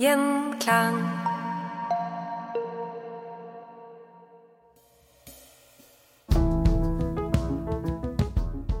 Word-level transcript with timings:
Gjenklang. 0.00 0.94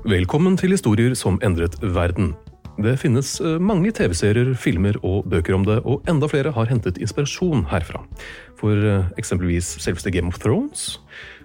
Velkommen 0.08 0.56
til 0.56 0.72
historier 0.72 1.12
som 1.12 1.36
endret 1.44 1.76
verden. 1.82 2.30
Det 2.80 2.94
finnes 3.02 3.34
eh, 3.44 3.58
mange 3.60 3.92
TV-serier, 3.92 4.54
filmer 4.56 4.96
og 5.04 5.28
bøker 5.28 5.58
om 5.58 5.66
det, 5.68 5.82
og 5.84 6.08
enda 6.08 6.30
flere 6.32 6.54
har 6.56 6.72
hentet 6.72 6.96
inspirasjon 6.96 7.66
herfra. 7.68 8.00
For 8.56 8.72
eh, 8.80 9.12
eksempelvis 9.20 9.74
selveste 9.76 10.14
Game 10.16 10.32
of 10.32 10.40
Thrones. 10.40 11.02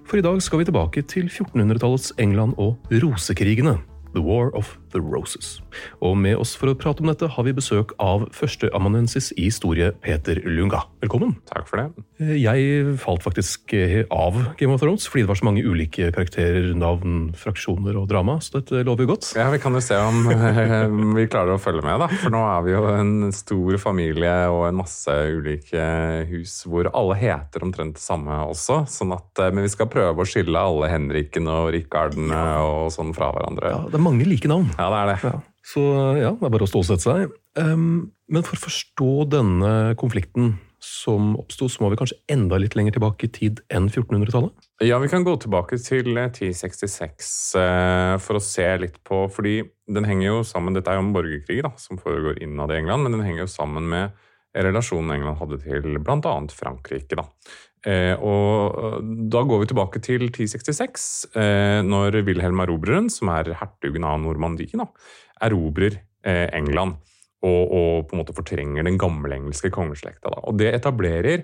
For 0.07 0.21
i 0.21 0.23
dag 0.23 0.39
skal 0.39 0.63
vi 0.63 0.69
tilbake 0.71 1.03
til 1.03 1.27
1400-tallets 1.27 2.15
England 2.15 2.55
og 2.55 2.79
rosekrigene. 3.03 3.81
The 4.15 4.23
War 4.23 4.55
of 4.55 4.77
the 4.95 5.01
Roses. 5.03 5.59
Og 6.01 6.15
med 6.17 6.39
oss 6.39 6.55
for 6.57 6.71
å 6.71 6.77
prate 6.79 7.03
om 7.03 7.09
dette 7.11 7.27
har 7.35 7.45
vi 7.47 7.53
besøk 7.57 7.91
av 8.01 8.25
førsteamanuensis 8.35 9.33
i 9.35 9.49
historie 9.49 9.91
Peter 10.03 10.39
Lunga. 10.47 10.85
Velkommen. 11.03 11.35
Takk 11.51 11.67
for 11.69 11.81
det. 11.81 12.05
Eh, 12.23 12.35
Jeg 12.45 12.95
falt 13.03 13.23
faktisk 13.25 13.73
eh, 13.75 14.05
av 14.13 14.37
Game 14.59 14.73
of 14.75 14.81
Thrones 14.81 15.07
fordi 15.11 15.25
det 15.25 15.31
var 15.33 15.39
så 15.41 15.47
mange 15.49 15.63
ulike 15.65 16.09
karakterer, 16.15 16.71
navn, 16.77 17.33
fraksjoner 17.37 17.97
og 17.99 18.07
drama, 18.11 18.37
så 18.43 18.59
dette 18.61 18.83
lover 18.87 19.09
godt. 19.09 19.33
Ja, 19.37 19.49
Vi 19.53 19.59
kan 19.63 19.75
jo 19.75 19.83
se 19.83 19.99
om 19.99 20.23
eh, 20.31 20.87
vi 21.19 21.27
klarer 21.31 21.55
å 21.57 21.61
følge 21.61 21.83
med, 21.85 21.99
da. 22.05 22.09
For 22.23 22.33
nå 22.33 22.41
er 22.47 22.65
vi 22.65 22.75
jo 22.75 22.83
en 22.95 23.13
stor 23.35 23.77
familie 23.81 24.33
og 24.53 24.67
en 24.69 24.79
masse 24.79 25.11
ulike 25.35 25.85
hus 26.31 26.57
hvor 26.69 26.89
alle 26.95 27.17
heter 27.19 27.65
omtrent 27.67 27.97
det 27.99 28.03
samme 28.03 28.39
også. 28.49 28.83
Sånn 28.91 29.13
at, 29.15 29.43
men 29.51 29.65
vi 29.67 29.71
skal 29.73 29.89
prøve 29.91 30.23
å 30.23 30.27
skille 30.29 30.55
alle 30.59 30.89
Henriken 30.91 31.49
og 31.51 31.69
Rikardene 31.75 32.39
og 32.63 32.89
sånn 32.95 33.13
fra 33.15 33.31
hverandre. 33.35 33.71
Ja, 33.73 33.81
det 33.91 33.99
er 33.99 34.03
mange 34.05 34.27
like 34.27 34.49
navn. 34.49 34.69
Ja, 34.79 34.84
det 34.93 35.01
er 35.01 35.11
det. 35.11 35.17
Ja. 35.29 35.39
Så 35.65 35.81
ja, 36.19 36.31
det 36.37 36.45
er 36.45 36.53
bare 36.53 36.67
å 36.67 36.69
stålsette 36.69 37.05
seg. 37.05 37.33
Um, 37.57 38.11
men 38.29 38.45
for 38.45 38.57
å 38.57 38.65
forstå 38.67 39.11
denne 39.33 39.71
konflikten 39.99 40.55
som 40.85 41.33
oppsto, 41.39 41.67
så 41.71 41.81
må 41.81 41.89
vi 41.89 41.97
kanskje 41.97 42.19
enda 42.31 42.59
litt 42.61 42.75
lenger 42.77 42.97
tilbake 42.97 43.25
i 43.25 43.31
tid 43.33 43.61
enn 43.73 43.87
1400-tallet? 43.89 44.67
Ja, 44.85 44.99
vi 45.01 45.09
kan 45.09 45.25
gå 45.25 45.33
tilbake 45.41 45.79
til 45.81 46.11
eh, 46.19 46.29
1066 46.29 47.31
uh, 47.57 48.15
for 48.21 48.37
å 48.37 48.43
se 48.43 48.67
litt 48.83 48.99
på 49.07 49.23
Fordi 49.31 49.61
den 49.87 50.05
henger 50.05 50.27
jo 50.27 50.37
sammen 50.45 50.75
Dette 50.75 50.91
er 50.91 50.99
jo 50.99 51.05
en 51.05 51.13
borgerkrig 51.15 51.61
da, 51.65 51.71
som 51.81 51.97
foregår 52.01 52.41
innad 52.43 52.73
i 52.73 52.79
England, 52.81 53.05
men 53.05 53.17
den 53.17 53.25
henger 53.25 53.45
jo 53.45 53.53
sammen 53.55 53.89
med 53.89 54.13
relasjonen 54.55 55.17
England 55.17 55.39
hadde 55.41 55.59
til 55.63 55.99
bl.a. 55.99 56.35
Frankrike. 56.55 57.17
da. 57.19 57.25
Eh, 57.85 58.15
og 58.17 58.77
eh, 58.79 59.09
Da 59.31 59.43
går 59.45 59.61
vi 59.61 59.69
tilbake 59.69 60.01
til 60.03 60.27
1066, 60.27 61.09
eh, 61.37 61.81
når 61.85 62.21
Wilhelm 62.25 62.63
Erobreren, 62.63 63.11
som 63.13 63.29
er 63.35 63.53
hertugen 63.59 64.07
av 64.07 64.21
Normandie, 64.23 64.73
da, 64.73 64.89
erobrer 65.45 66.01
England. 66.25 66.95
Og, 67.45 67.63
og 67.69 68.07
på 68.09 68.15
en 68.15 68.19
måte 68.23 68.33
fortrenger 68.33 68.87
den 68.87 68.95
gamle 68.97 69.35
engelske 69.35 69.69
kongeslekta. 69.69 70.31
Da. 70.33 70.39
Og 70.49 70.55
Det 70.57 70.71
etablerer 70.73 71.43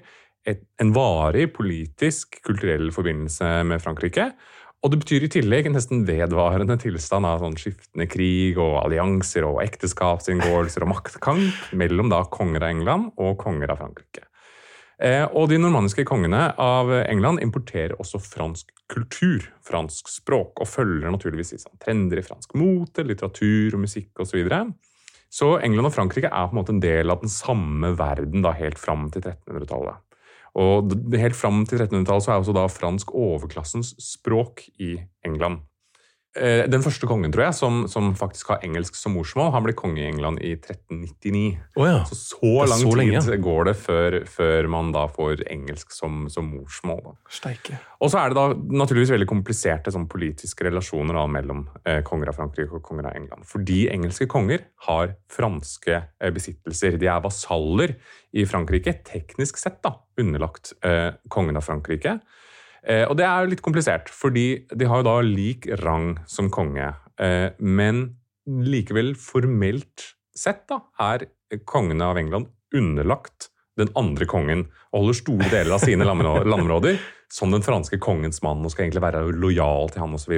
et, 0.50 0.64
en 0.82 0.94
varig 0.96 1.52
politisk, 1.54 2.40
kulturell 2.42 2.90
forbindelse 2.96 3.60
med 3.70 3.84
Frankrike. 3.84 4.32
Og 4.82 4.90
det 4.90 4.98
betyr 5.04 5.28
i 5.28 5.30
tillegg 5.30 5.68
en 5.70 5.76
nesten 5.78 6.00
vedvarende 6.08 6.74
tilstand 6.82 7.28
av 7.30 7.44
sånn 7.44 7.58
skiftende 7.60 8.08
krig 8.10 8.58
og 8.58 8.80
allianser 8.82 9.46
og 9.46 9.60
ekteskapsinngåelser 9.62 10.82
og 10.88 10.90
maktkamp 10.96 11.76
mellom 11.78 12.10
da 12.10 12.24
konger 12.34 12.66
av 12.66 12.74
England 12.74 13.12
og 13.22 13.38
konger 13.44 13.76
av 13.76 13.84
Frankrike. 13.84 14.26
Eh, 15.02 15.28
og 15.38 15.48
de 15.50 15.58
normanniske 15.62 16.06
kongene 16.10 16.48
av 16.62 16.90
England 17.04 17.42
importerer 17.46 17.94
også 18.02 18.22
fransk 18.22 18.74
kultur, 18.90 19.46
fransk 19.66 20.10
språk, 20.10 20.62
og 20.62 20.70
følger 20.70 21.14
naturligvis 21.14 21.56
sånn 21.62 21.82
trender 21.82 22.22
i 22.22 22.26
fransk 22.26 22.58
mote, 22.58 23.06
litteratur 23.06 23.78
og 23.78 23.86
musikk 23.86 24.22
osv. 24.22 24.34
Så, 24.34 24.38
videre. 24.42 24.64
så 25.30 25.56
England 25.62 25.90
og 25.90 25.96
Frankrike 25.96 26.30
er 26.30 26.50
på 26.50 26.58
en 26.58 26.62
måte 26.64 26.74
en 26.74 26.82
del 26.82 27.14
av 27.14 27.22
den 27.22 27.34
samme 27.34 27.94
verden 28.02 28.46
da, 28.46 28.54
helt 28.58 28.82
fram 28.82 29.10
til 29.14 29.26
1300-tallet. 29.26 30.02
Og 30.60 30.92
helt 31.16 31.38
fram 31.38 31.64
til 31.68 31.80
1300-tallet 31.80 32.26
så 32.26 32.34
er 32.34 32.42
også 32.42 32.56
da 32.56 32.66
fransk 32.68 33.14
overklassens 33.16 33.94
språk 34.04 34.66
i 34.80 34.98
England. 35.26 35.62
Eh, 36.32 36.64
Den 36.72 36.84
første 36.84 37.08
kongen 37.10 37.34
tror 37.34 37.44
jeg, 37.50 37.56
som, 37.58 37.82
som 37.92 38.14
faktisk 38.16 38.54
har 38.54 38.62
engelsk 38.64 38.96
som 38.96 39.18
morsmål, 39.18 39.50
han 39.52 39.66
ble 39.66 39.74
konge 39.76 40.00
i 40.00 40.08
England 40.08 40.40
i 40.40 40.54
1399. 40.56 41.58
Oh 41.76 41.88
ja. 41.90 42.06
Så 42.08 42.16
så 42.16 42.52
lang 42.70 42.80
så 42.80 42.94
lenge, 42.96 43.20
tid 43.26 43.44
går 43.44 43.68
det 43.68 43.74
før, 43.82 44.18
før 44.32 44.70
man 44.72 44.94
da 44.96 45.04
får 45.12 45.44
engelsk 45.52 45.92
som, 45.92 46.24
som 46.32 46.48
morsmål. 46.54 47.18
Og 48.00 48.14
så 48.14 48.22
er 48.22 48.32
det 48.32 48.40
da 48.40 48.78
naturligvis 48.80 49.12
veldig 49.12 49.28
kompliserte 49.30 49.92
sånn, 49.92 50.08
politiske 50.12 50.70
relasjoner 50.70 51.20
da, 51.20 51.26
mellom 51.36 51.66
eh, 51.84 52.00
konger 52.08 52.32
av 52.32 52.40
Frankrike 52.40 52.80
og 52.80 52.86
konger 52.86 53.12
av 53.12 53.20
England. 53.20 53.44
Fordi 53.52 53.82
engelske 53.92 54.30
konger 54.32 54.64
har 54.88 55.18
franske 55.36 55.98
eh, 56.00 56.32
besittelser. 56.32 56.96
De 57.02 57.12
er 57.12 57.26
vasaller 57.28 57.98
i 58.32 58.48
Frankrike, 58.48 59.02
teknisk 59.04 59.60
sett 59.60 59.82
da, 59.84 59.98
underlagt 60.22 60.78
eh, 60.88 61.12
kongen 61.28 61.60
av 61.60 61.68
Frankrike. 61.68 62.22
Eh, 62.88 63.06
og 63.06 63.18
det 63.20 63.28
er 63.28 63.44
jo 63.44 63.52
litt 63.52 63.64
komplisert, 63.66 64.10
fordi 64.10 64.66
de 64.74 64.90
har 64.90 65.02
jo 65.02 65.08
da 65.08 65.18
lik 65.26 65.68
rang 65.84 66.16
som 66.30 66.50
konge. 66.54 66.90
Eh, 67.22 67.52
men 67.60 68.04
likevel 68.50 69.14
formelt 69.20 70.14
sett 70.34 70.66
da, 70.72 70.82
er 71.04 71.28
kongene 71.68 72.08
av 72.08 72.18
England 72.18 72.50
underlagt 72.74 73.50
den 73.80 73.92
andre 74.00 74.28
kongen 74.30 74.66
og 74.92 75.04
holder 75.04 75.18
store 75.18 75.50
deler 75.52 75.76
av 75.76 75.84
sine 75.84 76.08
landområ- 76.08 76.46
landområder 76.48 77.00
som 77.32 77.54
den 77.54 77.64
franske 77.64 78.00
kongens 78.04 78.42
mann 78.44 78.64
og 78.66 78.74
skal 78.74 78.88
egentlig 78.88 79.04
være 79.06 79.24
lojal 79.32 79.92
til 79.92 80.04
han 80.04 80.18
osv. 80.18 80.36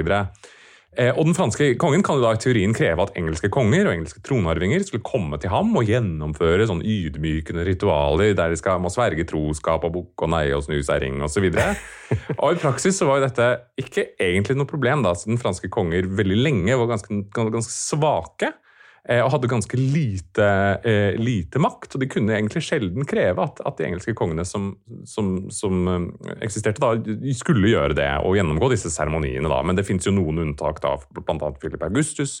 Eh, 0.96 1.10
og 1.10 1.26
den 1.26 1.36
franske 1.36 1.72
kongen 1.80 2.04
kan 2.06 2.18
jo 2.18 2.24
da 2.24 2.32
i 2.36 2.40
teorien 2.40 2.74
kreve 2.76 3.02
at 3.06 3.16
engelske 3.18 3.50
konger 3.52 3.88
og 3.88 3.94
engelske 3.96 4.22
tronarvinger 4.26 4.84
skulle 4.86 5.04
komme 5.06 5.38
til 5.42 5.52
ham 5.52 5.72
og 5.74 5.88
gjennomføre 5.90 6.68
sånn 6.70 6.84
ydmykende 6.86 7.66
ritualer 7.66 8.36
der 8.38 8.54
de 8.54 8.60
skal 8.60 8.82
må 8.82 8.92
sverge 8.94 9.26
troskap 9.28 9.86
og 9.88 9.94
bukke 9.96 10.28
og 10.28 10.34
neie 10.36 10.54
og 10.56 10.64
snu 10.66 10.78
seg 10.86 11.02
ring 11.04 11.22
osv. 11.24 11.48
Og, 11.50 11.86
og 12.42 12.54
i 12.54 12.60
praksis 12.62 13.00
så 13.00 13.08
var 13.10 13.20
jo 13.20 13.26
dette 13.26 13.50
ikke 13.80 14.08
egentlig 14.22 14.58
noe 14.58 14.70
problem, 14.70 15.02
da, 15.06 15.16
siden 15.18 15.40
franske 15.42 15.70
konger 15.72 16.06
veldig 16.06 16.38
lenge 16.40 16.78
var 16.78 16.94
ganske, 16.94 17.24
ganske 17.34 17.74
svake 17.74 18.54
og 19.04 19.30
hadde 19.34 19.50
ganske 19.52 19.76
lite, 19.76 20.46
eh, 20.88 21.18
lite 21.20 21.60
makt. 21.60 21.92
Og 21.94 22.00
de 22.00 22.08
kunne 22.08 22.32
egentlig 22.32 22.62
sjelden 22.64 23.04
kreve 23.04 23.42
at, 23.44 23.60
at 23.60 23.76
de 23.76 23.84
engelske 23.90 24.14
kongene 24.16 24.46
som, 24.48 24.70
som, 25.04 25.34
som 25.52 25.88
eh, 25.92 26.36
eksisterte 26.46 26.80
da, 26.80 26.94
skulle 27.36 27.68
gjøre 27.74 27.98
det 27.98 28.08
og 28.24 28.38
gjennomgå 28.38 28.70
disse 28.72 28.92
seremoniene. 28.94 29.50
da. 29.52 29.60
Men 29.62 29.76
det 29.76 29.84
fins 29.84 30.08
jo 30.08 30.14
noen 30.16 30.40
unntak, 30.46 30.80
da, 30.84 30.96
bl.a. 31.12 31.52
Philip 31.60 31.84
Augustus. 31.84 32.38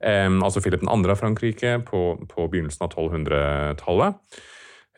Eh, 0.00 0.30
altså 0.32 0.64
Philip 0.64 0.86
2. 0.86 0.96
av 0.96 1.20
Frankrike 1.20 1.76
på, 1.84 2.04
på 2.30 2.48
begynnelsen 2.48 2.88
av 2.88 2.94
1200-tallet. 2.94 4.40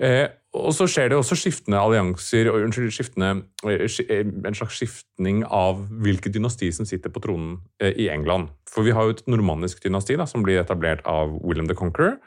Eh, 0.00 0.26
og 0.50 0.72
så 0.74 0.86
skjer 0.90 1.12
det 1.12 1.18
også 1.18 1.36
skiftende 1.38 1.78
allianser 1.78 2.48
og 2.50 2.64
unnskyld, 2.64 2.90
skiftende, 2.94 3.44
eh, 3.70 3.86
eh, 3.86 4.24
en 4.26 4.56
slags 4.58 4.80
skiftning 4.80 5.44
av 5.46 5.84
hvilket 6.02 6.34
dynasti 6.34 6.72
som 6.74 6.88
sitter 6.88 7.12
på 7.14 7.22
tronen 7.22 7.60
eh, 7.80 7.94
i 7.94 8.08
England. 8.10 8.50
For 8.66 8.82
vi 8.82 8.94
har 8.96 9.06
jo 9.06 9.14
et 9.14 9.22
normannisk 9.30 9.82
dynasti 9.84 10.18
da, 10.18 10.26
som 10.26 10.42
blir 10.42 10.58
etablert 10.58 11.06
av 11.06 11.36
William 11.44 11.70
the 11.70 11.78
Conqueror. 11.78 12.18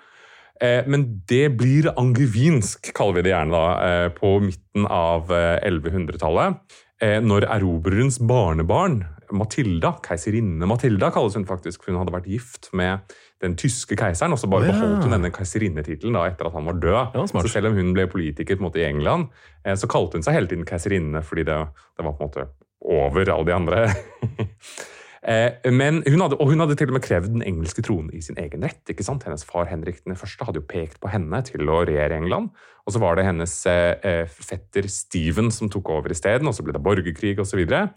Men 0.64 1.02
det 1.28 1.58
blir 1.58 1.90
angevinsk, 2.00 2.94
kaller 2.96 3.18
vi 3.18 3.24
det 3.25 3.31
gjerne, 3.34 3.52
da, 3.52 4.12
på 4.16 4.30
midten 4.40 4.86
av 4.88 5.31
eh, 5.34 5.58
1100-tallet. 5.66 6.62
Eh, 7.04 7.20
når 7.20 7.50
erobrerens 7.52 8.22
barnebarn, 8.24 9.02
Matilda, 9.34 9.96
keiserinne 10.06 10.68
Matilda 10.70 11.10
kalles 11.12 11.36
hun 11.36 11.48
faktisk, 11.50 11.81
for 11.81 11.92
hun 11.92 12.04
hadde 12.04 12.14
vært 12.14 12.30
gift 12.30 12.70
med 12.78 13.02
den 13.44 13.57
tyske 13.60 13.98
keiseren, 14.00 14.34
og 14.36 14.40
så 14.42 14.50
bare 14.51 14.66
oh, 14.66 14.69
ja. 14.72 14.75
beholdt 14.78 15.06
hun 15.07 15.16
denne 15.18 15.31
keiserinnetittelen 15.36 16.18
etter 16.24 16.50
at 16.50 16.56
han 16.56 16.69
var 16.69 16.80
død. 16.80 17.19
Ja, 17.19 17.28
så 17.30 17.51
selv 17.51 17.72
om 17.72 17.78
hun 17.80 17.94
ble 17.95 18.07
politiker 18.12 18.62
måte 18.63 18.81
i 18.81 18.88
England, 18.88 19.30
eh, 19.66 19.75
så 19.80 19.90
kalte 19.92 20.19
hun 20.19 20.25
seg 20.25 20.40
hele 20.40 20.51
tiden 20.51 20.68
keiserinne 20.69 21.24
fordi 21.25 21.45
det, 21.51 21.60
det 21.98 22.07
var 22.07 22.18
på 22.18 22.24
en 22.24 22.31
måte 22.31 22.50
over 22.84 23.30
alle 23.36 23.48
de 23.51 23.56
andre. 23.60 23.86
Eh, 25.24 25.72
Men 25.72 26.01
hun 26.04 26.19
hadde, 26.19 26.36
og 26.36 26.50
hun 26.51 26.60
hadde 26.60 26.75
til 26.75 26.90
og 26.92 26.98
med 26.98 27.04
krevd 27.06 27.30
den 27.31 27.45
engelske 27.48 27.80
tronen 27.86 28.10
i 28.12 28.19
sin 28.19 28.36
egen 28.36 28.66
rett. 28.66 28.81
ikke 28.92 29.06
sant? 29.07 29.24
Hennes 29.24 29.46
far 29.48 29.69
Henrik 29.69 30.01
den 30.04 30.18
første 30.19 30.44
hadde 30.44 30.60
jo 30.60 30.68
pekt 30.68 31.00
på 31.00 31.07
henne 31.07 31.39
til 31.48 31.63
å 31.72 31.78
regjere 31.88 32.18
England. 32.19 32.50
Og 32.84 32.92
så 32.92 33.00
var 33.00 33.16
det 33.16 33.24
hennes 33.30 33.54
eh, 33.72 33.96
eh, 34.04 34.28
fetter 34.28 34.89
Stephen 34.92 35.48
som 35.51 35.72
tok 35.72 35.94
over 35.96 36.12
isteden, 36.12 36.50
og 36.51 36.57
så 36.57 36.66
ble 36.66 36.75
det 36.75 36.84
borgerkrig 36.84 37.38
osv. 37.39 37.63
Eh, 37.63 37.88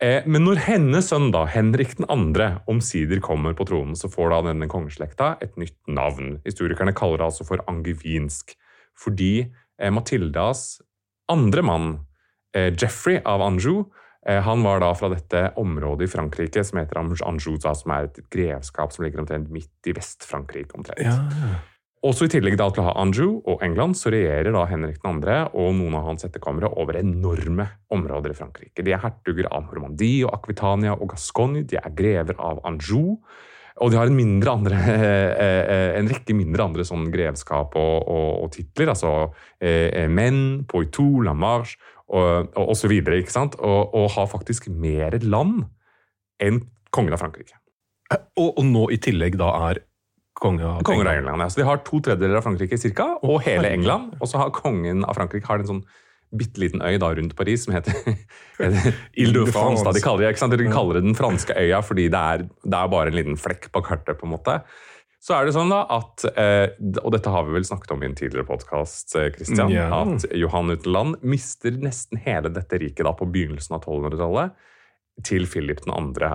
men 0.00 0.46
når 0.46 0.62
hennes 0.64 1.10
sønn, 1.12 1.28
da, 1.34 1.42
Henrik 1.52 1.98
2., 2.00 2.06
omsider 2.72 3.20
kommer 3.20 3.52
på 3.56 3.66
tronen, 3.68 3.92
så 3.98 4.08
får 4.08 4.32
da 4.32 4.38
denne 4.48 4.68
kongeslekta 4.70 5.34
et 5.44 5.58
nytt 5.60 5.76
navn. 5.92 6.38
Historikerne 6.46 6.94
kaller 6.96 7.20
det 7.20 7.26
altså 7.28 7.44
for 7.48 7.60
angevinsk. 7.68 8.54
Fordi 9.00 9.32
eh, 9.44 9.92
Matildas 9.92 10.80
andre 11.30 11.62
mann, 11.62 11.90
eh, 12.56 12.72
Jeffrey 12.74 13.20
av 13.24 13.42
Anjou, 13.44 13.84
eh, 14.26 14.40
han 14.42 14.62
var 14.62 14.82
da 14.82 14.92
fra 14.98 15.10
dette 15.12 15.50
området 15.60 16.08
i 16.08 16.12
Frankrike 16.12 16.64
som 16.66 16.80
heter 16.80 17.00
Anjou, 17.00 17.58
som 17.60 17.94
er 17.94 18.08
et 18.08 18.22
grevskap 18.32 18.94
som 18.94 19.06
ligger 19.06 19.22
omtrent 19.22 19.50
midt 19.52 19.90
i 19.90 19.94
Vest-Frankrike. 19.96 20.74
omtrent. 20.74 21.04
Ja. 21.04 21.60
Også 22.00 22.24
i 22.24 22.30
tillegg 22.32 22.54
da 22.56 22.70
til 22.72 22.80
å 22.80 22.86
ha 22.86 22.92
Anjou 23.02 23.42
og 23.44 23.60
England, 23.64 23.98
så 24.00 24.08
regjerer 24.12 24.54
da 24.54 24.62
Henrik 24.70 25.02
2. 25.02 25.10
og 25.52 25.74
noen 25.76 25.98
av 25.98 26.06
hans 26.08 26.24
etterkommere 26.24 26.70
over 26.80 26.96
enorme 26.96 27.66
områder 27.92 28.32
i 28.32 28.38
Frankrike. 28.38 28.84
De 28.86 28.94
er 28.94 29.02
hertuger 29.02 29.50
av 29.52 29.66
Normandie 29.68 30.24
og 30.24 30.32
Aquitania 30.38 30.94
og 30.96 31.10
Gascogne, 31.12 31.66
de 31.68 31.76
er 31.76 31.92
grever 31.92 32.40
av 32.40 32.62
Anjou. 32.64 33.18
Og 33.84 33.92
de 33.92 34.00
har 34.00 34.08
en, 34.08 34.48
andre, 34.48 34.80
eh, 34.94 35.28
eh, 35.44 35.98
en 36.00 36.08
rekke 36.08 36.36
mindre 36.36 36.64
andre 36.70 36.88
sånn 36.88 37.10
grevskap 37.12 37.76
og, 37.76 38.08
og, 38.08 38.30
og 38.46 38.50
titler. 38.56 38.94
Altså 38.94 39.12
eh, 39.60 40.08
Menn, 40.08 40.64
Poitou, 40.68 41.20
La 41.24 41.36
Marche 41.36 41.76
og, 42.08 42.48
og, 42.56 42.64
og 42.64 42.76
så 42.80 42.88
videre. 42.88 43.20
Og, 43.60 43.92
og 43.92 44.10
har 44.16 44.32
faktisk 44.32 44.72
mer 44.72 45.20
land 45.20 45.66
enn 46.40 46.64
kongen 46.92 47.12
av 47.16 47.20
Frankrike. 47.20 47.60
Og, 48.40 48.56
og 48.56 48.64
nå 48.66 48.88
i 48.90 48.98
tillegg 49.00 49.36
da 49.40 49.52
er 49.68 49.84
konge 50.40 50.66
av 50.66 50.84
Kongen 50.86 51.06
av 51.06 51.14
England, 51.14 51.44
ja. 51.44 51.48
Så 51.52 51.60
de 51.60 51.66
har 51.68 51.82
to 51.86 52.00
tredjedeler 52.04 52.40
av 52.40 52.46
Frankrike 52.46 52.78
cirka, 52.80 53.06
og 53.22 53.42
hele. 53.46 53.72
England. 53.76 54.14
Og 54.20 54.30
så 54.30 54.40
har 54.40 54.52
kongen 54.56 55.04
av 55.04 55.18
Frankrike 55.18 55.48
har 55.50 55.62
en 55.62 55.74
sånn 55.74 55.82
bitte 56.30 56.62
liten 56.62 56.82
øy 56.86 56.94
da 57.02 57.08
rundt 57.16 57.34
Paris 57.38 57.64
som 57.66 57.74
heter 57.74 57.96
Ile 59.18 59.32
de 59.34 59.50
France. 59.50 59.82
Da. 59.82 59.92
De 59.94 60.02
kaller 60.04 60.24
det, 60.24 60.36
ikke 60.36 60.44
sant? 60.44 60.54
De 60.54 60.70
kaller 60.70 61.00
det 61.00 61.08
den 61.08 61.18
franske 61.18 61.56
øya 61.58 61.80
fordi 61.82 62.06
det 62.12 62.20
er, 62.34 62.46
det 62.46 62.78
er 62.78 62.92
bare 62.92 63.10
en 63.10 63.18
liten 63.18 63.40
flekk 63.40 63.70
på 63.74 63.82
kartet. 63.86 64.20
på 64.20 64.28
en 64.28 64.36
måte. 64.36 64.60
Så 65.20 65.34
er 65.36 65.44
det 65.44 65.52
sånn 65.52 65.72
da 65.72 65.82
at, 65.92 66.24
eh, 66.40 66.70
og 67.02 67.10
dette 67.12 67.32
har 67.34 67.44
vi 67.44 67.58
vel 67.58 67.66
snakket 67.66 67.90
om 67.92 68.00
i 68.00 68.08
en 68.08 68.16
tidligere 68.16 68.46
podkast, 68.48 69.12
Christian, 69.34 69.74
at 69.74 70.24
Johan 70.32 70.72
Utenland 70.72 71.18
mister 71.20 71.74
nesten 71.76 72.22
hele 72.24 72.48
dette 72.54 72.78
riket 72.80 73.04
da 73.04 73.12
på 73.18 73.28
begynnelsen 73.28 73.76
av 73.76 73.84
1200-tallet 73.84 74.54
til 75.26 75.46
Philip 75.50 75.82
2., 75.84 75.92
andre, 75.94 76.30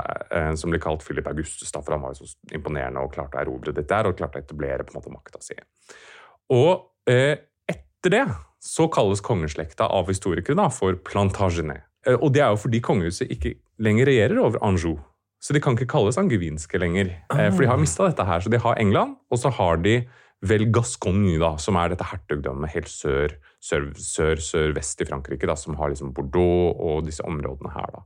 som 0.60 0.74
blir 0.74 0.82
kalt 0.84 1.04
Philip 1.06 1.28
Augustus, 1.28 1.72
da, 1.72 1.82
for 1.82 1.96
han 1.96 2.04
var 2.04 2.16
jo 2.16 2.26
så 2.28 2.56
imponerende 2.56 3.04
og 3.04 3.14
klarte 3.14 3.40
å 3.40 3.44
erobre 3.44 3.74
dette 3.76 3.90
der, 3.92 4.10
og 4.10 4.18
klarte 4.20 4.42
å 4.42 4.46
etablere 4.46 4.86
på 4.86 4.96
en 4.96 5.00
måte 5.00 5.14
makta 5.14 5.42
si. 5.44 5.58
Og 6.54 7.10
eh, 7.10 7.38
etter 7.70 8.14
det 8.14 8.26
så 8.66 8.88
kalles 8.90 9.24
kongeslekta 9.26 9.88
av 9.94 10.10
historikere 10.10 10.58
da, 10.58 10.70
for 10.74 10.98
Plantagenet. 11.06 11.86
Eh, 12.06 12.18
og 12.18 12.34
det 12.36 12.44
er 12.46 12.54
jo 12.54 12.62
fordi 12.66 12.82
kongehuset 12.86 13.32
ikke 13.34 13.56
lenger 13.82 14.10
regjerer 14.10 14.42
over 14.42 14.62
Anjou. 14.66 14.98
Så 15.42 15.54
de 15.54 15.62
kan 15.62 15.76
ikke 15.78 15.90
kalles 15.92 16.18
angevinske 16.18 16.80
lenger, 16.82 17.12
eh, 17.34 17.50
for 17.52 17.62
de 17.62 17.70
har 17.70 17.82
mista 17.82 18.08
dette 18.08 18.26
her. 18.26 18.42
Så 18.42 18.50
de 18.50 18.62
har 18.62 18.80
England, 18.82 19.18
og 19.30 19.42
så 19.42 19.52
har 19.54 19.78
de 19.78 20.00
vel 20.46 20.68
Gascogne, 20.74 21.38
da, 21.42 21.56
som 21.62 21.78
er 21.80 21.94
dette 21.94 22.06
hertugdømmet 22.06 22.74
helt 22.74 22.90
sør, 22.92 23.34
sør, 23.64 23.92
sør, 23.98 24.42
sør-vest 24.42 25.02
i 25.02 25.08
Frankrike, 25.10 25.48
da, 25.50 25.56
som 25.58 25.78
har 25.80 25.94
liksom 25.94 26.14
Bordeaux 26.14 26.76
og 26.76 27.06
disse 27.06 27.26
områdene 27.26 27.74
her. 27.74 27.94
da. 27.94 28.04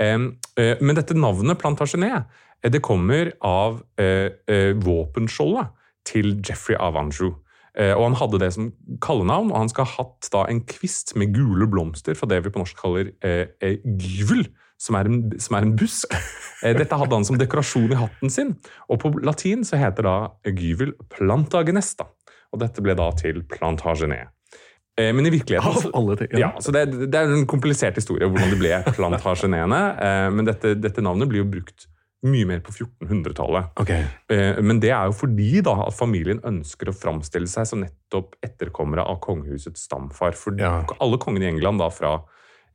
Eh, 0.00 0.76
Men 0.80 0.98
dette 0.98 1.16
navnet 1.16 1.58
Plantagenet 1.60 2.26
eh, 2.62 2.70
det 2.70 2.82
kommer 2.84 3.32
av 3.44 3.82
eh, 4.00 4.74
våpenskjoldet 4.82 5.72
til 6.06 6.36
Jeffrey 6.40 6.78
Avanjou. 6.78 7.34
Og 7.76 8.02
Han 8.06 8.14
hadde 8.16 8.38
det 8.40 8.54
som 8.54 8.70
kallenavn, 9.04 9.50
og 9.52 9.58
han 9.58 9.68
skal 9.68 9.84
ha 9.84 9.98
hatt 9.98 10.30
da 10.32 10.46
en 10.48 10.62
kvist 10.64 11.10
med 11.20 11.34
gule 11.36 11.66
blomster 11.68 12.16
fra 12.16 12.24
det 12.30 12.38
vi 12.46 12.52
på 12.54 12.62
norsk 12.62 12.78
kaller 12.80 13.10
eh, 13.20 13.82
gyvel, 13.84 14.46
som 14.80 14.96
er, 14.96 15.10
en, 15.10 15.18
som 15.36 15.58
er 15.58 15.66
en 15.66 15.74
busk. 15.76 16.14
Dette 16.80 16.96
hadde 16.96 17.18
han 17.18 17.26
som 17.28 17.36
dekorasjon 17.36 17.92
i 17.92 17.98
hatten 18.00 18.32
sin. 18.32 18.54
Og 18.88 19.02
på 19.02 19.12
latin 19.20 19.66
så 19.68 19.76
heter 19.76 20.08
da 20.08 20.16
gyvel 20.56 20.94
plantagenesta. 21.12 22.08
Og 22.54 22.62
dette 22.62 22.80
ble 22.80 22.96
da 22.96 23.10
til 23.18 23.42
plantagenet. 23.50 24.32
Eh, 24.96 25.12
men 25.12 25.26
i 25.28 25.30
virkeligheten 25.30 25.92
Av 25.92 26.22
ja, 26.40 26.54
så 26.60 26.72
det, 26.72 26.86
det 27.12 27.18
er 27.20 27.28
en 27.28 27.44
komplisert 27.48 27.98
historie 28.00 28.28
hvordan 28.28 28.54
det 28.54 28.60
ble 28.60 28.78
Plantasjenene. 28.96 29.82
Eh, 30.00 30.30
men 30.32 30.48
dette, 30.48 30.72
dette 30.80 31.04
navnet 31.04 31.28
blir 31.28 31.44
jo 31.44 31.50
brukt 31.58 31.88
mye 32.26 32.46
mer 32.48 32.62
på 32.64 32.72
1400-tallet. 32.72 33.74
Okay. 33.82 34.06
Eh, 34.32 34.60
men 34.64 34.80
det 34.82 34.90
er 34.90 35.10
jo 35.10 35.16
fordi 35.18 35.60
da 35.64 35.74
at 35.84 35.94
familien 35.94 36.40
ønsker 36.48 36.90
å 36.90 36.94
framstille 36.96 37.50
seg 37.50 37.68
som 37.68 37.82
nettopp 37.84 38.38
etterkommere 38.44 39.04
av 39.04 39.20
kongehusets 39.22 39.84
stamfar. 39.86 40.34
For 40.38 40.56
Ja. 40.58 40.80
alle 40.98 41.20
kongene 41.22 41.46
i 41.46 41.52
England 41.52 41.78
da 41.84 41.90
fra 41.92 42.16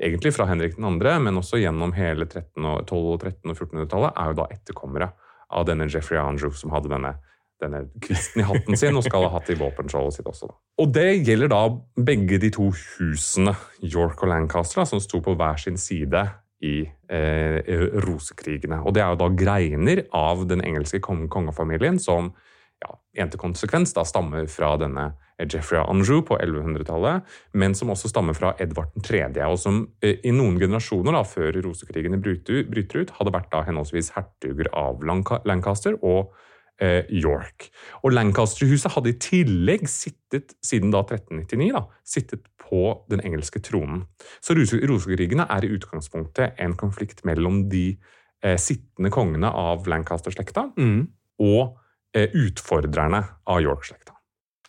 egentlig 0.02 0.34
fra 0.34 0.48
Henrik 0.50 0.78
2., 0.78 1.20
men 1.22 1.38
også 1.38 1.60
gjennom 1.62 1.94
hele 1.94 2.26
13 2.26 2.66
og, 2.66 2.86
12-, 2.88 3.12
og 3.14 3.20
13- 3.26 3.52
og 3.52 3.58
1400-tallet, 3.58 4.14
er 4.18 4.32
jo 4.32 4.40
da 4.40 4.48
etterkommere 4.56 5.12
av 5.52 5.66
denne 5.68 5.90
Jeffrey 5.90 6.22
Andrew 6.22 6.54
som 6.58 6.72
hadde 6.74 6.90
denne, 6.94 7.16
denne 7.62 7.86
kvisten 8.04 8.44
i 8.44 8.48
hatten 8.48 8.78
sin 8.80 8.98
og 8.98 9.06
skal 9.06 9.28
ha 9.28 9.34
hatt 9.38 9.52
i 9.54 9.58
våpenskjoldet 9.60 10.18
sitt 10.18 10.30
også. 10.30 10.52
Og 10.82 10.94
det 10.96 11.24
gjelder 11.28 11.52
da 11.54 11.64
begge 12.12 12.40
de 12.42 12.52
to 12.54 12.70
husene, 12.74 13.56
York 13.86 14.24
og 14.24 14.34
Lancaster, 14.34 14.82
da, 14.82 14.88
som 14.90 15.02
sto 15.04 15.22
på 15.24 15.36
hver 15.38 15.62
sin 15.62 15.80
side 15.82 16.26
i 16.62 16.76
eh, 16.86 17.74
rosekrigene. 18.06 18.82
Og 18.86 18.94
det 18.96 19.04
er 19.04 19.14
jo 19.14 19.22
da 19.24 19.32
greiner 19.34 20.06
av 20.14 20.46
den 20.50 20.62
engelske 20.66 21.02
kong 21.04 21.26
kongefamilien 21.32 21.98
som 22.02 22.34
ja, 22.82 22.94
en 23.22 23.32
til 23.34 23.42
konsekvens 23.42 23.94
da 23.98 24.06
stammer 24.08 24.48
fra 24.50 24.76
denne 24.82 25.12
Jeffrey 25.50 25.82
Anjou 25.82 26.22
på 26.26 26.38
1100-tallet, 26.38 27.26
men 27.58 27.74
som 27.78 27.90
også 27.94 28.12
stammer 28.12 28.38
fra 28.38 28.54
Edvard 28.62 28.94
3., 29.02 29.24
og 29.48 29.58
som 29.60 29.82
eh, 30.06 30.20
i 30.28 30.34
noen 30.36 30.60
generasjoner 30.62 31.18
da, 31.18 31.24
før 31.26 31.58
rosekrigene 31.66 32.22
bryter 32.22 33.02
ut, 33.02 33.16
hadde 33.18 33.34
vært 33.34 33.50
da 33.54 33.64
henholdsvis 33.66 34.14
hertuger 34.18 34.70
av 34.78 35.02
Lancaster 35.06 35.98
og 36.02 36.36
eh, 36.82 37.06
York. 37.10 37.70
Og 38.04 38.14
Lancaster-huset 38.16 38.94
hadde 38.96 39.14
i 39.14 39.20
tillegg 39.22 39.88
sittet, 39.90 40.56
siden 40.66 40.94
da 40.94 41.04
1399, 41.06 41.72
da, 41.76 41.86
sittet 42.04 42.46
på 42.62 42.84
den 43.12 43.24
engelske 43.26 43.62
tronen. 43.64 44.06
Så 44.42 44.56
rosekrigene 44.58 45.48
er 45.50 45.66
i 45.68 45.74
utgangspunktet 45.76 46.58
en 46.62 46.78
konflikt 46.80 47.24
mellom 47.28 47.68
de 47.72 47.98
eh, 48.44 48.58
sittende 48.58 49.12
kongene 49.14 49.52
av 49.52 49.88
Lancaster-slekta 49.88 50.72
Mm. 50.78 51.06
og 51.40 51.78
eh, 52.16 52.30
utfordrerne 52.34 53.24
av 53.48 53.62
York-slekta. 53.62 54.18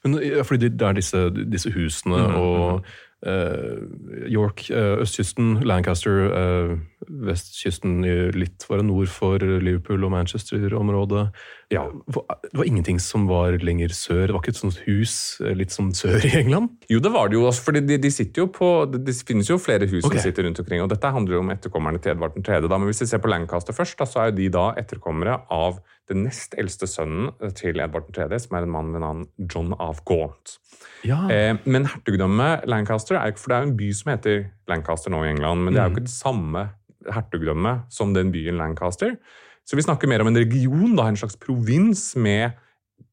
Fordi 0.02 0.68
det 0.68 0.82
er 0.82 0.98
disse, 0.98 1.30
disse 1.30 1.70
husene 1.70 2.28
Mhm, 2.28 2.36
og 2.36 2.92
Uh, 3.26 3.86
York, 4.26 4.64
uh, 4.70 4.98
østkysten, 4.98 5.62
Lancaster, 5.62 6.24
uh, 6.34 6.72
vestkysten 7.06 8.00
litt 8.34 8.66
bare 8.66 8.82
nord 8.82 9.06
for 9.14 9.38
Liverpool 9.38 10.02
og 10.04 10.10
Manchester-området. 10.10 11.28
Ja. 11.72 11.86
Det 11.88 12.58
var 12.58 12.68
ingenting 12.68 12.98
som 13.00 13.24
var 13.30 13.56
lenger 13.64 13.94
sør? 13.96 14.26
Det 14.28 14.34
var 14.34 14.42
ikke 14.42 14.52
et 14.52 14.60
sånt 14.60 14.80
hus 14.84 15.14
eh, 15.40 15.54
litt 15.56 15.72
som 15.72 15.88
sør 15.96 16.20
i 16.28 16.32
England? 16.42 16.74
Jo, 16.92 17.00
det 17.02 17.12
var 17.14 17.32
det 17.32 17.38
jo. 17.38 17.46
også, 17.48 17.64
fordi 17.70 17.82
de, 17.88 17.98
de 18.02 18.10
sitter 18.12 18.44
jo 18.44 18.48
på, 18.52 18.68
det, 18.92 19.14
finnes 19.26 19.48
jo 19.48 19.56
flere 19.62 19.88
hus 19.88 20.02
okay. 20.04 20.18
som 20.18 20.26
sitter 20.28 20.46
rundt 20.48 20.60
omkring. 20.60 20.84
og 20.84 20.90
Dette 20.92 21.12
handler 21.14 21.38
jo 21.38 21.42
om 21.44 21.52
etterkommerne 21.54 22.02
til 22.02 22.14
Edvard 22.14 22.36
3. 22.36 22.60
Da, 22.66 22.76
men 22.76 22.90
hvis 22.90 23.02
vi 23.04 23.08
ser 23.14 23.22
på 23.24 23.32
Lancaster 23.32 23.76
først, 23.76 23.96
da, 24.00 24.08
så 24.08 24.22
er 24.22 24.30
jo 24.30 24.38
de 24.42 24.50
da 24.52 24.66
etterkommere 24.82 25.38
av 25.52 25.80
den 26.10 26.26
nest 26.26 26.56
eldste 26.60 26.88
sønnen 26.90 27.32
til 27.56 27.80
Edvard 27.80 28.10
3., 28.12 28.28
som 28.42 28.58
er 28.58 28.66
en 28.66 28.74
mann 28.74 28.92
ved 28.92 29.04
navn 29.04 29.24
John 29.48 29.72
of 29.80 30.02
Gaunt. 30.08 30.58
Ja. 31.06 31.24
Eh, 31.32 31.54
men 31.64 31.88
hertugdømmet 31.88 32.66
Lancaster 32.70 33.16
er 33.18 33.30
jo 33.30 33.34
ikke 33.34 33.42
For 33.42 33.52
det 33.52 33.56
er 33.56 33.64
jo 33.64 33.68
en 33.70 33.78
by 33.78 33.88
som 33.96 34.10
heter 34.12 34.44
Lancaster 34.70 35.14
nå 35.14 35.24
i 35.24 35.32
England, 35.32 35.64
men 35.64 35.74
det 35.74 35.82
er 35.82 35.88
jo 35.88 35.96
ikke 35.96 36.06
det 36.06 36.14
samme 36.14 36.66
hertugdømmet 37.02 37.88
som 37.90 38.12
den 38.14 38.30
byen 38.34 38.60
Lancaster. 38.60 39.16
Så 39.68 39.78
vi 39.78 39.84
snakker 39.84 40.10
mer 40.10 40.24
om 40.24 40.30
en 40.32 40.40
region, 40.40 40.96
da, 40.98 41.06
en 41.08 41.18
slags 41.18 41.38
provins 41.40 42.12
med 42.18 42.58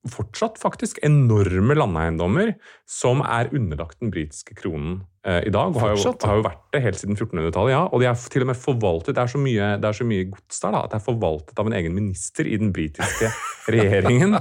fortsatt 0.10 0.60
faktisk 0.62 1.00
enorme 1.06 1.76
landeiendommer 1.76 2.54
som 2.90 3.24
er 3.26 3.52
underlagt 3.56 4.00
den 4.00 4.12
britiske 4.14 4.56
kronen 4.58 5.02
eh, 5.28 5.42
i 5.50 5.52
dag. 5.54 5.74
Og 5.74 5.82
har 5.84 5.94
jo, 5.94 6.14
har 6.24 6.40
jo 6.40 6.46
vært 6.46 6.62
det 6.74 6.82
helt 6.86 7.02
siden 7.02 7.18
1400-tallet. 7.18 7.74
ja, 7.74 7.82
Og 7.88 8.02
de 8.02 8.08
er 8.10 8.24
til 8.32 8.46
og 8.46 8.52
med 8.52 8.60
forvaltet, 8.60 9.16
det 9.18 9.24
er 9.24 9.34
så 9.34 9.42
mye, 9.42 9.70
det 9.82 9.90
er 9.90 10.00
så 10.00 10.08
mye 10.08 10.30
gods 10.32 10.64
der 10.64 10.76
da, 10.76 10.84
at 10.86 10.94
det 10.94 11.00
er 11.00 11.06
forvaltet 11.10 11.62
av 11.62 11.70
en 11.70 11.78
egen 11.82 11.98
minister 11.98 12.48
i 12.48 12.60
den 12.62 12.72
britiske 12.76 13.32
regjeringen. 13.76 14.38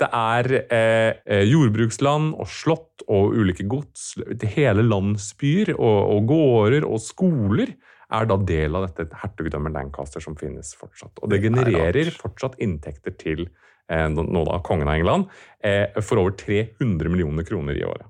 Det 0.00 0.10
er 0.22 0.50
eh, 0.62 1.12
eh, 1.26 1.46
jordbruksland 1.50 2.36
og 2.36 2.50
slott 2.50 3.06
og 3.10 3.34
ulike 3.34 3.66
gods. 3.70 4.12
Hele 4.54 4.86
landsbyer 4.86 5.74
og, 5.74 5.98
og 6.14 6.30
gårder 6.30 6.86
og 6.86 7.02
skoler 7.02 7.74
er 8.12 8.28
da 8.28 8.38
del 8.48 8.78
av 8.78 8.86
dette 8.86 9.08
hertugdømmet 9.22 9.74
Lancaster 9.76 10.22
som 10.24 10.36
finnes 10.38 10.74
fortsatt. 10.78 11.20
Og 11.20 11.30
det 11.30 11.40
er 11.40 11.48
genererer 11.48 12.12
fortsatt 12.14 12.58
inntekter 12.62 13.16
til 13.18 13.46
eh, 13.46 14.08
nå 14.12 14.46
da 14.48 14.60
kongen 14.64 14.90
av 14.90 14.98
England, 15.00 15.28
eh, 15.64 15.88
for 16.00 16.22
over 16.22 16.36
300 16.38 17.12
millioner 17.12 17.46
kroner 17.48 17.78
i 17.78 17.86
året. 17.88 18.08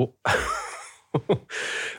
Og 0.00 0.16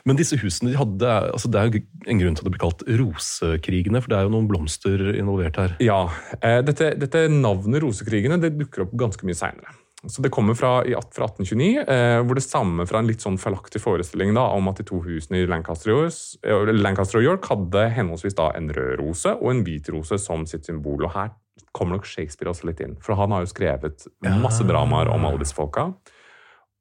Men 0.06 0.18
disse 0.18 0.36
husene 0.36 0.74
de 0.74 0.76
hadde, 0.76 1.08
altså 1.32 1.48
det 1.48 1.60
er 1.60 1.70
jo 1.70 1.80
en 2.12 2.18
grunn 2.20 2.36
til 2.36 2.42
at 2.42 2.48
det 2.48 2.52
blir 2.52 2.64
kalt 2.66 2.82
rosekrigene, 3.00 4.02
for 4.04 4.12
det 4.12 4.18
er 4.18 4.26
jo 4.26 4.34
noen 4.34 4.50
blomster 4.50 5.06
involvert 5.14 5.56
her. 5.62 5.76
Ja, 5.80 6.02
eh, 6.42 6.60
dette, 6.66 6.92
dette 7.00 7.24
navnet 7.32 7.80
rosekrigene 7.84 8.36
det 8.42 8.52
dukker 8.58 8.84
opp 8.84 8.92
ganske 9.00 9.24
mye 9.24 9.38
seinere. 9.38 9.72
Så 10.08 10.22
Det 10.22 10.30
kommer 10.30 10.54
fra, 10.54 10.82
fra 11.12 11.26
1829, 11.26 11.84
eh, 11.88 12.20
hvor 12.22 12.38
det 12.38 12.44
stammer 12.44 12.86
fra 12.86 13.00
en 13.00 13.08
litt 13.08 13.24
sånn 13.24 13.38
feilaktig 13.40 13.80
forestilling 13.82 14.34
da, 14.36 14.44
om 14.54 14.68
at 14.70 14.78
de 14.80 14.86
to 14.86 15.00
husene 15.02 15.42
i 15.42 15.48
Lancaster, 15.50 16.06
eh, 16.06 16.72
Lancaster, 16.72 17.18
og 17.20 17.26
York 17.26 17.48
hadde 17.50 17.88
henholdsvis 17.96 18.38
da 18.38 18.50
en 18.54 18.70
rød 18.74 19.00
rose 19.00 19.34
og 19.34 19.50
en 19.50 19.64
hvit 19.66 19.90
rose 19.94 20.18
som 20.22 20.46
sitt 20.46 20.68
symbol. 20.68 21.04
og 21.04 21.14
Her 21.16 21.32
kommer 21.72 21.96
nok 21.96 22.06
Shakespeare 22.06 22.52
også 22.52 22.70
litt 22.70 22.80
inn, 22.84 22.96
for 23.00 23.18
han 23.18 23.34
har 23.34 23.42
jo 23.44 23.50
skrevet 23.50 24.06
masse 24.42 24.64
dramaer 24.64 25.10
om 25.12 25.26
alle 25.26 25.42
disse 25.42 25.56
folka. 25.56 25.90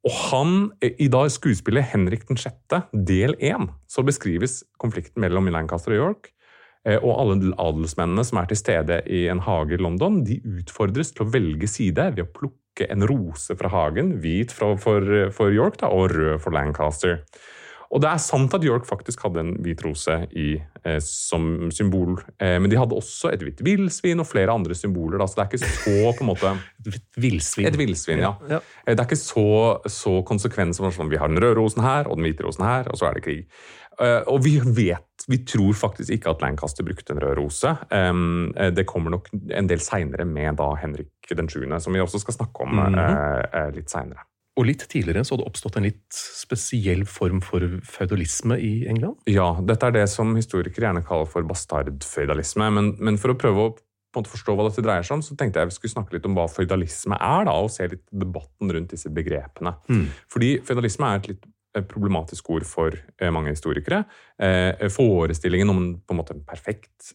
Og 0.06 0.14
han, 0.30 0.72
I 0.82 1.08
da 1.10 1.26
skuespillet 1.26 1.90
'Henrik 1.90 2.28
den 2.28 2.38
sjette', 2.38 2.86
del 2.94 3.34
1', 3.42 3.72
så 3.90 4.06
beskrives 4.06 4.64
konflikten 4.78 5.22
mellom 5.22 5.50
Lancaster 5.50 5.96
og 5.96 5.98
York. 5.98 6.32
Eh, 6.86 7.00
og 7.02 7.18
alle 7.18 7.54
adelsmennene 7.58 8.24
som 8.24 8.38
er 8.38 8.46
til 8.52 8.60
stede 8.60 9.02
i 9.10 9.26
en 9.32 9.42
hage 9.42 9.74
i 9.74 9.82
London, 9.82 10.24
de 10.24 10.38
utfordres 10.46 11.12
til 11.16 11.26
å 11.26 11.32
velge 11.34 11.68
side 11.68 12.12
ved 12.14 12.22
å 12.28 12.30
plukke 12.30 12.65
en 12.82 13.06
rose 13.08 13.56
fra 13.56 13.72
hagen, 13.72 14.18
hvit 14.24 14.52
for, 14.56 14.80
for, 14.82 15.30
for 15.36 15.54
York 15.54 15.80
da, 15.82 15.92
og 15.94 16.12
rød 16.12 16.40
for 16.44 16.56
Lancaster. 16.56 17.22
Og 17.94 18.02
det 18.04 18.10
er 18.10 18.22
sant 18.22 18.54
at 18.58 18.66
York 18.66 18.88
faktisk 18.88 19.24
hadde 19.24 19.42
en 19.44 19.54
hvit 19.64 19.82
rose 19.86 20.16
i, 20.36 20.56
eh, 20.84 20.98
som 21.04 21.70
symbol, 21.72 22.18
eh, 22.42 22.58
men 22.60 22.72
de 22.72 22.80
hadde 22.80 22.98
også 22.98 23.32
et 23.32 23.46
hvitt 23.46 23.62
villsvin 23.66 24.20
og 24.20 24.28
flere 24.28 24.54
andre 24.56 24.76
symboler. 24.76 25.22
Da, 25.22 25.30
så 25.30 25.40
det 25.40 25.46
er 25.46 25.52
ikke 25.54 25.70
så 25.70 26.12
på 26.18 26.26
en 26.26 26.32
måte... 26.34 26.56
Et 26.86 27.00
villsvin? 27.18 27.66
Et 27.66 27.78
villsvin, 27.80 28.20
ja. 28.22 28.36
ja. 28.50 28.60
Eh, 28.84 28.94
det 28.94 29.00
er 29.00 29.08
ikke 29.08 29.22
så, 29.22 29.48
så 29.90 30.20
konsekvens 30.28 30.82
som 30.82 30.92
sånn, 30.94 31.10
vi 31.14 31.22
har 31.22 31.32
den 31.32 31.42
røde 31.42 31.58
rosen 31.58 31.86
her 31.86 32.10
og 32.10 32.20
den 32.20 32.28
hvite 32.28 32.46
rosen 32.46 32.68
her, 32.68 32.92
og 32.92 33.00
så 33.00 33.10
er 33.10 33.18
det 33.18 33.26
krig. 33.26 33.44
Uh, 33.96 34.20
og 34.28 34.42
vi 34.44 34.58
vet, 34.60 35.24
vi 35.32 35.38
tror 35.48 35.72
faktisk 35.80 36.12
ikke 36.12 36.34
at 36.34 36.42
Lancaster 36.44 36.84
brukte 36.84 37.14
en 37.16 37.22
rød 37.24 37.38
rose. 37.40 37.72
Um, 37.96 38.52
det 38.76 38.84
kommer 38.90 39.14
nok 39.14 39.30
en 39.32 39.70
del 39.72 39.80
seinere 39.80 40.26
med 40.28 40.60
da 40.60 40.74
Henrik 40.82 41.14
den 41.34 41.50
7., 41.50 41.66
som 41.82 41.94
vi 41.94 42.04
også 42.04 42.22
skal 42.22 42.34
snakke 42.38 42.64
om 42.64 42.70
mm 42.78 42.94
-hmm. 42.94 43.76
litt 43.76 43.90
seinere. 43.90 44.28
Og 44.56 44.70
litt 44.70 44.86
tidligere 44.88 45.26
så 45.26 45.34
hadde 45.36 45.44
det 45.44 45.52
oppstått 45.52 45.78
en 45.80 45.84
litt 45.84 46.16
spesiell 46.16 47.04
form 47.06 47.42
for 47.44 47.64
føydalisme 47.84 48.56
i 48.64 48.88
England? 48.88 49.18
Ja, 49.28 49.50
dette 49.60 49.90
er 49.90 49.92
det 49.92 50.06
som 50.12 50.32
historikere 50.36 50.88
gjerne 50.88 51.04
kaller 51.04 51.28
for 51.28 51.44
bastardføydalisme. 51.44 52.70
Men, 52.78 52.94
men, 53.04 53.18
for 53.18 53.34
å 53.34 53.40
prøve 53.40 53.66
å 53.66 54.24
forstå 54.24 54.56
hva 54.56 54.70
dette 54.70 54.84
dreier 54.86 55.04
seg 55.04 55.18
om, 55.18 55.26
så 55.28 55.36
tenkte 55.36 55.60
jeg 55.60 55.68
vi 55.68 55.76
skulle 55.76 55.92
snakke 55.98 56.16
litt 56.16 56.30
om 56.30 56.38
hva 56.38 56.48
føydalisme 56.48 57.20
er, 57.20 57.50
da, 57.50 57.58
og 57.66 57.74
se 57.74 57.90
litt 57.92 58.06
debatten 58.16 58.72
rundt 58.72 58.96
disse 58.96 59.12
begrepene. 59.12 59.76
Mm. 59.92 60.06
Fordi 60.32 60.54
føydalisme 60.64 61.10
er 61.10 61.20
et 61.20 61.30
litt 61.34 61.44
problematisk 61.84 62.50
ord 62.56 62.66
for 62.68 62.96
eh, 62.96 63.32
mange 63.34 63.52
historikere. 63.52 64.04
Eh, 64.40 64.88
forestillingen 64.94 65.74
om 65.74 65.84
på 66.00 66.16
en 66.16 66.22
måte 66.22 66.36
en 66.36 66.46
perfekt 66.48 67.14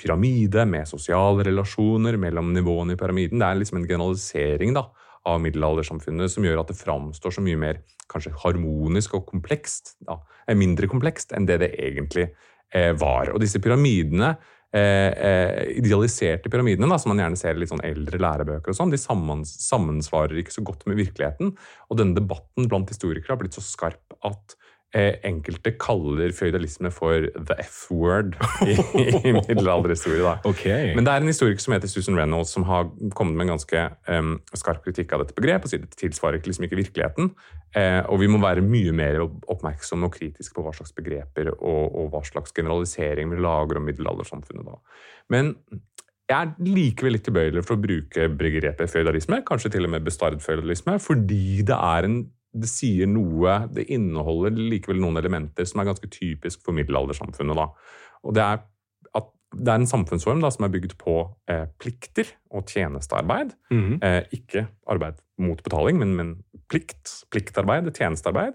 pyramide 0.00 0.64
med 0.66 0.88
sosiale 0.88 1.44
relasjoner 1.46 2.16
mellom 2.20 2.54
nivåene 2.54 2.96
i 2.96 3.00
pyramiden, 3.00 3.38
det 3.40 3.46
er 3.46 3.60
liksom 3.60 3.80
en 3.80 3.88
generalisering 3.88 4.74
da, 4.76 4.86
av 5.28 5.40
middelaldersamfunnet 5.44 6.32
som 6.32 6.46
gjør 6.46 6.62
at 6.62 6.72
det 6.72 6.78
framstår 6.80 7.34
så 7.36 7.44
mye 7.44 7.58
mer 7.60 7.82
kanskje 8.10 8.34
harmonisk 8.42 9.18
og 9.18 9.26
komplekst, 9.28 9.94
da, 10.06 10.18
mindre 10.56 10.88
komplekst 10.90 11.34
enn 11.36 11.46
det 11.48 11.60
det 11.62 11.74
egentlig 11.78 12.30
eh, 12.74 12.92
var. 12.98 13.32
Og 13.34 13.42
disse 13.42 13.60
pyramidene, 13.62 14.34
eh, 14.76 15.10
eh, 15.10 15.72
idealiserte 15.80 16.52
pyramidene, 16.52 16.88
da, 16.90 16.98
som 17.00 17.12
man 17.12 17.22
gjerne 17.24 17.40
ser 17.40 17.56
i 17.56 17.62
litt 17.62 17.72
sånn 17.72 17.84
eldre 17.86 18.20
lærebøker, 18.22 18.72
og 18.72 18.78
sånn, 18.78 18.92
de 18.94 19.00
sammensvarer 19.00 20.40
ikke 20.40 20.56
så 20.58 20.64
godt 20.66 20.86
med 20.90 21.00
virkeligheten. 21.00 21.54
Og 21.90 22.00
denne 22.00 22.18
debatten 22.18 22.70
blant 22.70 22.92
historikere 22.92 23.34
har 23.34 23.40
blitt 23.42 23.58
så 23.58 23.64
skarp 23.64 24.18
at 24.26 24.56
enkelte 24.98 25.70
kaller 25.78 26.32
føydalisme 26.34 26.90
for 26.90 27.28
the 27.36 27.56
F-word 27.62 28.34
i, 28.66 28.74
i 29.28 29.32
middelalderhistorie. 29.36 30.32
Okay. 30.48 30.90
Men 30.96 31.06
det 31.06 31.12
er 31.12 31.22
en 31.22 31.30
historiker 31.30 31.62
som 31.62 31.76
heter 31.76 31.92
Susan 31.92 32.18
Reynolds, 32.18 32.50
som 32.56 32.66
har 32.66 32.88
kommet 33.14 33.38
med 33.38 33.46
en 33.46 33.52
ganske 33.54 33.84
um, 34.10 34.32
skarp 34.50 34.82
kritikk 34.86 35.14
av 35.14 35.22
dette 35.22 35.36
begrepet. 35.38 35.68
og 35.68 35.74
sier 35.74 35.84
Det 35.84 36.00
tilsvarer 36.00 36.42
liksom 36.42 36.66
ikke 36.66 36.80
virkeligheten. 36.80 37.30
Uh, 37.76 38.02
og 38.10 38.18
vi 38.24 38.30
må 38.32 38.40
være 38.42 38.66
mye 38.66 38.94
mer 38.96 39.22
oppmerksomme 39.22 40.10
og 40.10 40.16
kritiske 40.16 40.56
på 40.56 40.66
hva 40.66 40.74
slags 40.74 40.94
begreper 40.96 41.52
og, 41.54 41.84
og 41.94 42.10
hva 42.10 42.24
slags 42.26 42.56
generalisering 42.56 43.30
vi 43.30 43.38
lager 43.38 43.78
om 43.78 43.86
middelaldersamfunnet. 43.86 44.66
da. 44.66 45.06
Men 45.30 45.54
jeg 46.30 46.38
er 46.46 46.66
likevel 46.66 47.16
litt 47.16 47.24
tilbøyelig 47.26 47.62
for 47.66 47.76
å 47.76 47.82
bruke 47.82 48.26
begrepet 48.38 48.90
føydalisme, 48.90 49.40
kanskje 49.46 49.72
til 49.74 49.86
og 49.86 49.94
med 49.94 50.04
bestardføydalisme, 50.06 50.98
fordi 51.02 51.62
det 51.66 51.78
er 51.78 52.06
en 52.06 52.20
det 52.50 52.68
sier 52.68 53.06
noe 53.06 53.68
Det 53.70 53.84
inneholder 53.94 54.56
likevel 54.58 55.00
noen 55.02 55.20
elementer 55.20 55.68
som 55.68 55.82
er 55.82 55.90
ganske 55.90 56.10
typisk 56.10 56.64
for 56.66 56.74
middelaldersamfunnet. 56.76 57.56
Da. 57.56 57.68
Og 58.26 58.36
det 58.36 58.44
er 58.44 58.62
at 59.16 59.30
det 59.50 59.72
er 59.72 59.80
en 59.80 59.90
samfunnsform 59.90 60.42
da, 60.44 60.50
som 60.54 60.66
er 60.66 60.72
bygd 60.74 60.94
på 61.00 61.16
eh, 61.50 61.66
plikter 61.82 62.28
og 62.54 62.68
tjenestearbeid. 62.70 63.54
Mm 63.70 63.80
-hmm. 63.80 63.98
eh, 64.06 64.22
ikke 64.32 64.66
arbeid 64.86 65.18
mot 65.38 65.62
betaling, 65.62 65.98
men, 65.98 66.14
men, 66.16 66.36
plikt. 66.68 67.24
Pliktarbeid, 67.30 67.94
tjenestearbeid. 67.94 68.52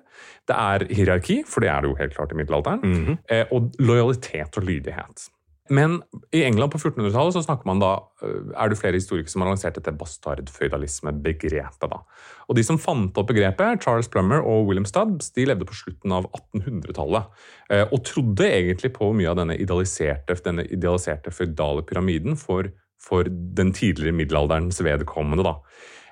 Det 0.47 0.55
er 0.55 0.85
hierarki, 0.93 1.43
for 1.47 1.59
det 1.59 1.69
er 1.69 1.81
det 1.81 1.89
jo 1.89 1.95
helt 1.95 2.15
klart 2.15 2.31
i 2.31 2.35
middelalderen. 2.35 2.79
Mm 2.83 3.05
-hmm. 3.05 3.17
eh, 3.29 3.45
og 3.51 3.71
lojalitet 3.79 4.57
og 4.57 4.63
lydighet. 4.63 5.29
Men 5.73 5.97
i 6.35 6.43
England 6.45 6.69
på 6.75 6.77
1400-tallet 6.77 7.33
så 7.33 7.41
snakker 7.41 7.65
man 7.65 7.79
da, 7.81 7.95
øh, 8.21 8.51
er 8.53 8.69
det 8.69 8.77
flere 8.77 8.99
historikere 8.99 9.31
som 9.31 9.41
har 9.41 9.49
lansert 9.49 9.77
dette 9.79 9.93
bastardføydalisme-begrepet. 9.97 11.89
da. 11.89 11.97
Og 12.45 12.55
De 12.55 12.63
som 12.63 12.77
fant 12.77 13.17
opp 13.17 13.27
begrepet, 13.31 13.81
Charles 13.81 14.07
Plummer 14.07 14.45
og 14.45 14.67
William 14.69 14.85
Stubbs, 14.85 15.31
de 15.33 15.47
levde 15.49 15.65
på 15.65 15.73
slutten 15.73 16.13
av 16.13 16.29
1800-tallet. 16.53 17.23
Øh, 17.71 17.85
og 17.91 18.05
trodde 18.05 18.45
egentlig 18.51 18.93
på 18.93 19.09
mye 19.17 19.31
av 19.31 19.39
denne 19.41 19.57
idealiserte, 19.57 20.37
denne 20.45 20.67
idealiserte 20.69 21.33
føydale 21.33 21.81
pyramiden 21.89 22.37
for, 22.37 22.69
for 23.01 23.25
den 23.25 23.73
tidligere 23.73 24.13
middelalderens 24.13 24.83
vedkommende. 24.85 25.43
da. 25.43 25.57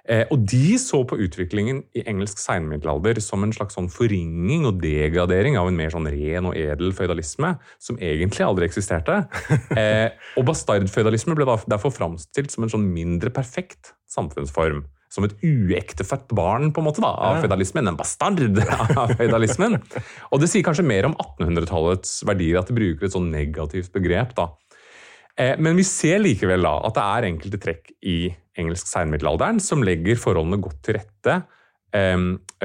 Eh, 0.04 0.26
og 0.36 0.42
de 0.52 0.76
så 0.82 1.00
på 1.08 1.16
utviklingen 1.24 1.78
i 1.96 2.02
engelsk 2.12 2.42
seinmiddelalder 2.42 3.22
som 3.24 3.46
en 3.46 3.54
slags 3.56 3.78
sånn 3.78 3.88
forringing 3.92 4.66
og 4.68 4.82
degradering 4.84 5.56
av 5.60 5.70
en 5.70 5.78
mer 5.80 5.94
sånn 5.94 6.10
ren 6.12 6.50
og 6.50 6.58
edel 6.60 6.92
føydalisme, 6.96 7.54
som 7.80 8.00
egentlig 8.04 8.48
aldri 8.48 8.70
eksisterte. 8.70 9.24
Eh, 9.74 10.12
og 10.38 10.46
bastardføydalisme 10.48 11.34
ble 11.36 11.46
derfor 11.70 11.92
framstilt 11.94 12.52
som 12.54 12.66
en 12.66 12.72
sånn 12.72 12.84
mindre 12.94 13.32
perfekt 13.34 13.94
samfunnsform. 14.12 14.84
Som 15.14 15.26
et 15.28 15.34
uektefødt 15.46 16.32
barn 16.34 16.72
på 16.74 16.82
en 16.82 16.88
måte 16.88 17.02
da, 17.04 17.12
av 17.14 17.42
føydalismen. 17.44 17.90
En 17.90 17.98
bastard 17.98 18.40
av 19.02 19.14
føydalismen. 19.18 19.80
Og 20.34 20.42
det 20.42 20.50
sier 20.52 20.66
kanskje 20.66 20.86
mer 20.88 21.08
om 21.10 21.16
1800-tallets 21.18 22.22
verdier 22.30 22.62
at 22.62 22.70
de 22.70 22.78
bruker 22.78 23.08
et 23.08 23.16
sånn 23.16 23.32
negativt 23.34 23.94
begrep. 23.96 24.34
da. 24.38 24.52
Eh, 25.40 25.56
men 25.58 25.78
vi 25.80 25.86
ser 25.88 26.22
likevel 26.22 26.66
da 26.66 26.76
at 26.88 26.98
det 26.98 27.04
er 27.04 27.30
enkelte 27.30 27.62
trekk 27.62 27.94
i 28.06 28.18
engelsk 28.60 28.90
seinmiddelalderen 28.90 29.62
som 29.64 29.82
legger 29.86 30.20
forholdene 30.22 30.62
godt 30.62 30.82
til 30.86 31.00
rette 31.00 31.42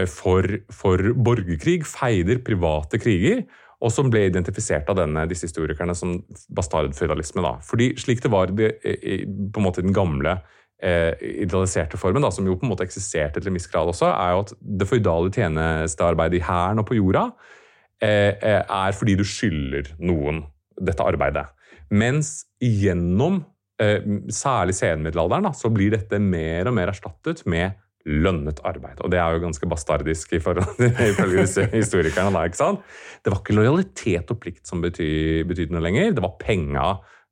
for, 0.08 0.46
for 0.72 1.02
borgerkrig, 1.20 1.82
feider, 1.84 2.38
private 2.40 2.96
kriger, 2.96 3.42
og 3.84 3.92
som 3.94 4.10
ble 4.10 4.24
identifisert 4.26 4.88
av 4.90 4.96
denne, 4.98 5.26
disse 5.30 5.46
historikerne 5.46 5.94
som 5.96 6.16
bastardføydalisme. 6.56 7.44
Fordi 7.66 7.90
slik 8.00 8.22
det 8.24 8.30
var 8.32 8.50
det, 8.56 8.70
på 8.82 9.60
en 9.60 9.66
måte 9.66 9.84
den 9.84 9.92
gamle 9.96 10.38
eh, 10.82 11.14
idealiserte 11.44 12.00
formen, 12.00 12.24
da, 12.24 12.32
som 12.34 12.46
jo 12.46 12.56
på 12.58 12.66
en 12.66 12.72
måte 12.72 12.86
eksisterte 12.86 13.40
til 13.40 13.52
en 13.52 13.58
viss 13.58 13.70
grad 13.70 13.90
også, 13.90 14.10
er 14.10 14.34
jo 14.34 14.42
at 14.46 14.54
det 14.80 14.88
føydale 14.90 15.32
tjenestearbeidet 15.34 16.40
i 16.40 16.46
hæren 16.48 16.82
og 16.82 16.88
på 16.88 16.98
jorda 16.98 17.28
eh, 18.02 18.34
er 18.42 18.98
fordi 18.98 19.14
du 19.18 19.24
skylder 19.26 19.94
noen 20.02 20.42
dette 20.78 21.06
arbeidet. 21.06 21.46
Mens 21.90 22.42
gjennom 22.60 23.42
Eh, 23.78 24.02
særlig 24.34 24.74
senmiddelalderen, 24.74 25.52
så 25.54 25.70
blir 25.70 25.92
dette 25.94 26.18
mer 26.18 26.66
og 26.66 26.74
mer 26.74 26.90
erstattet 26.90 27.44
med 27.46 27.76
lønnet 28.08 28.58
arbeid. 28.66 28.98
Og 29.04 29.12
det 29.12 29.20
er 29.22 29.36
jo 29.36 29.44
ganske 29.44 29.68
bastardisk 29.70 30.32
ifølge 30.38 31.44
disse 31.44 31.68
historikerne. 31.70 32.32
da, 32.34 32.42
ikke 32.48 32.58
sant? 32.58 32.82
Det 33.22 33.30
var 33.30 33.38
ikke 33.38 33.54
lojalitet 33.54 34.32
og 34.34 34.40
plikt 34.42 34.66
som 34.66 34.82
betydde 34.82 35.70
noe 35.70 35.84
lenger, 35.84 36.10
det 36.16 36.24
var 36.24 36.34
penga 36.42 36.88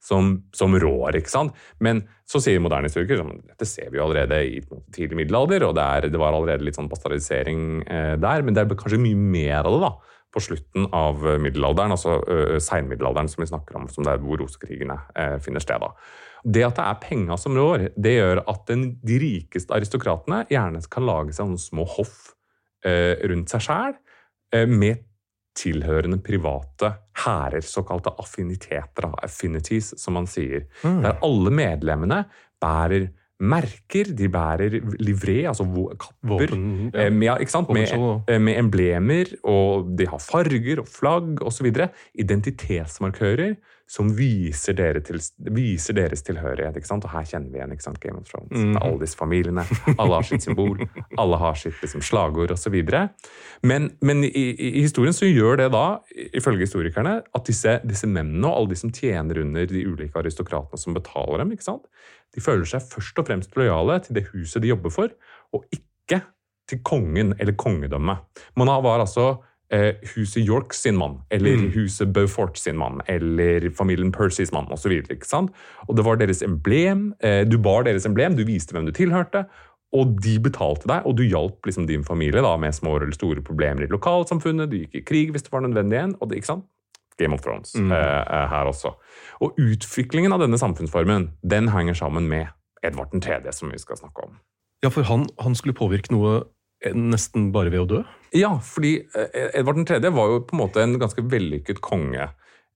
som, 0.07 0.37
som, 0.55 0.77
rår. 0.79 1.19
ikke 1.19 1.33
sant? 1.33 1.57
Men 1.83 2.05
så 2.29 2.39
sier 2.45 2.63
moderne 2.63 2.87
historikere 2.93 3.27
at 3.27 3.51
dette 3.57 3.67
ser 3.67 3.91
vi 3.91 3.99
jo 3.99 4.07
allerede 4.07 4.39
i 4.47 4.61
tidlig 4.95 5.25
middelalder, 5.25 5.67
og 5.67 5.75
det, 5.75 5.83
er, 5.83 6.11
det 6.13 6.21
var 6.21 6.37
allerede 6.37 6.69
litt 6.69 6.79
sånn 6.79 6.91
bastardisering 6.93 7.81
eh, 7.83 8.15
der, 8.23 8.47
men 8.47 8.55
det 8.55 8.63
er 8.63 8.79
kanskje 8.79 9.03
mye 9.03 9.19
mer 9.19 9.65
av 9.65 9.75
det 9.75 9.83
da, 9.83 9.93
på 10.37 10.45
slutten 10.45 10.91
av 10.93 11.25
middelalderen, 11.41 11.95
altså 11.97 12.19
uh, 12.21 12.57
seinmiddelalderen 12.61 13.31
som 13.33 13.41
vi 13.41 13.49
snakker 13.49 13.81
om, 13.81 13.89
som 13.89 14.05
det 14.05 14.13
er 14.13 14.21
hvor 14.21 14.43
rosekrigene 14.43 14.99
uh, 15.17 15.39
finner 15.41 15.65
sted. 15.65 15.81
da. 15.81 15.95
Det 16.47 16.63
at 16.63 16.79
det 16.79 16.85
er 16.87 17.03
penga 17.03 17.37
som 17.41 17.57
rår, 17.59 17.89
det 17.99 18.13
gjør 18.19 18.45
at 18.47 18.69
den, 18.71 18.85
de 19.07 19.19
rikeste 19.19 19.75
aristokratene 19.75 20.45
gjerne 20.53 20.83
kan 20.93 21.07
lage 21.09 21.35
seg 21.35 21.49
noen 21.49 21.61
små 21.61 21.87
hoff 21.97 22.37
eh, 22.87 23.19
rundt 23.27 23.51
seg 23.51 23.65
sjæl, 23.67 23.97
eh, 24.55 24.69
med 24.71 25.03
tilhørende 25.57 26.21
private 26.23 26.93
hærer, 27.25 27.65
såkalte 27.65 28.13
affiniteter, 28.21 29.09
affinities, 29.25 29.95
som 29.99 30.19
man 30.19 30.29
sier. 30.31 30.69
Mm. 30.85 31.01
Der 31.03 31.19
alle 31.27 31.55
medlemmene 31.55 32.23
bærer 32.63 33.09
merker, 33.41 34.13
de 34.17 34.29
bærer 34.33 34.79
livré, 35.03 35.43
altså 35.49 35.67
kapper, 36.01 36.47
Våpen, 36.47 36.91
ja. 36.95 37.07
eh, 37.07 37.13
med? 37.13 37.97
Med, 38.27 38.35
eh, 38.35 38.41
med 38.41 38.59
emblemer, 38.59 39.33
og 39.45 39.91
de 39.99 40.07
har 40.09 40.23
farger 40.23 40.81
og 40.81 40.89
flagg 40.89 41.43
osv. 41.45 41.69
Identitetsmarkører 42.15 43.57
som 43.91 44.09
viser, 44.19 44.75
dere 44.75 45.01
til, 45.07 45.21
viser 45.55 45.95
deres 45.95 46.25
tilhørighet. 46.27 46.79
Og 46.91 47.09
her 47.13 47.27
kjenner 47.29 47.53
vi 47.53 47.61
igjen? 47.61 47.75
Game 48.03 48.19
of 48.19 48.27
Thrones. 48.27 48.51
Mm. 48.51 48.77
Alle 48.81 48.99
disse 49.05 49.19
familiene. 49.19 49.63
Alle 49.95 50.19
har 50.19 50.27
sitt 50.27 50.43
symbol. 50.43 50.83
Alle 51.23 51.39
har 51.39 51.55
sitt 51.61 51.79
liksom, 51.83 52.03
slagord 52.03 52.51
osv. 52.57 52.75
Men, 53.63 53.91
men 54.03 54.25
i, 54.27 54.33
i, 54.33 54.71
i 54.81 54.83
historien 54.83 55.15
så 55.15 55.31
gjør 55.31 55.63
det 55.63 55.71
da, 55.75 55.85
ifølge 56.35 56.67
historikerne, 56.67 57.21
at 57.23 57.47
disse, 57.47 57.79
disse 57.87 58.11
mennene 58.11 58.51
og 58.51 58.59
alle 58.59 58.75
de 58.75 58.81
som 58.83 58.95
tjener 58.95 59.43
under 59.45 59.71
de 59.71 59.87
ulike 59.87 60.19
aristokratene 60.19 60.83
som 60.83 60.97
betaler 60.97 61.45
dem, 61.45 61.55
ikke 61.55 61.71
sant? 61.71 61.87
de 62.35 62.43
føler 62.45 62.69
seg 62.69 62.85
først 62.85 63.21
og 63.21 63.29
fremst 63.29 63.55
lojale 63.57 64.01
til 64.05 64.19
det 64.19 64.27
huset 64.33 64.61
de 64.65 64.73
jobber 64.73 64.93
for, 64.93 65.13
og 65.57 65.65
ikke 65.73 66.21
til 66.67 66.83
kongen 66.85 67.33
eller 67.39 67.57
kongedømmet. 67.59 68.43
Man 68.59 68.71
var 68.85 69.01
altså 69.01 69.37
eh, 69.73 69.95
huset 70.15 70.43
York 70.47 70.75
sin 70.75 70.97
mann, 70.97 71.21
eller 71.31 71.57
huset 71.75 72.13
Beaufort 72.15 72.59
sin 72.59 72.77
mann, 72.77 73.01
eller 73.07 73.71
familien 73.71 74.13
Percys 74.13 74.53
mann 74.53 74.71
osv. 74.73 74.93
Og 75.89 75.97
det 75.97 76.05
var 76.07 76.21
deres 76.21 76.43
emblem. 76.43 77.13
Eh, 77.21 77.43
du 77.49 77.59
bar 77.59 77.87
deres 77.87 78.07
emblem, 78.07 78.37
du 78.37 78.45
viste 78.45 78.77
hvem 78.77 78.87
du 78.87 78.95
tilhørte. 78.95 79.47
Og 79.97 80.17
de 80.23 80.37
betalte 80.43 80.89
deg, 80.91 81.05
og 81.07 81.15
du 81.17 81.23
hjalp 81.25 81.67
liksom 81.67 81.87
din 81.89 82.05
familie 82.05 82.43
da, 82.43 82.57
med 82.61 82.75
små 82.75 82.97
eller 82.99 83.15
store 83.15 83.43
problemer 83.43 83.87
i 83.87 83.91
lokalsamfunnet. 83.91 84.71
Du 84.71 84.81
gikk 84.81 84.99
i 84.99 85.05
krig 85.07 85.31
hvis 85.33 85.47
det 85.47 85.53
var 85.53 85.63
nødvendig 85.65 86.01
igjen. 86.01 86.17
og 86.21 86.31
det, 86.31 86.43
ikke 86.43 86.55
sant? 86.55 86.67
Game 87.17 87.33
of 87.33 87.41
Thrones 87.41 87.75
mm. 87.75 87.93
eh, 87.93 88.49
her 88.51 88.69
også. 88.69 88.93
Og 89.41 89.57
utviklingen 89.57 90.35
av 90.35 90.43
denne 90.43 90.59
samfunnsformen 90.61 91.31
den 91.41 91.71
henger 91.73 91.97
sammen 91.97 92.29
med 92.29 92.51
Edvard 92.85 93.15
3., 93.15 93.41
som 93.57 93.73
vi 93.73 93.81
skal 93.81 93.97
snakke 93.97 94.27
om. 94.27 94.37
Ja, 94.85 94.91
for 94.93 95.07
han, 95.09 95.25
han 95.41 95.57
skulle 95.57 95.77
påvirke 95.77 96.13
noe 96.13 96.33
eh, 96.37 96.45
nesten 96.95 97.51
bare 97.55 97.73
ved 97.73 97.85
å 97.85 97.89
dø? 97.91 98.03
Ja, 98.37 98.57
fordi 98.63 98.99
eh, 99.17 99.51
Edvard 99.57 99.81
3. 99.89 100.01
var 100.13 100.33
jo 100.33 100.43
på 100.45 100.57
en 100.57 100.63
måte 100.65 100.83
en 100.83 100.97
ganske 101.01 101.25
vellykket 101.25 101.81
konge. 101.85 102.29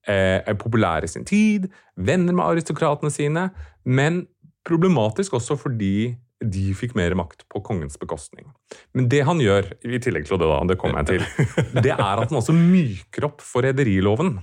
Eh, 0.09 0.40
er 0.40 0.57
populær 0.61 1.04
i 1.04 1.11
sin 1.11 1.26
tid, 1.28 1.69
venner 2.00 2.37
med 2.37 2.47
aristokratene 2.47 3.12
sine, 3.12 3.50
men 3.85 4.25
problematisk 4.66 5.37
også 5.37 5.59
fordi 5.61 6.14
de 6.40 6.71
fikk 6.76 6.95
mer 6.97 7.12
makt 7.19 7.45
på 7.52 7.61
kongens 7.64 7.99
bekostning. 8.00 8.49
Men 8.97 9.11
det 9.12 9.21
han 9.28 9.42
gjør, 9.42 9.75
i 9.85 10.00
tillegg 10.00 10.25
til 10.28 10.40
det 10.40 10.49
da, 10.49 10.62
det 10.71 10.78
kommer 10.80 11.02
jeg 11.02 11.21
til, 11.21 11.50
det 11.85 11.92
er 11.92 12.23
at 12.23 12.30
han 12.30 12.40
også 12.40 12.57
myker 12.57 13.28
opp 13.28 13.45
forræderiloven 13.45 14.38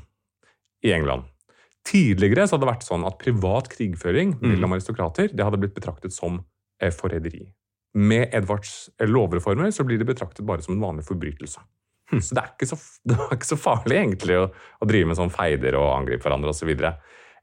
i 0.85 0.93
England. 0.93 1.25
Tidligere 1.87 2.45
så 2.45 2.55
hadde 2.55 2.67
det 2.67 2.73
vært 2.75 2.85
sånn 2.85 3.05
at 3.07 3.17
privat 3.21 3.69
krigføring 3.71 4.35
mellom 4.43 4.75
aristokrater 4.75 5.31
det 5.31 5.45
hadde 5.45 5.59
blitt 5.61 5.75
betraktet 5.77 6.13
som 6.13 6.41
eh, 6.83 6.91
forræderi. 6.93 7.47
Med 7.97 8.29
Edvards 8.35 8.89
eh, 9.01 9.09
lovreformer 9.09 9.73
så 9.73 9.85
blir 9.87 10.01
det 10.01 10.09
betraktet 10.09 10.45
bare 10.45 10.61
som 10.65 10.75
en 10.75 10.83
vanlig 10.83 11.07
forbrytelse. 11.07 11.63
Så 12.07 12.35
det 12.35 12.39
er 12.43 12.53
ikke 12.53 12.69
så, 12.69 12.79
det 13.09 13.17
er 13.17 13.35
ikke 13.35 13.53
så 13.53 13.59
farlig 13.59 14.01
egentlig 14.01 14.39
å, 14.39 14.49
å 14.53 14.89
drive 14.89 15.11
med 15.11 15.19
sånn 15.19 15.33
feider 15.33 15.79
og 15.79 15.93
angripe 15.95 16.27
hverandre 16.27 16.53
osv. 16.53 16.73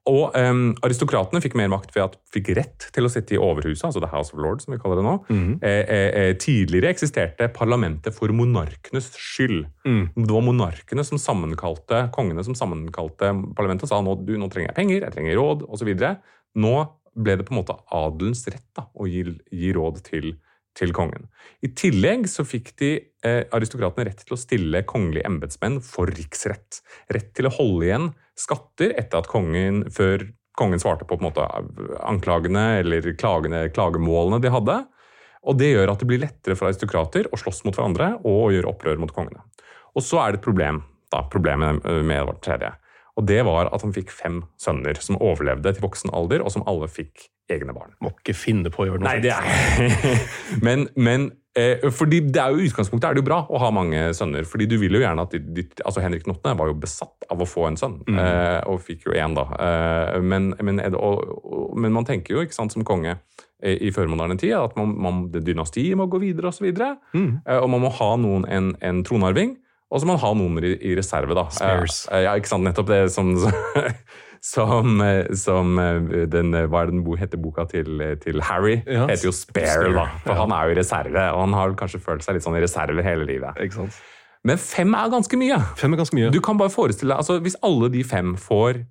Og 0.05 0.35
um, 0.37 0.75
Aristokratene 0.85 1.41
fikk 1.41 1.55
mer 1.57 1.71
makt 1.73 1.95
ved 1.95 2.03
at 2.03 2.17
fikk 2.35 2.51
rett 2.59 2.87
til 2.93 3.09
å 3.09 3.11
sitte 3.13 3.37
i 3.37 3.41
overhuset, 3.41 3.87
altså 3.89 4.03
The 4.05 4.11
House 4.13 4.35
of 4.35 4.43
Lords, 4.45 4.67
som 4.67 4.75
vi 4.75 4.81
kaller 4.83 5.01
det 5.01 5.05
nå. 5.07 5.15
Mm. 5.33 5.55
eh, 5.65 5.93
eh, 6.05 6.33
tidligere 6.37 6.91
eksisterte 6.93 7.49
parlamentet 7.57 8.13
for 8.13 8.33
monarkenes 8.37 9.09
skyld. 9.17 9.63
Det 10.13 10.29
var 10.29 10.45
monarkene 10.45 11.07
som 11.09 11.21
sammenkalte, 11.21 12.03
kongene 12.13 12.45
som 12.45 12.57
sammenkalte 12.59 13.33
parlamentet 13.57 13.89
og 13.89 13.95
sa 13.95 14.03
nå, 14.05 14.19
du, 14.29 14.35
nå 14.41 14.51
trenger 14.53 14.75
jeg 14.75 14.79
penger, 14.83 15.07
jeg 15.07 15.17
trenger 15.17 15.41
råd 15.41 15.65
osv. 15.73 15.95
Nå 16.61 16.75
ble 17.15 17.39
det 17.39 17.47
på 17.47 17.55
en 17.55 17.61
måte 17.63 17.77
adelens 17.95 18.45
rett 18.51 18.67
da, 18.77 18.87
å 18.95 19.07
gi, 19.09 19.25
gi 19.55 19.73
råd 19.77 20.01
til, 20.07 20.35
til 20.77 20.95
kongen. 20.97 21.29
I 21.65 21.71
tillegg 21.77 22.27
så 22.31 22.47
fikk 22.47 22.73
de 22.81 22.93
eh, 23.27 23.43
aristokratene 23.55 24.09
rett 24.11 24.25
til 24.25 24.37
å 24.37 24.41
stille 24.41 24.85
kongelige 24.89 25.27
embetsmenn 25.31 25.81
for 25.85 26.11
riksrett. 26.11 26.83
Rett 27.15 27.33
til 27.37 27.51
å 27.51 27.55
holde 27.55 27.89
igjen 27.89 28.09
skatter 28.39 28.97
etter 28.99 29.23
at 29.23 29.31
kongen, 29.31 29.85
før 29.95 30.27
kongen 30.59 30.83
svarte 30.83 31.07
på, 31.07 31.19
på 31.19 31.27
måte, 31.27 31.45
anklagene 32.07 32.81
eller 32.83 33.15
klagene, 33.19 33.67
klagemålene 33.75 34.43
de 34.43 34.53
hadde. 34.55 34.81
Og 35.45 35.59
det 35.61 35.75
gjør 35.75 35.93
at 35.93 36.01
det 36.01 36.09
blir 36.09 36.23
lettere 36.23 36.57
for 36.57 36.71
aristokrater 36.71 37.29
å 37.31 37.39
slåss 37.39 37.65
mot 37.67 37.77
hverandre 37.77 38.15
og 38.23 38.55
gjøre 38.55 38.71
opprør 38.71 39.03
mot 39.03 39.13
kongene. 39.15 39.43
Og 39.95 40.03
så 40.03 40.23
er 40.23 40.33
det 40.33 40.41
et 40.41 40.47
problem, 40.47 40.81
da, 41.13 41.23
problemet 41.31 41.85
med 41.85 42.17
Edvard 42.17 42.41
3. 42.43 42.73
Og 43.15 43.27
det 43.29 43.45
var 43.47 43.69
at 43.71 43.83
han 43.85 43.93
fikk 43.95 44.11
fem 44.11 44.41
sønner 44.59 44.99
som 45.03 45.21
overlevde 45.23 45.71
til 45.77 45.85
voksen 45.85 46.11
alder, 46.17 46.43
og 46.43 46.51
som 46.51 46.65
alle 46.67 46.89
fikk 46.91 47.29
egne 47.53 47.75
barn. 47.77 47.93
Må 48.03 48.11
ikke 48.17 48.35
finne 48.35 48.73
på 48.73 48.83
å 48.83 48.89
gjøre 48.89 49.03
noe 49.05 49.13
Nei, 49.13 49.21
det 49.23 49.31
er 49.31 50.05
Men, 50.67 50.87
men 50.97 51.29
eh, 51.55 51.85
fordi 51.95 52.23
det 52.33 52.41
er 52.43 52.55
jo 52.57 52.65
utgangspunktet 52.67 53.07
er 53.11 53.15
det 53.19 53.23
jo 53.23 53.27
bra 53.29 53.39
å 53.47 53.61
ha 53.63 53.69
mange 53.75 54.07
sønner. 54.17 54.47
fordi 54.49 54.67
du 54.71 54.79
vil 54.81 54.97
jo 54.99 55.03
gjerne 55.05 55.27
at 55.29 55.37
de, 55.37 55.67
altså 55.85 56.03
Henrik 56.03 56.27
Notne 56.27 56.57
var 56.59 56.73
jo 56.73 56.77
besatt 56.81 57.29
av 57.31 57.39
å 57.45 57.47
få 57.49 57.69
en 57.69 57.79
sønn, 57.79 58.01
eh, 58.11 58.61
og 58.67 58.81
fikk 58.83 59.07
jo 59.07 59.15
én, 59.15 59.37
da. 59.37 59.47
Eh, 59.61 60.21
men, 60.25 60.51
men, 60.65 60.81
det- 60.83 60.99
og, 60.99 61.23
og, 61.45 61.75
men 61.79 61.93
man 61.95 62.09
tenker 62.09 62.35
jo 62.39 62.43
ikke 62.47 62.57
sant, 62.57 62.75
som 62.75 62.83
konge 62.89 63.15
eh, 63.63 63.77
i 63.79 63.93
førmoderne 63.95 64.39
tid 64.41 64.57
at 64.59 64.75
man, 64.81 64.97
man, 65.05 65.23
det 65.31 65.45
dynastiet 65.47 65.95
må 66.01 66.09
gå 66.11 66.19
videre 66.25 66.51
osv. 66.51 66.67
Og, 66.73 66.81
så 66.81 66.91
eh, 67.45 67.61
og 67.61 67.69
man 67.77 67.85
må 67.87 67.93
ha 68.01 68.11
noen 68.19 68.49
en, 68.49 68.73
en 68.83 69.05
tronarving. 69.07 69.55
Og 69.95 70.03
så 70.03 70.09
må 70.09 70.17
man 70.17 70.23
ha 70.25 70.31
noen 70.35 70.59
i, 70.67 70.73
i 70.91 70.95
reserve, 70.99 71.37
da. 71.39 71.45
Spares. 71.55 72.01
Eh, 72.11 72.25
ja, 72.27 72.33
ikke 72.41 72.51
sant, 72.51 72.67
nettopp 72.67 72.89
det 72.91 73.05
som 73.15 73.31
Som, 74.45 74.99
eh, 75.01 75.31
som 75.41 75.79
eh, 75.81 76.27
den, 76.29 76.51
eh, 76.53 76.67
Hva 76.69 76.83
er 76.85 76.91
den 76.91 77.01
bo- 77.07 77.17
heter 77.17 77.41
boka 77.41 77.65
til, 77.71 77.95
eh, 78.05 78.15
til 78.21 78.43
Harry? 78.45 78.75
Ja, 78.85 79.07
heter 79.09 79.31
jo 79.31 79.33
Spare, 79.33 79.71
Spare, 79.73 79.93
da. 79.97 80.05
For 80.27 80.35
ja. 80.35 80.41
han 80.43 80.53
er 80.53 80.67
jo 80.69 80.75
i 80.75 80.79
reserve, 80.83 81.23
og 81.33 81.41
han 81.47 81.55
har 81.57 81.73
kanskje 81.81 82.01
følt 82.05 82.27
seg 82.27 82.37
litt 82.37 82.45
sånn 82.45 82.59
i 82.59 82.61
reserve 82.61 83.05
hele 83.07 83.25
livet. 83.25 83.57
Ikke 83.65 83.79
sant? 83.79 83.97
Men 84.45 84.61
fem 84.61 84.93
er 84.99 85.09
ganske 85.15 85.39
mye. 85.41 85.57
Fem 85.81 85.95
er 85.97 86.03
ganske 86.03 86.19
mye. 86.19 86.29
Du 86.35 86.43
kan 86.45 86.59
bare 86.61 86.69
forestille 86.75 87.15
deg, 87.15 87.23
altså 87.23 87.39
Hvis 87.41 87.57
alle 87.65 87.89
de 87.95 88.03
fem 88.05 88.35
får 88.37 88.83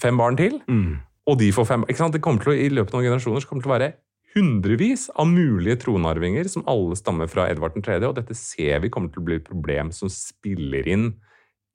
fem 0.00 0.16
barn 0.16 0.38
til, 0.40 0.62
Mm. 0.66 0.94
og 1.28 1.36
de 1.38 1.50
får 1.52 1.66
fem 1.74 1.84
ikke 1.84 2.00
sant? 2.00 2.14
Det 2.16 2.22
kommer 2.24 2.40
til 2.46 2.54
å, 2.54 2.56
I 2.56 2.70
løpet 2.72 2.94
av 2.94 3.02
noen 3.02 3.10
generasjoner 3.10 3.44
så 3.44 3.48
kommer 3.50 3.60
det 3.60 3.68
til 3.68 3.72
å 3.72 3.76
være 3.76 3.92
hundrevis 4.34 5.08
av 5.14 5.28
mulige 5.28 5.78
tronarvinger 5.84 6.48
som 6.50 6.64
alle 6.70 6.96
stammer 6.98 7.30
fra 7.30 7.48
Edvard 7.52 7.76
3., 7.78 7.98
og 8.08 8.16
dette 8.18 8.36
ser 8.38 8.82
vi 8.84 8.90
kommer 8.92 9.12
til 9.12 9.22
å 9.22 9.28
bli 9.28 9.38
et 9.40 9.48
problem 9.48 9.92
som 9.94 10.10
spiller 10.12 10.88
inn 10.88 11.10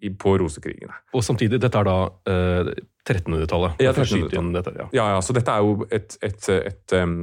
i, 0.04 0.12
på 0.14 0.36
rosekrigene. 0.42 0.94
Og 1.18 1.26
samtidig, 1.26 1.60
dette 1.62 1.80
er 1.80 1.88
da 1.88 1.98
eh, 2.30 2.72
1300-tallet. 3.08 3.82
Ja, 3.82 3.94
1300-tallet. 3.94 4.80
ja. 4.84 4.88
Ja, 4.94 5.10
ja, 5.16 5.26
så 5.26 5.36
dette 5.38 5.54
er 5.54 5.66
jo 5.66 5.88
et, 5.90 6.18
et, 6.26 6.50
et, 6.54 6.96
um, 6.98 7.20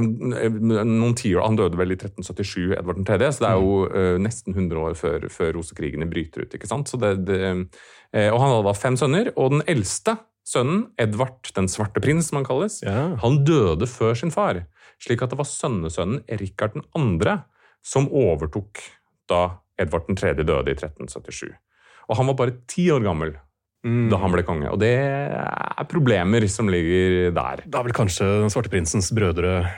noen 0.00 1.14
tiår, 1.14 1.44
Han 1.44 1.58
døde 1.60 1.78
vel 1.78 1.94
i 1.94 1.98
1377, 1.98 2.74
Edvard 2.78 3.02
3., 3.06 3.30
så 3.30 3.44
det 3.44 3.50
er 3.52 3.62
jo 3.62 3.74
uh, 3.86 4.14
nesten 4.22 4.56
100 4.56 4.86
år 4.88 4.98
før, 4.98 5.28
før 5.30 5.54
rosekrigene 5.60 6.08
bryter 6.10 6.46
ut. 6.46 6.56
ikke 6.58 6.70
sant? 6.70 6.90
Så 6.90 6.98
det, 6.98 7.16
det, 7.28 7.40
uh, 7.54 8.30
og 8.32 8.40
Han 8.42 8.50
hadde 8.50 8.64
da 8.66 8.78
fem 8.78 8.98
sønner, 8.98 9.30
og 9.38 9.54
den 9.54 9.66
eldste 9.70 10.18
sønnen, 10.44 10.90
Edvard 11.00 11.50
den 11.56 11.66
svarte 11.72 12.00
prins, 12.04 12.28
som 12.28 12.36
han 12.40 12.44
kalles, 12.46 12.82
Ja. 12.84 13.16
han 13.16 13.44
døde 13.44 13.86
før 13.88 14.14
sin 14.16 14.30
far. 14.30 14.66
Slik 15.00 15.22
at 15.22 15.30
det 15.30 15.38
var 15.38 15.44
sønnesønnen 15.48 16.22
Rikard 16.40 16.76
2. 16.94 17.42
som 17.82 18.08
overtok 18.08 18.78
da 19.28 19.58
Edvard 19.78 20.06
3. 20.16 20.34
døde 20.44 20.68
i 20.70 20.74
1377. 20.76 21.50
Og 22.08 22.16
han 22.16 22.26
var 22.26 22.34
bare 22.34 22.58
ti 22.68 22.88
år 22.90 23.02
gammel 23.02 23.34
Mm. 23.84 24.08
da 24.08 24.16
han 24.16 24.32
ble 24.32 24.42
konge. 24.42 24.70
Og 24.72 24.78
det 24.80 24.94
er 24.96 25.84
problemer 25.84 26.48
som 26.48 26.66
ligger 26.68 27.34
der. 27.34 27.62
Da 27.68 27.80
er 27.80 27.84
vel 27.84 27.92
kanskje 27.92 28.24
Den 28.40 28.48
svarte 28.48 28.70
prinsens 28.72 29.10
brødre 29.12 29.68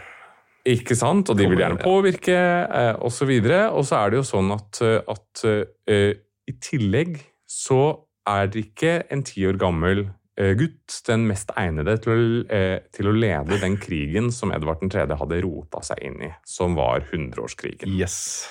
Ikke 0.65 0.95
sant? 0.97 1.29
Og 1.31 1.37
de 1.37 1.47
vil 1.49 1.59
gjerne 1.59 1.79
påvirke, 1.83 2.35
eh, 2.71 2.95
osv. 3.01 3.31
Og 3.71 3.85
så 3.85 3.97
er 4.07 4.11
det 4.11 4.17
jo 4.19 4.23
sånn 4.23 4.53
at, 4.53 4.81
eh, 4.83 5.01
at 5.09 5.45
uh, 5.45 6.13
i 6.49 6.53
tillegg 6.61 7.21
så 7.49 8.01
er 8.27 8.47
det 8.49 8.65
ikke 8.75 9.07
en 9.11 9.23
ti 9.23 9.43
år 9.47 9.57
gammel 9.59 10.09
gutt 10.37 10.99
den 11.07 11.27
mest 11.31 11.51
egnede 11.57 11.97
til 12.05 12.13
å, 12.13 12.17
eh, 12.53 12.79
til 12.93 13.09
å 13.09 13.15
lede 13.17 13.61
den 13.63 13.79
krigen 13.81 14.31
som 14.35 14.53
Edvard 14.53 14.85
3. 14.85 15.07
hadde 15.17 15.43
rota 15.45 15.81
seg 15.81 16.03
inn 16.05 16.19
i, 16.29 16.33
som 16.45 16.77
var 16.77 17.07
hundreårskrigen. 17.09 17.89
Yes. 17.97 18.47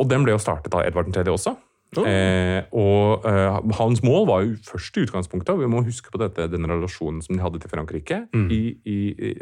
Og 0.00 0.08
den 0.10 0.24
ble 0.24 0.34
jo 0.34 0.42
startet 0.42 0.74
av 0.74 0.82
Edvard 0.86 1.12
3. 1.14 1.30
også. 1.30 1.54
Oh. 1.92 2.06
Eh, 2.08 2.62
og 2.72 3.26
eh, 3.28 3.58
hans 3.76 4.00
mål 4.00 4.24
var 4.30 4.44
jo 4.46 4.54
først 4.64 4.96
i 4.96 5.02
utgangspunktet, 5.04 5.52
og 5.52 5.60
vi 5.60 5.68
må 5.68 5.82
huske 5.84 6.08
på 6.12 6.20
dette, 6.22 6.48
den 6.48 6.64
relasjonen 6.64 7.20
som 7.20 7.36
de 7.36 7.44
hadde 7.44 7.60
til 7.60 7.72
Frankrike, 7.72 8.22
Mm. 8.32 8.48
i, 8.50 8.62
i, 8.88 9.34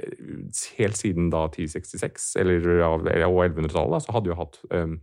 helt 0.80 0.98
siden 0.98 1.30
da 1.30 1.44
1066, 1.46 2.34
eller, 2.42 2.58
eller, 2.58 3.26
og 3.28 3.44
1100-tallet, 3.46 4.02
så 4.02 4.16
hadde, 4.16 4.34
hatt, 4.34 4.58
eh, 4.74 4.96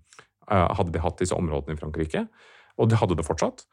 eh, 0.52 0.68
hadde 0.76 0.92
de 0.92 1.00
hatt 1.00 1.24
disse 1.24 1.36
områdene 1.36 1.78
i 1.78 1.80
Frankrike, 1.80 2.28
og 2.78 2.90
de 2.92 3.00
hadde 3.00 3.16
det 3.16 3.26
fortsatt. 3.26 3.64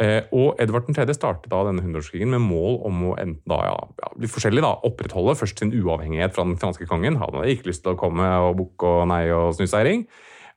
Eh, 0.00 0.24
og 0.32 0.56
Edvard 0.62 0.88
3. 0.88 1.04
startet 1.12 1.50
da 1.52 1.60
denne 1.66 1.84
hundreårskrigen 1.84 2.32
med 2.32 2.40
mål 2.46 2.78
om 2.88 3.02
å 3.10 3.14
enten 3.20 3.44
da, 3.50 3.58
ja, 3.68 3.76
ja, 4.00 4.10
litt 4.22 4.32
forskjellig 4.32 4.64
da, 4.64 4.72
opprettholde 4.88 5.36
først 5.36 5.60
sin 5.60 5.74
uavhengighet 5.76 6.32
fra 6.36 6.46
den 6.48 6.56
franske 6.60 6.88
kongen. 6.88 7.18
Han 7.20 7.36
hadde 7.36 7.52
ikke 7.52 7.68
lyst 7.68 7.84
til 7.84 7.92
å 7.92 8.00
komme 8.00 8.26
og 8.46 8.56
bukke 8.62 8.94
og 9.00 9.08
nei 9.12 9.26
og 9.34 9.52
snu 9.58 9.68
seg. 9.68 10.06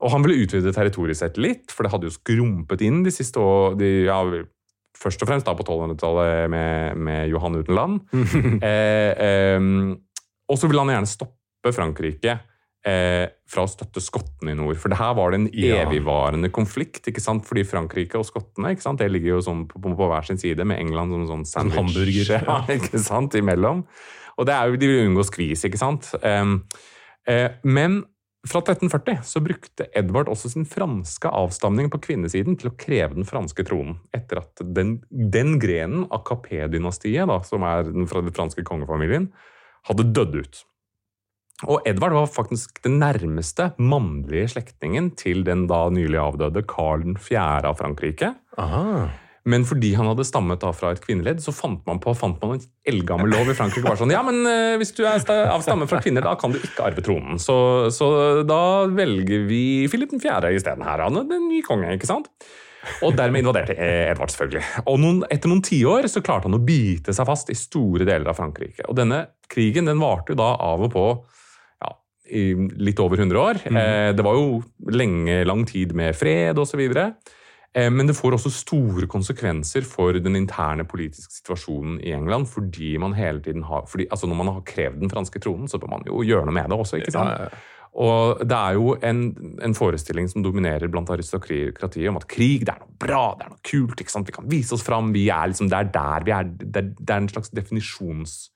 Og 0.04 0.12
han 0.12 0.24
ville 0.24 0.46
utvide 0.46 0.74
territoriet 0.76 1.20
sitt 1.20 1.40
litt, 1.40 1.72
for 1.72 1.84
det 1.84 1.94
hadde 1.94 2.08
jo 2.08 2.16
skrumpet 2.16 2.84
inn 2.88 3.04
de 3.06 3.12
siste 3.14 3.40
år, 3.40 3.80
de, 3.80 3.94
ja, 4.10 4.20
Først 5.04 5.24
og 5.26 5.28
fremst 5.28 5.48
da 5.48 5.56
på 5.58 5.64
1200-tallet 5.66 6.52
med, 6.54 7.00
med 7.02 7.26
Johan 7.28 7.58
uten 7.58 7.76
land. 7.76 7.96
eh, 8.64 9.10
eh, 9.26 9.66
og 10.48 10.60
så 10.60 10.70
ville 10.70 10.84
han 10.86 10.92
gjerne 10.94 11.10
stoppe 11.10 11.74
Frankrike 11.76 12.36
eh, 12.86 13.28
fra 13.48 13.64
å 13.64 13.70
støtte 13.70 14.02
skottene 14.04 14.52
i 14.54 14.58
nord. 14.60 14.78
For 14.82 14.92
det 14.92 14.98
her 15.00 15.14
var 15.18 15.32
det 15.32 15.40
en 15.42 15.50
Ja. 15.54 15.84
evigvarende 15.86 16.50
konflikt, 16.52 17.08
ikke 17.08 17.22
sant? 17.24 17.46
fordi 17.48 17.64
Frankrike 17.68 18.16
og 18.20 18.26
skottene 18.28 18.74
ikke 18.76 18.82
sant? 18.86 19.00
det 19.00 19.12
ligger 19.12 19.38
jo 19.38 19.42
sånn 19.42 19.68
på, 19.70 19.80
på, 19.82 19.94
på 19.96 20.10
hver 20.12 20.26
sin 20.28 20.38
side, 20.42 20.66
med 20.66 20.80
England 20.80 21.12
som 21.14 21.28
sånn 21.28 21.46
sandwich. 21.46 21.78
hamburger, 21.80 22.34
Ja, 22.34 22.42
ja. 22.68 22.78
ikke 22.78 23.00
sant, 23.00 23.36
imellom. 23.40 23.86
Og 24.38 24.46
det 24.50 24.56
er 24.56 24.68
jo, 24.72 24.76
de 24.82 24.88
vil 24.90 25.06
unngå 25.08 25.24
skvis, 25.28 25.64
ikke 25.70 25.78
sant? 25.80 26.10
Um, 26.24 26.64
eh, 27.30 27.52
men 27.64 28.02
fra 28.44 28.60
1340 28.60 29.22
så 29.24 29.40
brukte 29.40 29.86
Edvard 29.96 30.28
også 30.28 30.50
sin 30.52 30.66
franske 30.68 31.30
avstamning 31.32 31.88
på 31.94 32.02
kvinnesiden 32.04 32.58
til 32.60 32.72
å 32.72 32.76
kreve 32.76 33.16
den 33.16 33.24
franske 33.24 33.64
tronen, 33.64 34.02
etter 34.12 34.42
at 34.42 34.60
den, 34.76 34.98
den 35.10 35.60
grenen 35.64 36.04
av 36.12 36.26
Capet-dynastiet, 36.28 37.30
som 37.48 37.64
er 37.64 37.88
den 37.88 38.10
fra 38.10 38.20
den 38.26 38.36
franske 38.36 38.66
kongefamilien, 38.68 39.30
hadde 39.88 40.10
dødd 40.12 40.36
ut. 40.42 40.64
Og 41.70 41.88
Edvard 41.88 42.16
var 42.18 42.30
faktisk 42.32 42.82
den 42.86 43.00
nærmeste 43.02 43.72
mannlige 43.80 44.54
slektningen 44.56 45.12
til 45.20 45.44
den 45.48 45.68
da 45.72 45.86
nylig 45.94 46.20
avdøde 46.20 46.66
Karl 46.68 47.06
4. 47.18 47.44
av 47.70 47.78
Frankrike. 47.80 48.34
Aha. 48.60 49.10
Men 49.44 49.66
fordi 49.68 49.90
han 49.98 50.08
hadde 50.08 50.24
stammet 50.24 50.62
da 50.64 50.70
fra 50.72 50.94
et 50.94 51.02
kvinneledd, 51.04 51.42
så 51.44 51.52
fant 51.56 51.82
man 51.88 52.00
på 52.04 52.14
fant 52.16 52.40
man 52.40 52.56
en 52.56 52.64
eldgammel 52.88 53.34
lov 53.34 53.52
i 53.52 53.56
Frankrike. 53.58 53.84
Bare 53.84 54.00
sånn, 54.00 54.14
ja, 54.16 54.22
men 54.24 54.40
eh, 54.48 54.76
Hvis 54.80 54.94
du 54.96 55.04
er 55.04 55.20
av 55.52 55.66
stamme 55.66 55.88
fra 55.90 56.00
kvinner, 56.04 56.24
da 56.24 56.38
kan 56.40 56.56
du 56.56 56.62
ikke 56.62 56.86
arve 56.88 57.04
tronen. 57.04 57.42
Så, 57.44 57.56
så 57.92 58.08
da 58.48 58.88
velger 58.88 59.44
vi 59.50 59.64
Philip 59.92 60.16
4. 60.16 60.54
isteden 60.56 60.86
her. 60.88 61.04
Han 61.10 61.20
er 61.20 61.36
en 61.36 61.50
ny 61.52 61.60
konge, 61.66 61.92
ikke 61.98 62.08
sant? 62.08 62.32
Og 63.04 63.16
dermed 63.16 63.44
invaderte 63.44 63.76
eh, 63.76 64.10
Edvard, 64.14 64.32
selvfølgelig. 64.32 64.64
Og 64.92 65.00
noen, 65.00 65.22
etter 65.32 65.52
noen 65.52 65.64
tiår 65.64 66.08
så 66.12 66.24
klarte 66.24 66.48
han 66.50 66.58
å 66.58 66.64
bite 66.64 67.16
seg 67.16 67.28
fast 67.28 67.52
i 67.52 67.58
store 67.58 68.08
deler 68.08 68.32
av 68.32 68.40
Frankrike. 68.40 68.88
Og 68.88 68.96
denne 69.00 69.26
krigen 69.52 69.92
den 69.92 70.02
varte 70.04 70.34
jo 70.34 70.40
da 70.40 70.54
av 70.72 70.88
og 70.88 70.92
på 70.96 71.08
i 72.30 72.54
litt 72.80 73.00
over 73.04 73.20
100 73.20 73.40
år. 73.40 73.62
Eh, 73.68 74.12
det 74.16 74.24
var 74.24 74.38
jo 74.38 74.62
lenge, 74.92 75.44
lang 75.46 75.66
tid 75.68 75.94
med 75.96 76.16
fred 76.16 76.60
osv. 76.60 76.80
Eh, 77.74 77.90
Men 77.92 78.08
det 78.08 78.16
får 78.16 78.38
også 78.38 78.52
store 78.54 79.08
konsekvenser 79.08 79.84
for 79.84 80.14
den 80.14 80.36
interne 80.40 80.86
politiske 80.86 81.34
situasjonen 81.42 82.00
i 82.02 82.14
England. 82.14 82.48
fordi 82.48 82.98
man 82.98 83.14
hele 83.14 83.42
tiden 83.42 83.64
har, 83.64 83.86
fordi, 83.88 84.08
altså 84.12 84.28
Når 84.28 84.36
man 84.36 84.48
har 84.48 84.62
krevd 84.62 85.00
den 85.00 85.10
franske 85.10 85.40
tronen, 85.40 85.68
så 85.68 85.78
bør 85.78 85.90
man 85.90 86.04
jo 86.08 86.24
gjøre 86.24 86.46
noe 86.46 86.54
med 86.54 86.70
det 86.70 86.80
også. 86.80 86.98
ikke 86.98 87.12
sant? 87.12 87.30
Ja, 87.30 87.44
ja. 87.44 87.50
Og 87.94 88.40
det 88.42 88.58
er 88.58 88.74
jo 88.74 88.96
en, 89.06 89.20
en 89.62 89.76
forestilling 89.78 90.28
som 90.30 90.42
dominerer 90.42 90.90
blant 90.90 91.12
aristokratiet 91.14 92.10
om 92.10 92.18
at 92.18 92.26
krig 92.28 92.66
det 92.66 92.74
er 92.74 92.80
noe 92.82 92.96
bra, 92.98 93.36
det 93.38 93.46
er 93.46 93.52
noe 93.54 93.62
kult. 93.62 94.02
Vi 94.02 94.34
kan 94.34 94.50
vise 94.50 94.74
oss 94.74 94.86
fram. 94.86 95.14
vi 95.14 95.28
er 95.30 95.52
liksom, 95.52 95.70
Det 95.70 95.78
er 95.78 95.92
der 95.94 96.26
vi 96.26 96.32
er. 96.32 96.44
Det 96.44 96.76
er, 96.82 96.90
det 96.98 97.10
er 97.10 97.22
en 97.22 97.30
slags 97.30 97.54
definisjons... 97.54 98.50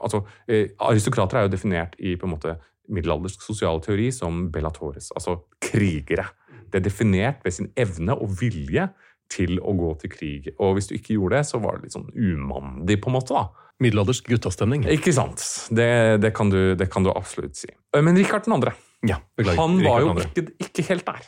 altså, 0.00 0.22
eh, 0.48 0.70
Aristokrater 0.80 1.38
er 1.40 1.46
jo 1.48 1.52
definert 1.52 1.98
i 1.98 2.14
på 2.16 2.28
en 2.28 2.34
måte 2.36 2.56
middelaldersk 2.92 3.42
sosial 3.44 3.80
teori 3.84 4.10
som 4.12 4.48
bellatores, 4.52 5.10
altså 5.16 5.38
krigere. 5.64 6.26
Det 6.68 6.80
er 6.80 6.84
definert 6.88 7.44
ved 7.44 7.54
sin 7.56 7.70
evne 7.80 8.16
og 8.16 8.34
vilje 8.40 8.88
til 9.32 9.58
å 9.64 9.72
gå 9.78 9.92
til 10.02 10.12
krig. 10.12 10.48
Og 10.60 10.76
hvis 10.76 10.90
du 10.90 10.96
ikke 10.98 11.16
gjorde 11.16 11.38
det, 11.38 11.46
så 11.48 11.60
var 11.62 11.78
det 11.78 11.86
litt 11.86 11.96
sånn 11.96 12.10
umandig, 12.12 12.98
på 13.02 13.10
en 13.10 13.16
måte. 13.16 13.36
da. 13.36 13.46
Middelaldersk 13.82 14.28
guttastemning. 14.30 14.84
Ikke 14.92 15.14
sant? 15.16 15.42
Det, 15.74 15.88
det, 16.22 16.30
kan 16.36 16.52
du, 16.52 16.74
det 16.78 16.90
kan 16.92 17.06
du 17.06 17.10
absolutt 17.14 17.56
si. 17.58 17.70
Men 17.96 18.18
Rikard 18.18 18.46
2., 18.46 18.74
Ja, 19.08 19.18
beklager. 19.36 19.58
han 19.60 19.80
var 19.82 20.04
jo 20.04 20.12
ikke, 20.22 20.46
ikke 20.62 20.84
helt 20.90 21.08
der. 21.08 21.24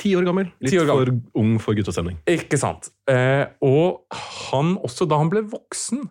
Ti 0.00 0.14
år 0.16 0.24
gammel. 0.24 0.48
Litt 0.64 0.76
år 0.80 0.88
gammel. 0.88 1.10
for 1.12 1.42
ung 1.42 1.56
for 1.60 1.76
guttastemning. 1.76 2.20
Ikke 2.30 2.58
sant? 2.60 2.88
Eh, 3.10 3.44
og 3.66 4.06
han, 4.50 4.76
også 4.80 5.06
da 5.08 5.20
han 5.20 5.32
ble 5.32 5.44
voksen, 5.50 6.06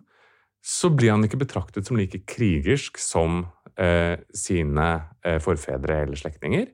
så 0.60 0.90
ble 0.92 1.10
han 1.10 1.24
ikke 1.26 1.40
betraktet 1.40 1.88
som 1.88 1.98
like 1.98 2.22
krigersk 2.28 3.00
som 3.00 3.46
eh, 3.80 4.20
sine 4.36 4.90
eh, 5.24 5.40
forfedre 5.42 6.04
eller 6.04 6.20
slektninger. 6.20 6.68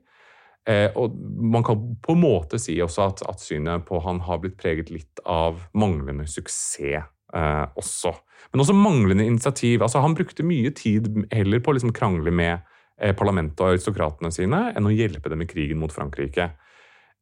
Eh, 0.67 0.91
og 0.99 1.15
man 1.39 1.63
kan 1.63 1.83
på 2.03 2.13
en 2.13 2.21
måte 2.21 2.59
si 2.59 2.75
også 2.83 3.05
at, 3.05 3.21
at 3.31 3.39
synet 3.39 3.85
på 3.87 4.01
han 4.03 4.19
har 4.27 4.41
blitt 4.43 4.57
preget 4.59 4.91
litt 4.91 5.21
av 5.23 5.61
manglende 5.79 6.27
suksess 6.27 6.99
eh, 7.33 7.65
også. 7.79 8.11
Men 8.51 8.63
også 8.63 8.75
manglende 8.75 9.25
initiativ. 9.25 9.81
Altså, 9.81 10.03
han 10.03 10.15
brukte 10.17 10.45
mye 10.45 10.73
tid 10.75 11.07
heller 11.31 11.63
på 11.63 11.71
å 11.71 11.77
liksom 11.77 11.95
krangle 11.95 12.33
med 12.35 12.59
eh, 12.99 13.15
parlamentet 13.15 13.63
og 13.63 13.77
aristokratene 13.77 14.31
sine 14.35 14.67
enn 14.75 14.89
å 14.89 14.93
hjelpe 14.93 15.31
dem 15.31 15.43
i 15.43 15.49
krigen 15.49 15.79
mot 15.79 15.93
Frankrike. 15.93 16.51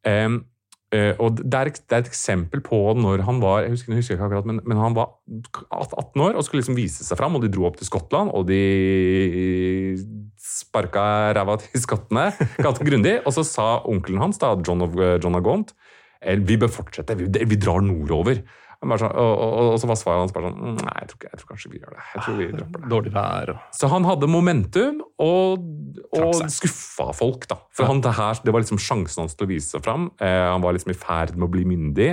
Em, 0.06 0.44
Uh, 0.94 1.18
og 1.18 1.40
det 1.42 1.58
er, 1.58 1.70
det 1.74 1.96
er 1.96 2.04
et 2.04 2.10
eksempel 2.12 2.62
på 2.64 2.78
når 2.96 3.24
han 3.26 3.40
var 3.42 3.64
jeg 3.66 3.74
husker, 3.74 3.90
jeg 3.92 4.04
husker 4.04 4.16
ikke 4.16 4.28
akkurat, 4.30 4.46
men, 4.48 4.60
men 4.70 4.78
han 4.80 4.94
var 4.96 5.16
18 5.74 6.22
år 6.22 6.38
og 6.38 6.46
skulle 6.46 6.62
liksom 6.62 6.78
vise 6.78 7.04
seg 7.04 7.18
fram, 7.20 7.36
og 7.36 7.42
de 7.44 7.50
dro 7.52 7.66
opp 7.68 7.80
til 7.80 7.90
Skottland, 7.90 8.30
og 8.38 8.46
de 8.48 9.98
sparka 10.40 11.34
ræva 11.36 11.58
til 11.64 11.82
skottene 11.82 12.30
ganske 12.66 12.86
grundig. 12.88 13.18
Og 13.26 13.36
så 13.36 13.44
sa 13.48 13.68
onkelen 13.90 14.22
hans, 14.22 14.40
da, 14.42 14.54
John 14.62 14.86
of, 14.86 14.96
John 15.24 15.40
of 15.40 15.44
Gaunt, 15.46 15.74
eh, 16.22 16.38
vi 16.38 16.60
bør 16.62 16.72
fortsette, 16.78 17.18
vi, 17.20 17.28
vi 17.34 17.60
drar 17.60 17.84
nordover. 17.84 18.44
Sånn, 18.82 19.10
og, 19.10 19.34
og, 19.34 19.70
og 19.74 19.78
så 19.82 19.90
var 19.90 20.00
svaret 20.00 20.24
hans 20.26 20.36
bare 20.36 20.52
sånn 20.52 20.60
«Mm, 20.62 20.78
Nei, 20.84 20.96
jeg 21.02 21.10
tror, 21.10 21.20
ikke, 21.20 21.32
jeg 21.32 21.42
tror 21.42 21.52
kanskje 21.52 21.72
vi 21.72 21.82
gjør 21.82 21.96
det. 21.96 22.06
Jeg 22.12 22.24
tror 22.26 22.38
vi 22.38 22.48
dropper 22.52 22.84
det. 22.84 22.92
Dårlig 22.94 23.14
vær 23.16 23.52
Så 23.80 23.90
han 23.92 24.08
hadde 24.08 24.30
momentum 24.32 25.02
og, 25.26 25.68
og 26.20 26.42
skuffa 26.54 27.10
folk, 27.18 27.48
da. 27.52 27.60
For 27.76 27.90
han, 27.90 28.04
det, 28.06 28.16
her, 28.20 28.42
det 28.46 28.56
var 28.56 28.66
liksom 28.66 28.82
sjansen 28.82 29.26
hans 29.26 29.38
til 29.38 29.48
å 29.48 29.52
vise 29.52 29.72
seg 29.72 29.86
fram. 29.86 30.10
Eh, 30.20 30.42
han 30.52 30.64
var 30.66 30.78
liksom 30.78 30.94
i 30.94 30.98
ferd 31.00 31.38
med 31.38 31.48
å 31.48 31.54
bli 31.56 31.66
myndig, 31.72 32.12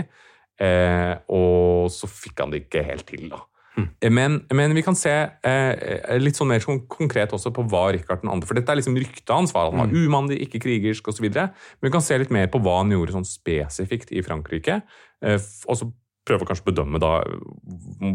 eh, 0.62 1.14
og 1.34 1.90
så 1.92 2.10
fikk 2.10 2.44
han 2.44 2.54
det 2.54 2.64
ikke 2.66 2.86
helt 2.88 3.08
til, 3.10 3.28
da. 3.32 3.42
Mm. 3.72 3.88
Men, 4.12 4.34
men 4.52 4.74
vi 4.76 4.82
kan 4.84 4.96
se 4.98 5.12
eh, 5.48 6.18
litt 6.20 6.36
sånn 6.36 6.50
mer 6.50 6.64
konkret 6.92 7.32
også 7.32 7.54
på 7.56 7.64
hva 7.72 7.86
Rikard 7.94 8.20
2. 8.24 8.34
For 8.48 8.58
dette 8.58 8.74
er 8.74 8.80
liksom 8.80 8.98
ryktet 9.00 9.32
hans, 9.32 9.54
var 9.54 9.70
han 9.70 9.80
var 9.80 9.94
umandig, 9.94 10.42
ikke 10.44 10.60
krigersk 10.66 11.08
osv. 11.08 11.28
Men 11.32 11.88
vi 11.88 11.92
kan 11.94 12.04
se 12.04 12.18
litt 12.20 12.34
mer 12.34 12.50
på 12.52 12.60
hva 12.62 12.82
han 12.82 12.92
gjorde 12.92 13.16
sånn 13.16 13.28
spesifikt 13.28 14.12
i 14.12 14.24
Frankrike. 14.24 14.82
Eh, 15.24 15.38
også 15.38 15.72
og 15.72 15.80
så 15.80 15.90
prøve 16.26 16.42
å 16.44 16.48
kanskje 16.48 16.68
bedømme 16.70 16.98
da 17.02 17.12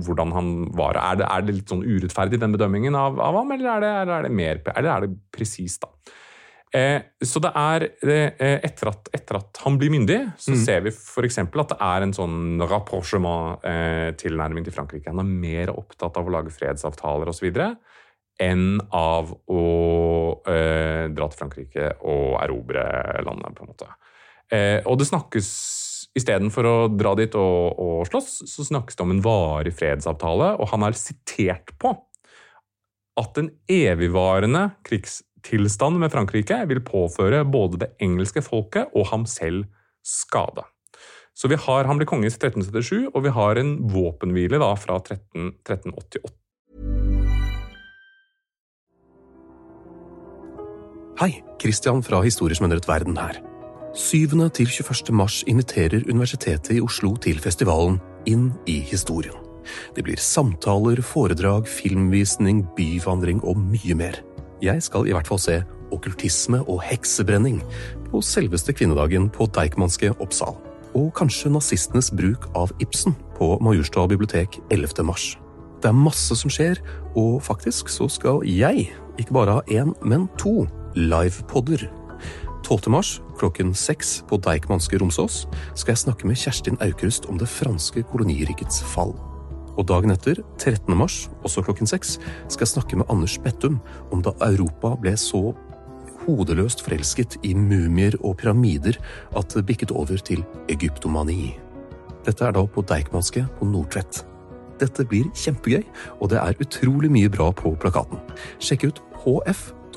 hvordan 0.06 0.30
han 0.36 0.48
var. 0.78 0.94
Er 1.02 1.16
det, 1.20 1.26
er 1.28 1.40
det 1.44 1.54
litt 1.60 1.74
sånn 1.74 1.86
urettferdig, 1.86 2.38
den 2.42 2.56
bedømmingen 2.56 2.94
av, 2.98 3.14
av 3.24 3.34
ham, 3.42 3.50
eller 3.56 3.68
er 3.74 3.80
det, 3.84 3.92
eller 4.04 4.14
er 4.20 4.24
det 4.28 4.34
mer 4.40 4.56
eller 4.74 4.92
er 4.94 5.00
det 5.06 5.12
presist, 5.36 5.80
da? 5.84 5.90
Eh, 6.76 7.00
så 7.24 7.40
det 7.40 7.54
er 7.56 7.86
eh, 8.04 8.60
etter, 8.66 8.90
at, 8.92 9.08
etter 9.16 9.38
at 9.40 9.58
han 9.64 9.78
blir 9.80 9.92
myndig, 9.94 10.20
så 10.42 10.56
ser 10.60 10.82
vi 10.84 10.92
f.eks. 10.92 11.38
at 11.40 11.70
det 11.72 11.78
er 11.88 12.00
en 12.04 12.16
sånn 12.16 12.60
rapprochement-tilnærming 12.60 14.64
til 14.68 14.76
Frankrike. 14.76 15.12
Han 15.14 15.24
er 15.24 15.38
mer 15.46 15.68
opptatt 15.76 16.18
av 16.20 16.26
å 16.28 16.34
lage 16.36 16.56
fredsavtaler 16.56 17.28
osv. 17.32 17.48
enn 18.44 18.82
av 18.94 19.32
å 19.32 19.64
eh, 20.44 21.08
dra 21.16 21.26
til 21.32 21.40
Frankrike 21.40 21.86
og 22.04 22.36
erobre 22.44 22.84
landet, 23.24 23.56
på 23.56 23.64
en 23.64 23.72
måte. 23.72 23.88
Eh, 24.52 24.80
og 24.84 25.00
det 25.00 25.08
snakkes 25.08 25.48
Istedenfor 26.18 26.66
å 26.66 26.76
dra 26.90 27.14
dit 27.20 27.34
og, 27.38 27.78
og 27.78 28.08
slåss, 28.10 28.42
så 28.50 28.66
snakkes 28.66 28.98
det 28.98 29.06
om 29.06 29.14
en 29.14 29.24
varig 29.26 29.74
fredsavtale, 29.78 30.56
og 30.58 30.72
han 30.72 30.88
er 30.88 30.98
sitert 30.98 31.76
på 31.82 31.94
at 33.18 33.38
en 33.42 33.50
evigvarende 33.72 34.64
krigstilstand 34.86 35.98
med 36.02 36.14
Frankrike 36.14 36.60
vil 36.70 36.84
påføre 36.86 37.44
både 37.50 37.82
det 37.86 37.92
engelske 38.04 38.44
folket 38.46 38.94
og 38.98 39.10
ham 39.12 39.26
selv 39.30 39.66
skade. 40.06 40.66
Så 41.38 41.50
vi 41.52 41.58
har, 41.62 41.86
Han 41.86 41.98
blir 41.98 42.10
konge 42.10 42.26
i 42.26 42.34
1377, 42.34 43.12
og 43.14 43.24
vi 43.24 43.30
har 43.30 43.60
en 43.62 43.76
våpenhvile 43.94 44.58
da 44.58 44.72
fra 44.74 44.98
13, 44.98 45.54
1388. 45.62 46.34
Hei, 51.18 51.44
Christian 51.62 52.02
fra 52.06 52.22
Historier 52.22 52.58
som 52.58 52.70
verden 52.70 53.18
her. 53.18 53.57
7. 53.98 54.30
til 54.54 54.68
21. 54.70 55.16
mars 55.16 55.40
inviterer 55.50 56.04
Universitetet 56.06 56.76
i 56.78 56.82
Oslo 56.86 57.16
til 57.18 57.40
festivalen 57.42 57.96
Inn 58.30 58.52
i 58.70 58.76
historien. 58.86 59.34
Det 59.96 60.04
blir 60.06 60.22
samtaler, 60.22 61.02
foredrag, 61.02 61.66
filmvisning, 61.66 62.62
byvandring 62.78 63.42
og 63.42 63.58
mye 63.58 63.98
mer. 63.98 64.22
Jeg 64.62 64.86
skal 64.86 65.10
i 65.10 65.18
hvert 65.18 65.26
fall 65.26 65.42
se 65.42 65.58
okkultisme 65.90 66.62
og 66.70 66.84
heksebrenning 66.86 67.58
på 68.12 68.22
selveste 68.22 68.78
kvinnedagen 68.78 69.32
på 69.34 69.50
Deichmanske 69.58 70.14
Oppsal. 70.22 70.54
Og 70.94 71.10
kanskje 71.18 71.50
nazistenes 71.50 72.14
bruk 72.14 72.52
av 72.54 72.70
Ibsen 72.78 73.18
på 73.42 73.56
Majorstua 73.66 74.06
bibliotek 74.14 74.62
11. 74.70 75.08
mars. 75.10 75.32
Det 75.82 75.90
er 75.90 75.98
masse 76.06 76.38
som 76.38 76.54
skjer, 76.54 76.78
og 77.18 77.42
faktisk 77.42 77.90
så 77.90 78.06
skal 78.14 78.46
jeg 78.46 78.92
ikke 79.18 79.34
bare 79.34 79.58
ha 79.58 79.66
én, 79.74 79.98
men 80.06 80.30
to 80.38 80.68
livepodder. 80.94 81.90
12. 82.68 82.90
mars 82.92 83.22
klokken 83.40 83.70
seks 83.72 84.18
på 84.28 84.36
Deichmanske 84.44 84.98
Romsås 85.00 85.46
skal 85.72 85.94
jeg 85.94 86.02
snakke 86.02 86.28
med 86.28 86.36
Kjerstin 86.36 86.76
Aukrust 86.84 87.24
om 87.32 87.38
det 87.40 87.48
franske 87.48 88.02
kolonirikets 88.12 88.82
fall. 88.84 89.14
Og 89.80 89.86
dagen 89.88 90.12
etter, 90.12 90.42
13. 90.60 90.92
mars, 91.00 91.30
også 91.48 91.64
klokken 91.64 91.88
seks, 91.88 92.18
skal 92.52 92.66
jeg 92.66 92.74
snakke 92.74 93.00
med 93.00 93.08
Anders 93.14 93.38
Bettum 93.40 93.78
om 94.12 94.26
da 94.26 94.34
Europa 94.50 94.98
ble 95.00 95.16
så 95.16 95.54
hodeløst 96.26 96.84
forelsket 96.84 97.38
i 97.48 97.54
mumier 97.56 98.20
og 98.20 98.42
pyramider 98.42 99.00
at 99.38 99.56
det 99.56 99.64
bikket 99.70 99.96
over 99.96 100.20
til 100.20 100.44
egyptomani. 100.68 101.54
Dette 102.28 102.44
er 102.44 102.58
da 102.58 102.66
på 102.68 102.84
Deichmanske 102.84 103.46
på 103.62 103.70
Nordtvedt. 103.70 104.26
Dette 104.84 105.08
blir 105.08 105.32
kjempegøy, 105.32 105.88
og 106.20 106.36
det 106.36 106.44
er 106.44 106.60
utrolig 106.60 107.16
mye 107.16 107.32
bra 107.32 107.48
på 107.56 107.78
plakaten. 107.80 108.20
Sjekk 108.60 108.90
ut 108.92 109.04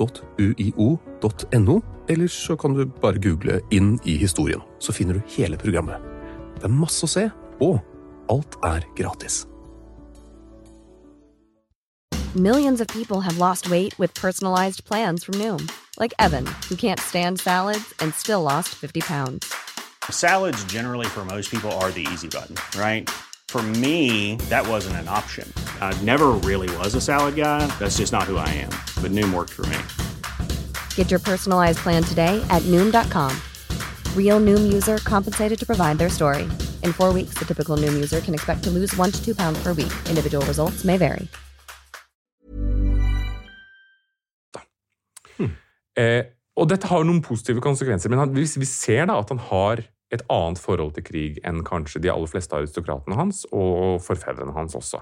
hf.uio.no, 0.01 1.81
eller 2.09 2.27
så 2.27 2.55
kan 2.55 2.73
du 2.73 2.85
bare 2.85 3.21
google 3.21 3.61
'Inn 3.71 3.99
i 4.05 4.17
historien', 4.17 4.61
så 4.79 4.91
finner 4.91 5.13
du 5.13 5.21
hele 5.37 5.57
programmet. 5.57 5.95
Det 6.55 6.63
er 6.63 6.73
masse 6.73 7.05
å 7.05 7.09
se, 7.09 7.29
og 7.61 7.79
alt 8.29 8.57
er 8.63 8.81
gratis. 8.95 9.45
Millions 12.35 12.81
of 12.81 12.87
people 12.87 13.21
have 13.21 13.37
lost 13.37 13.69
weight 13.69 13.99
with 13.99 14.13
personalized 14.13 14.85
plans 14.85 15.25
from 15.25 15.35
Noom, 15.35 15.69
like 15.99 16.13
Evan, 16.17 16.45
who 16.69 16.75
can't 16.75 16.99
stand 16.99 17.39
salads 17.39 17.93
and 17.99 18.13
still 18.13 18.41
lost 18.41 18.69
50 18.69 19.01
pounds. 19.01 19.53
Salads, 20.09 20.63
generally, 20.65 21.07
for 21.07 21.25
most 21.25 21.51
people, 21.51 21.71
are 21.71 21.91
the 21.91 22.07
easy 22.13 22.27
button, 22.27 22.55
right? 22.79 23.09
For 23.51 23.61
me, 23.83 24.37
that 24.47 24.65
wasn't 24.65 24.95
an 25.03 25.09
option. 25.09 25.45
I 25.81 25.91
never 26.03 26.29
really 26.29 26.73
was 26.77 26.95
a 26.95 27.01
salad 27.01 27.35
guy. 27.35 27.67
That's 27.79 27.97
just 27.97 28.13
not 28.13 28.23
who 28.23 28.37
I 28.37 28.47
am. 28.47 28.71
But 29.03 29.11
Noom 29.11 29.33
worked 29.33 29.51
for 29.51 29.65
me. 29.65 29.77
Get 30.95 31.11
your 31.11 31.19
personalized 31.19 31.79
plan 31.79 32.01
today 32.01 32.41
at 32.49 32.63
Noom.com. 32.71 33.35
Real 34.15 34.39
Noom 34.39 34.71
user 34.71 34.99
compensated 34.99 35.59
to 35.59 35.65
provide 35.65 35.97
their 35.97 36.07
story. 36.07 36.43
In 36.81 36.93
four 36.93 37.11
weeks, 37.11 37.35
the 37.37 37.43
typical 37.43 37.75
Noom 37.75 37.93
user 37.93 38.21
can 38.21 38.33
expect 38.33 38.63
to 38.63 38.69
lose 38.69 38.95
one 38.95 39.11
to 39.11 39.19
two 39.21 39.35
pounds 39.35 39.61
per 39.61 39.73
week. 39.73 39.91
Individual 40.07 40.45
results 40.45 40.85
may 40.85 40.95
vary. 40.95 41.27
Eh, 45.99 46.23
og 46.55 46.69
dette 46.71 46.87
har 46.87 47.03
noen 47.03 47.19
positive 47.19 47.59
konsekvenser, 47.59 48.07
men 48.07 48.21
han, 48.21 48.29
vi, 48.31 48.45
vi 48.47 48.65
ser 48.65 49.09
da 49.09 49.17
at 49.19 49.27
han 49.33 49.41
har 49.49 49.81
et 50.11 50.23
annet 50.31 50.59
forhold 50.59 50.93
til 50.97 51.05
krig 51.07 51.39
enn 51.47 51.63
kanskje 51.67 52.01
de 52.03 52.11
aller 52.11 52.29
fleste 52.29 52.57
aristokratene 52.57 53.17
hans, 53.17 53.45
og 53.55 54.01
forfedrene 54.03 54.55
hans 54.55 54.75
også. 54.77 55.01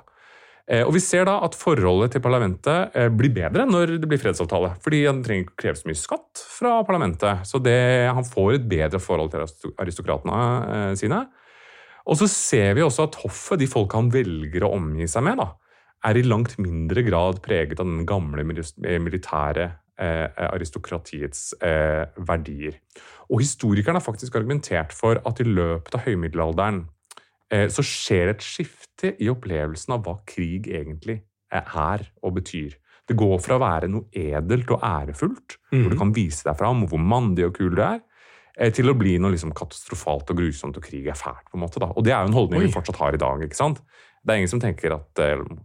Eh, 0.70 0.86
og 0.86 0.94
Vi 0.94 1.02
ser 1.02 1.26
da 1.26 1.40
at 1.46 1.58
forholdet 1.58 2.14
til 2.14 2.22
parlamentet 2.22 2.94
eh, 2.94 3.10
blir 3.10 3.34
bedre 3.34 3.66
når 3.66 3.96
det 3.98 4.10
blir 4.10 4.22
fredsavtale. 4.22 4.76
Fordi 4.84 5.02
han 5.08 5.24
trenger 5.26 5.48
ikke 5.48 5.64
kreve 5.64 5.82
så 5.82 5.90
mye 5.90 5.98
skatt 5.98 6.44
fra 6.60 6.76
parlamentet. 6.86 7.48
Så 7.50 7.62
det, 7.64 7.80
han 8.14 8.28
får 8.28 8.60
et 8.60 8.68
bedre 8.70 9.02
forhold 9.02 9.34
til 9.34 9.74
aristokratene 9.82 10.44
eh, 10.76 10.94
sine. 11.00 11.24
Og 12.10 12.22
så 12.22 12.30
ser 12.30 12.78
vi 12.78 12.86
også 12.86 13.10
at 13.10 13.18
hoffet, 13.24 13.62
de 13.62 13.70
folka 13.70 13.98
han 14.00 14.14
velger 14.14 14.66
å 14.66 14.74
omgi 14.78 15.10
seg 15.10 15.26
med, 15.26 15.42
da, 15.42 15.52
er 16.10 16.18
i 16.18 16.26
langt 16.26 16.56
mindre 16.62 17.04
grad 17.06 17.42
preget 17.46 17.82
av 17.82 17.90
den 17.90 18.06
gamle 18.08 18.46
militære 18.46 19.68
aristokratiets 20.00 21.54
eh, 21.62 22.06
verdier. 22.28 22.80
Og 23.30 23.44
Historikerne 23.44 24.00
har 24.00 24.06
faktisk 24.06 24.36
argumentert 24.40 24.94
for 24.96 25.20
at 25.26 25.42
i 25.42 25.48
løpet 25.48 25.96
av 25.98 26.06
høymiddelalderen 26.08 26.84
eh, 27.52 27.68
så 27.72 27.86
skjer 27.86 28.34
et 28.34 28.46
skifte 28.46 29.16
i 29.20 29.30
opplevelsen 29.32 29.96
av 29.98 30.06
hva 30.06 30.20
krig 30.30 30.70
egentlig 30.72 31.22
er 31.50 32.06
og 32.22 32.36
betyr. 32.38 32.78
Det 33.10 33.18
går 33.18 33.40
fra 33.42 33.58
å 33.58 33.64
være 33.64 33.90
noe 33.90 34.06
edelt 34.14 34.70
og 34.76 34.84
ærefullt, 34.86 35.58
mm. 35.72 35.82
hvor 35.82 35.94
du 35.94 35.98
kan 35.98 36.14
vise 36.14 36.46
deg 36.46 36.58
fram 36.60 36.86
hvor 36.90 37.02
mandig 37.02 37.48
og 37.48 37.56
kul 37.58 37.74
du 37.74 37.82
er, 37.82 38.04
eh, 38.56 38.70
til 38.76 38.92
å 38.92 38.98
bli 38.98 39.16
noe 39.22 39.34
liksom 39.34 39.54
katastrofalt 39.58 40.30
og 40.30 40.42
grusomt, 40.42 40.78
og 40.78 40.86
krig 40.86 41.10
er 41.10 41.18
fælt. 41.18 41.48
på 41.50 41.58
en 41.58 41.66
måte. 41.66 41.82
Da. 41.82 41.90
Og 41.96 42.06
Det 42.06 42.14
er 42.14 42.22
jo 42.22 42.32
en 42.32 42.38
holdning 42.38 42.62
Oi. 42.62 42.68
vi 42.68 42.76
fortsatt 42.76 43.02
har 43.02 43.18
i 43.18 43.22
dag. 43.22 43.42
ikke 43.42 43.58
sant? 43.58 43.82
Det 44.30 44.36
er 44.36 44.44
ingen 44.44 44.52
som 44.52 44.62
tenker 44.62 44.94
at 44.94 45.22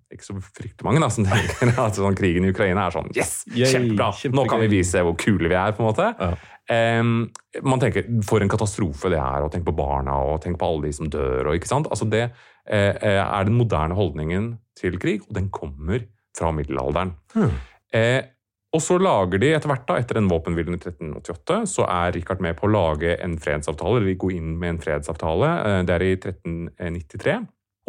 Ikke 0.08 0.24
så 0.24 0.34
fryktelig 0.40 0.86
mange 0.86 1.02
da, 1.04 1.10
som 1.12 1.26
tenker 1.28 1.74
at 1.84 2.00
sånn, 2.00 2.16
krigen 2.16 2.48
i 2.48 2.54
Ukraina 2.54 2.88
er 2.88 2.96
sånn 2.96 3.12
Yes! 3.12 3.42
Kjempebra! 3.52 4.10
Nå 4.32 4.48
kan 4.48 4.64
vi 4.64 4.72
vise 4.78 5.04
hvor 5.04 5.16
kule 5.20 5.52
vi 5.52 5.58
er. 5.58 5.76
på 5.76 5.84
en 5.84 5.90
måte. 5.90 6.10
Ja. 6.16 6.32
Um, 6.64 7.28
man 7.60 7.80
tenker 7.80 8.06
For 8.24 8.40
en 8.40 8.48
katastrofe 8.48 9.10
det 9.12 9.20
er, 9.20 9.44
og 9.44 9.50
tenk 9.52 9.66
på 9.66 9.74
barna 9.76 10.16
og 10.24 10.38
tenk 10.44 10.56
på 10.60 10.68
alle 10.70 10.88
de 10.88 10.96
som 10.96 11.10
dør. 11.12 11.50
og 11.50 11.58
ikke 11.58 11.68
sant? 11.68 11.90
Altså 11.92 12.08
Det 12.08 12.24
uh, 12.24 12.92
er 13.04 13.44
den 13.44 13.58
moderne 13.58 13.96
holdningen 13.96 14.54
til 14.78 14.96
krig, 14.98 15.26
og 15.28 15.34
den 15.36 15.50
kommer 15.52 16.06
fra 16.34 16.52
middelalderen. 16.56 17.12
Hmm. 17.34 17.52
Uh, 17.94 18.22
og 18.74 18.82
så 18.82 18.96
lager 18.98 19.38
de 19.38 19.52
etter 19.54 19.70
hvert, 19.70 19.84
da, 19.86 20.00
etter 20.00 20.18
den 20.18 20.30
våpenhvilen 20.30 20.74
i 20.74 20.80
1388, 20.80 21.60
så 21.70 21.84
er 21.86 22.14
Richard 22.16 22.40
med 22.42 22.56
på 22.58 22.66
å 22.66 22.72
lage 22.72 23.12
en 23.22 23.36
fredsavtale, 23.38 24.00
eller 24.00 24.16
gå 24.18 24.32
inn 24.34 24.56
med 24.58 24.72
en 24.72 24.80
fredsavtale. 24.82 25.50
Uh, 25.62 25.80
det 25.86 25.94
er 25.94 26.06
i 26.06 26.14
1393. 26.16 27.36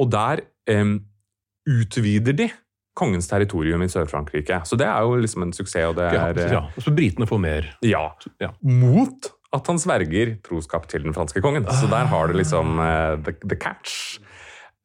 Og 0.03 0.11
der 0.11 0.43
utvider 0.65 2.33
de 2.37 2.49
kongens 2.95 3.27
territorium 3.27 3.83
i 3.83 3.89
Sør-Frankrike. 3.91 4.61
Så 4.67 4.77
det 4.79 4.87
er 4.87 5.03
jo 5.03 5.17
liksom 5.19 5.45
en 5.45 5.53
suksess. 5.55 5.89
og 5.89 5.97
det 5.97 6.07
er... 6.09 6.39
Ja, 6.39 6.59
ja. 6.59 6.61
Så 6.81 6.93
britene 6.95 7.27
får 7.27 7.41
mer. 7.43 7.67
Ja. 7.85 8.07
ja. 8.41 8.53
Mot 8.63 9.31
at 9.55 9.71
han 9.71 9.79
sverger 9.79 10.35
troskap 10.45 10.87
til 10.91 11.05
den 11.05 11.15
franske 11.15 11.43
kongen. 11.43 11.67
Så 11.71 11.89
der 11.91 12.07
har 12.11 12.27
du 12.27 12.37
liksom 12.39 12.79
uh, 12.79 13.15
the, 13.23 13.35
the, 13.43 13.57
catch. 13.59 14.19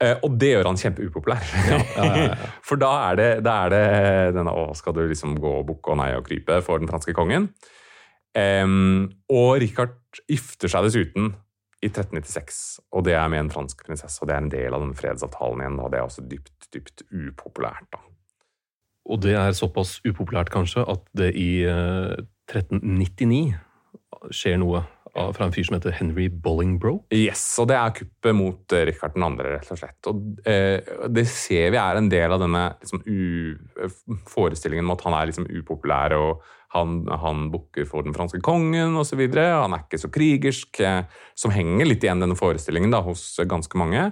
Uh, 0.03 0.16
og 0.27 0.38
det 0.40 0.55
gjør 0.55 0.71
han 0.71 0.81
kjempeupopulær. 0.81 1.47
For 2.69 2.81
da 2.81 2.93
er, 3.11 3.21
det, 3.21 3.29
da 3.47 3.57
er 3.66 3.75
det 3.75 3.85
denne 4.38 4.55
Å, 4.55 4.71
skal 4.79 4.97
du 4.97 5.05
liksom 5.11 5.38
gå 5.43 5.61
og 5.61 5.69
bukke 5.71 5.95
og 5.95 6.01
nei 6.03 6.12
og 6.19 6.27
krype 6.27 6.61
for 6.66 6.83
den 6.83 6.90
franske 6.90 7.14
kongen? 7.16 7.51
Um, 8.35 9.11
og 9.31 9.57
Richard 9.62 9.97
gifter 10.31 10.71
seg 10.71 10.87
dessuten 10.87 11.33
i 11.81 11.88
1396, 11.88 12.81
og 12.93 13.05
det 13.07 13.14
er 13.16 13.29
med 13.33 13.47
en 13.47 13.51
fransk 13.53 13.87
prinsesse. 13.87 14.21
og 14.21 14.29
Det 14.29 14.37
er 14.37 14.45
en 14.45 14.53
del 14.53 14.77
av 14.77 14.85
den 14.85 14.95
fredsavtalen 14.97 15.62
igjen, 15.62 15.81
og 15.81 15.93
det 15.93 16.01
er 16.01 16.07
også 16.07 16.27
dypt, 16.29 16.69
dypt 16.75 17.05
upopulært. 17.09 17.88
da. 17.93 18.03
Og 19.11 19.23
det 19.25 19.35
er 19.35 19.57
såpass 19.57 19.99
upopulært, 20.05 20.53
kanskje, 20.53 20.85
at 20.85 21.03
det 21.16 21.33
i 21.40 21.64
1399 21.64 23.40
eh, 23.49 23.61
skjer 24.31 24.61
noe 24.61 24.85
fra 25.11 25.47
en 25.47 25.53
fyr 25.55 25.66
som 25.66 25.75
heter 25.75 25.95
Henry 25.97 26.29
Bollingbroke? 26.31 27.09
Yes, 27.16 27.43
og 27.59 27.66
det 27.71 27.77
er 27.79 27.95
kuppet 27.97 28.37
mot 28.37 28.75
uh, 28.77 28.83
Richard 28.87 29.16
2., 29.16 29.31
rett 29.43 29.73
og 29.75 29.81
slett. 29.81 30.11
Og 30.11 30.21
uh, 30.47 31.09
Det 31.11 31.27
ser 31.27 31.73
vi 31.75 31.81
er 31.81 31.99
en 31.99 32.11
del 32.12 32.37
av 32.37 32.43
denne 32.43 32.62
liksom, 32.79 33.03
forestillingen 34.31 34.87
om 34.87 34.95
at 34.95 35.05
han 35.09 35.16
er 35.19 35.33
liksom, 35.33 35.49
upopulær 35.51 36.14
og 36.19 36.45
han, 36.75 37.01
han 37.09 37.49
bukker 37.53 37.89
for 37.89 38.07
den 38.07 38.15
franske 38.17 38.43
kongen 38.45 38.99
osv. 39.01 39.23
Han 39.37 39.75
er 39.77 39.85
ikke 39.85 40.01
så 40.03 40.11
krigersk, 40.13 40.83
uh, 40.83 41.03
som 41.39 41.55
henger 41.55 41.89
litt 41.89 42.07
igjen 42.07 42.23
denne 42.23 42.39
forestillingen 42.39 42.95
da, 42.95 43.03
hos 43.07 43.33
ganske 43.49 43.81
mange. 43.81 44.11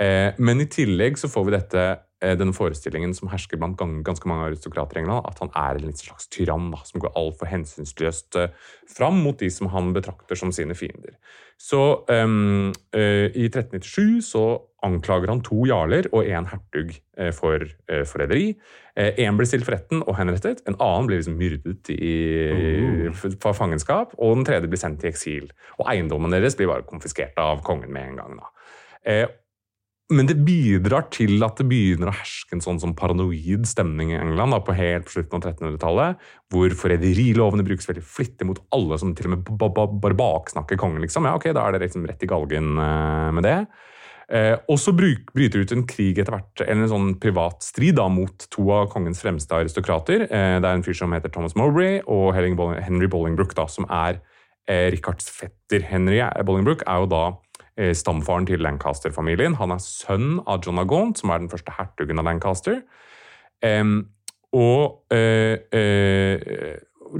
Men 0.00 0.62
i 0.62 0.64
tillegg 0.64 1.18
så 1.20 1.28
får 1.28 1.42
vi 1.44 1.52
dette 1.52 1.82
Eh, 2.20 2.34
denne 2.36 2.52
forestillingen 2.52 3.14
som 3.16 3.30
hersker 3.32 3.56
blant 3.56 3.80
ganske 4.04 4.28
mange 4.28 4.50
aristokrater 4.50 4.98
i 4.98 5.00
England, 5.00 5.24
at 5.24 5.38
han 5.40 5.48
er 5.56 5.78
en 5.80 5.96
slags 5.96 6.28
tyrann 6.28 6.68
da, 6.74 6.82
som 6.84 7.00
går 7.00 7.14
altfor 7.16 7.48
hensynsløst 7.48 8.36
uh, 8.36 8.50
fram 8.84 9.22
mot 9.24 9.38
de 9.40 9.48
som 9.48 9.70
han 9.72 9.94
betrakter 9.96 10.36
som 10.36 10.52
sine 10.52 10.76
fiender. 10.76 11.16
Så 11.56 11.80
um, 12.12 12.74
uh, 12.92 13.26
I 13.32 13.48
1397 13.48 14.20
så 14.28 14.44
anklager 14.84 15.32
han 15.32 15.40
to 15.44 15.64
jarler 15.68 16.10
og 16.12 16.28
én 16.28 16.48
hertug 16.52 16.92
uh, 16.92 17.32
for 17.36 17.64
uh, 17.64 18.04
forræderi. 18.04 18.52
Én 19.00 19.38
blir 19.38 19.48
stilt 19.48 19.64
for 19.64 19.72
retten 19.72 20.02
og 20.02 20.18
henrettet, 20.18 20.58
en 20.68 20.76
annen 20.76 21.06
blir 21.08 21.22
liksom 21.22 21.38
myrdet 21.40 21.88
i, 21.94 22.16
oh. 22.52 23.20
for 23.40 23.56
fangenskap, 23.56 24.12
og 24.18 24.34
den 24.34 24.44
tredje 24.44 24.68
blir 24.68 24.80
sendt 24.82 25.06
i 25.06 25.08
eksil. 25.08 25.46
Og 25.78 25.86
Eiendommen 25.88 26.34
deres 26.34 26.58
blir 26.58 26.68
bare 26.68 26.84
konfiskert 26.84 27.38
av 27.40 27.62
kongen 27.64 27.94
med 27.94 28.10
en 28.10 28.18
gang. 28.20 28.42
da. 28.42 29.30
Men 30.10 30.26
det 30.26 30.40
bidrar 30.42 31.04
til 31.14 31.38
at 31.46 31.60
det 31.60 31.68
begynner 31.70 32.10
å 32.10 32.14
herske 32.16 32.56
en 32.56 32.62
sånn, 32.64 32.80
sånn 32.82 32.96
paranoid 32.98 33.62
stemning 33.70 34.10
i 34.10 34.18
England 34.18 34.56
da, 34.56 34.58
på 34.66 34.74
helt 34.74 35.06
på 35.06 35.14
slutten 35.14 35.38
av 35.38 35.44
1300-tallet, 35.52 36.24
hvor 36.50 36.74
forræderilovene 36.80 37.62
brukes 37.66 37.86
veldig 37.86 38.02
flittig 38.02 38.48
mot 38.48 38.58
alle 38.74 38.98
som 38.98 39.12
til 39.14 39.28
og 39.28 39.36
med 39.36 39.52
bare 39.62 40.18
baksnakker 40.18 40.80
kongen. 40.80 40.98
liksom. 41.04 41.28
Ja, 41.30 41.36
ok, 41.38 41.52
Da 41.54 41.62
er 41.62 41.76
det 41.76 41.84
liksom 41.84 42.08
rett 42.10 42.24
i 42.26 42.30
galgen 42.30 42.74
uh, 42.74 43.30
med 43.36 43.46
det. 43.46 43.58
Uh, 44.30 44.56
og 44.70 44.80
så 44.82 44.94
bryter 44.94 45.60
det 45.60 45.62
ut 45.62 45.74
en 45.76 45.86
krig 45.86 46.18
etter 46.18 46.34
hvert, 46.34 46.64
eller 46.66 46.88
en 46.88 46.90
sånn 46.90 47.12
privat 47.22 47.62
strid 47.62 47.94
da, 47.98 48.08
mot 48.10 48.46
to 48.50 48.66
av 48.74 48.90
kongens 48.90 49.22
fremste 49.22 49.60
aristokrater. 49.62 50.26
Uh, 50.26 50.58
det 50.58 50.66
er 50.66 50.74
en 50.74 50.86
fyr 50.86 50.98
som 50.98 51.14
heter 51.14 51.30
Thomas 51.30 51.54
Mowbray 51.58 52.00
og 52.10 52.32
Henry 52.34 53.06
Bolingbroke, 53.06 53.54
da, 53.54 53.68
som 53.70 53.86
er 53.86 54.18
Richards 54.70 55.26
fetter. 55.34 55.82
Henry 55.82 56.20
Bolingbroke 56.46 56.84
er 56.86 57.00
jo 57.02 57.08
da 57.10 57.22
stamfaren 57.76 58.46
til 58.48 58.62
Lancaster-familien. 58.64 59.54
Han 59.60 59.74
er 59.74 59.82
sønn 59.84 60.40
av 60.46 60.64
John 60.66 60.82
of 60.82 60.90
som 61.16 61.30
er 61.30 61.42
den 61.42 61.50
første 61.52 61.72
hertugen 61.76 62.18
av 62.20 62.26
Lancaster. 62.26 62.82
Og 64.50 64.82
uh, 65.14 65.54
uh, 65.74 66.74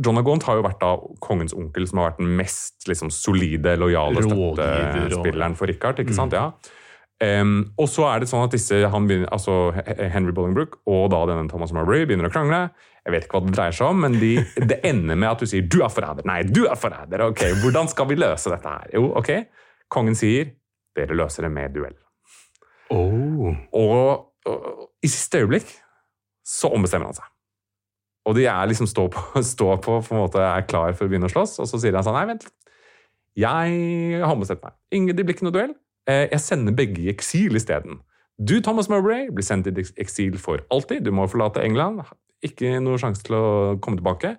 John 0.04 0.20
of 0.20 0.44
har 0.46 0.58
jo 0.58 0.66
vært 0.66 0.82
da 0.82 0.90
kongens 1.22 1.54
onkel, 1.56 1.86
som 1.88 2.00
har 2.00 2.12
vært 2.12 2.20
den 2.22 2.34
mest 2.38 2.86
liksom, 2.90 3.10
solide, 3.14 3.76
lojale 3.78 4.22
støttespilleren 4.26 5.56
for 5.58 5.70
Richard. 5.70 5.98
ikke 6.02 6.14
sant? 6.14 6.34
Mm. 6.34 6.38
Ja. 6.38 6.76
Um, 7.20 7.56
og 7.76 7.90
så 7.92 8.06
er 8.08 8.22
det 8.22 8.30
sånn 8.30 8.46
at 8.46 8.54
disse, 8.54 8.78
begynner, 8.80 9.26
altså 9.34 9.74
Henry 9.84 10.32
Bullingbrook 10.32 10.78
og 10.88 11.10
da 11.12 11.18
denne 11.28 11.50
Thomas 11.50 11.74
Marbury 11.76 12.06
begynner 12.08 12.30
å 12.30 12.32
krangle. 12.32 12.62
Jeg 13.04 13.12
vet 13.12 13.26
ikke 13.26 13.36
hva 13.36 13.42
det 13.44 13.56
dreier 13.58 13.76
seg 13.76 13.90
om, 13.90 14.00
men 14.06 14.16
de, 14.22 14.30
det 14.70 14.78
ender 14.88 15.18
med 15.18 15.28
at 15.28 15.42
du 15.42 15.50
sier 15.50 15.66
'du 15.66 15.82
er 15.84 15.92
forræder'. 15.92 16.24
Nei, 16.28 16.42
du 16.48 16.62
er 16.64 16.78
forræder. 16.80 17.26
Ok, 17.28 17.44
hvordan 17.60 17.90
skal 17.92 18.08
vi 18.08 18.16
løse 18.20 18.52
dette 18.52 18.72
her? 18.72 18.88
Jo, 18.96 19.10
ok. 19.20 19.34
Kongen 19.90 20.16
sier 20.18 20.54
dere 20.96 21.16
løser 21.18 21.46
det 21.46 21.52
med 21.54 21.74
duell. 21.74 21.96
Oh. 22.90 23.52
Og, 23.76 24.30
og, 24.50 24.86
i 25.02 25.10
siste 25.10 25.42
øyeblikk 25.42 25.68
så 26.46 26.70
ombestemmer 26.74 27.10
han 27.10 27.18
seg. 27.18 27.28
Og 28.28 28.36
de 28.36 28.46
er 28.50 28.68
liksom 28.68 28.88
stå 28.90 29.06
på, 29.12 29.22
stå 29.54 29.68
på, 29.82 30.00
på 30.06 30.16
en 30.16 30.24
måte 30.24 30.42
er 30.44 30.66
klar 30.68 30.94
for 30.96 31.06
å 31.06 31.12
begynne 31.12 31.30
å 31.30 31.32
slåss, 31.32 31.58
og 31.62 31.70
så 31.70 31.80
sier 31.80 31.96
han 31.96 32.06
sånn 32.06 32.18
Nei, 32.18 32.26
vent 32.34 32.48
Jeg 33.38 34.22
har 34.22 34.34
ombestemt 34.34 34.64
meg. 34.66 34.76
Ingen, 34.94 35.16
det 35.16 35.26
blir 35.26 35.38
ikke 35.38 35.48
noe 35.48 35.56
duell. 35.56 35.74
Eh, 36.10 36.26
jeg 36.32 36.42
sender 36.44 36.76
begge 36.76 37.04
i 37.04 37.10
eksil 37.12 37.58
isteden. 37.58 38.00
Du, 38.40 38.56
Thomas 38.64 38.88
Mowbray, 38.90 39.28
blir 39.34 39.44
sendt 39.44 39.68
i 39.68 39.84
eksil 40.00 40.38
for 40.40 40.64
alltid. 40.72 41.04
Du 41.04 41.12
må 41.14 41.28
forlate 41.30 41.62
England. 41.64 42.02
Ikke 42.44 42.78
noe 42.82 42.98
sjanse 43.00 43.22
til 43.26 43.36
å 43.36 43.46
komme 43.84 44.00
tilbake. 44.00 44.34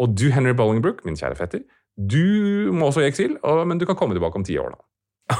Og 0.00 0.16
du, 0.18 0.26
Henry 0.34 0.54
Bollingbrook, 0.58 1.04
min 1.06 1.16
kjære 1.18 1.38
fetter, 1.38 1.62
du 1.94 2.72
må 2.74 2.88
også 2.88 3.04
i 3.04 3.06
eksil, 3.06 3.36
men 3.68 3.78
du 3.78 3.86
kan 3.86 3.94
komme 3.94 4.16
tilbake 4.16 4.40
om 4.40 4.46
ti 4.46 4.56
år. 4.58 4.74
da. 4.74 4.93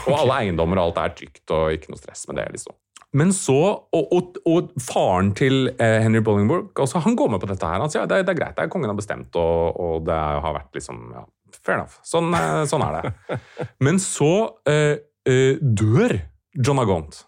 Og 0.09 0.15
alle 0.17 0.39
eiendommer 0.45 0.81
og 0.81 0.87
alt 0.91 0.99
er 1.03 1.15
trygt, 1.19 1.45
og 1.53 1.73
ikke 1.77 1.91
noe 1.93 2.01
stress 2.01 2.25
med 2.31 2.39
det. 2.41 2.47
liksom. 2.57 2.77
Men 3.15 3.31
så, 3.37 3.55
og, 3.95 4.13
og, 4.17 4.39
og 4.51 4.71
faren 4.83 5.29
til 5.39 5.69
eh, 5.77 6.01
Henry 6.03 6.23
Bolingbrook 6.25 6.81
også, 6.83 6.99
han 7.05 7.15
går 7.15 7.29
med 7.35 7.43
på 7.45 7.47
dette. 7.51 7.69
her. 7.69 7.79
Han 7.85 7.93
sier 7.93 8.03
ja, 8.03 8.09
det, 8.11 8.23
det 8.27 8.33
er 8.35 8.39
greit, 8.41 8.57
det 8.57 8.65
er 8.65 8.73
kongen 8.73 8.91
har 8.91 8.97
bestemt, 8.99 9.37
og, 9.39 9.77
og 9.79 10.07
det 10.09 10.17
har 10.17 10.57
vært 10.57 10.75
liksom 10.81 11.05
ja, 11.15 11.23
Fair 11.65 11.77
enough. 11.79 12.01
Sånn, 12.03 12.33
eh, 12.35 12.65
sånn 12.67 12.83
er 12.83 12.97
det. 12.97 13.37
Men 13.87 14.01
så 14.03 14.31
eh, 14.67 14.97
eh, 15.31 15.61
dør 15.63 16.17
John 16.59 16.81
Agont 16.83 17.21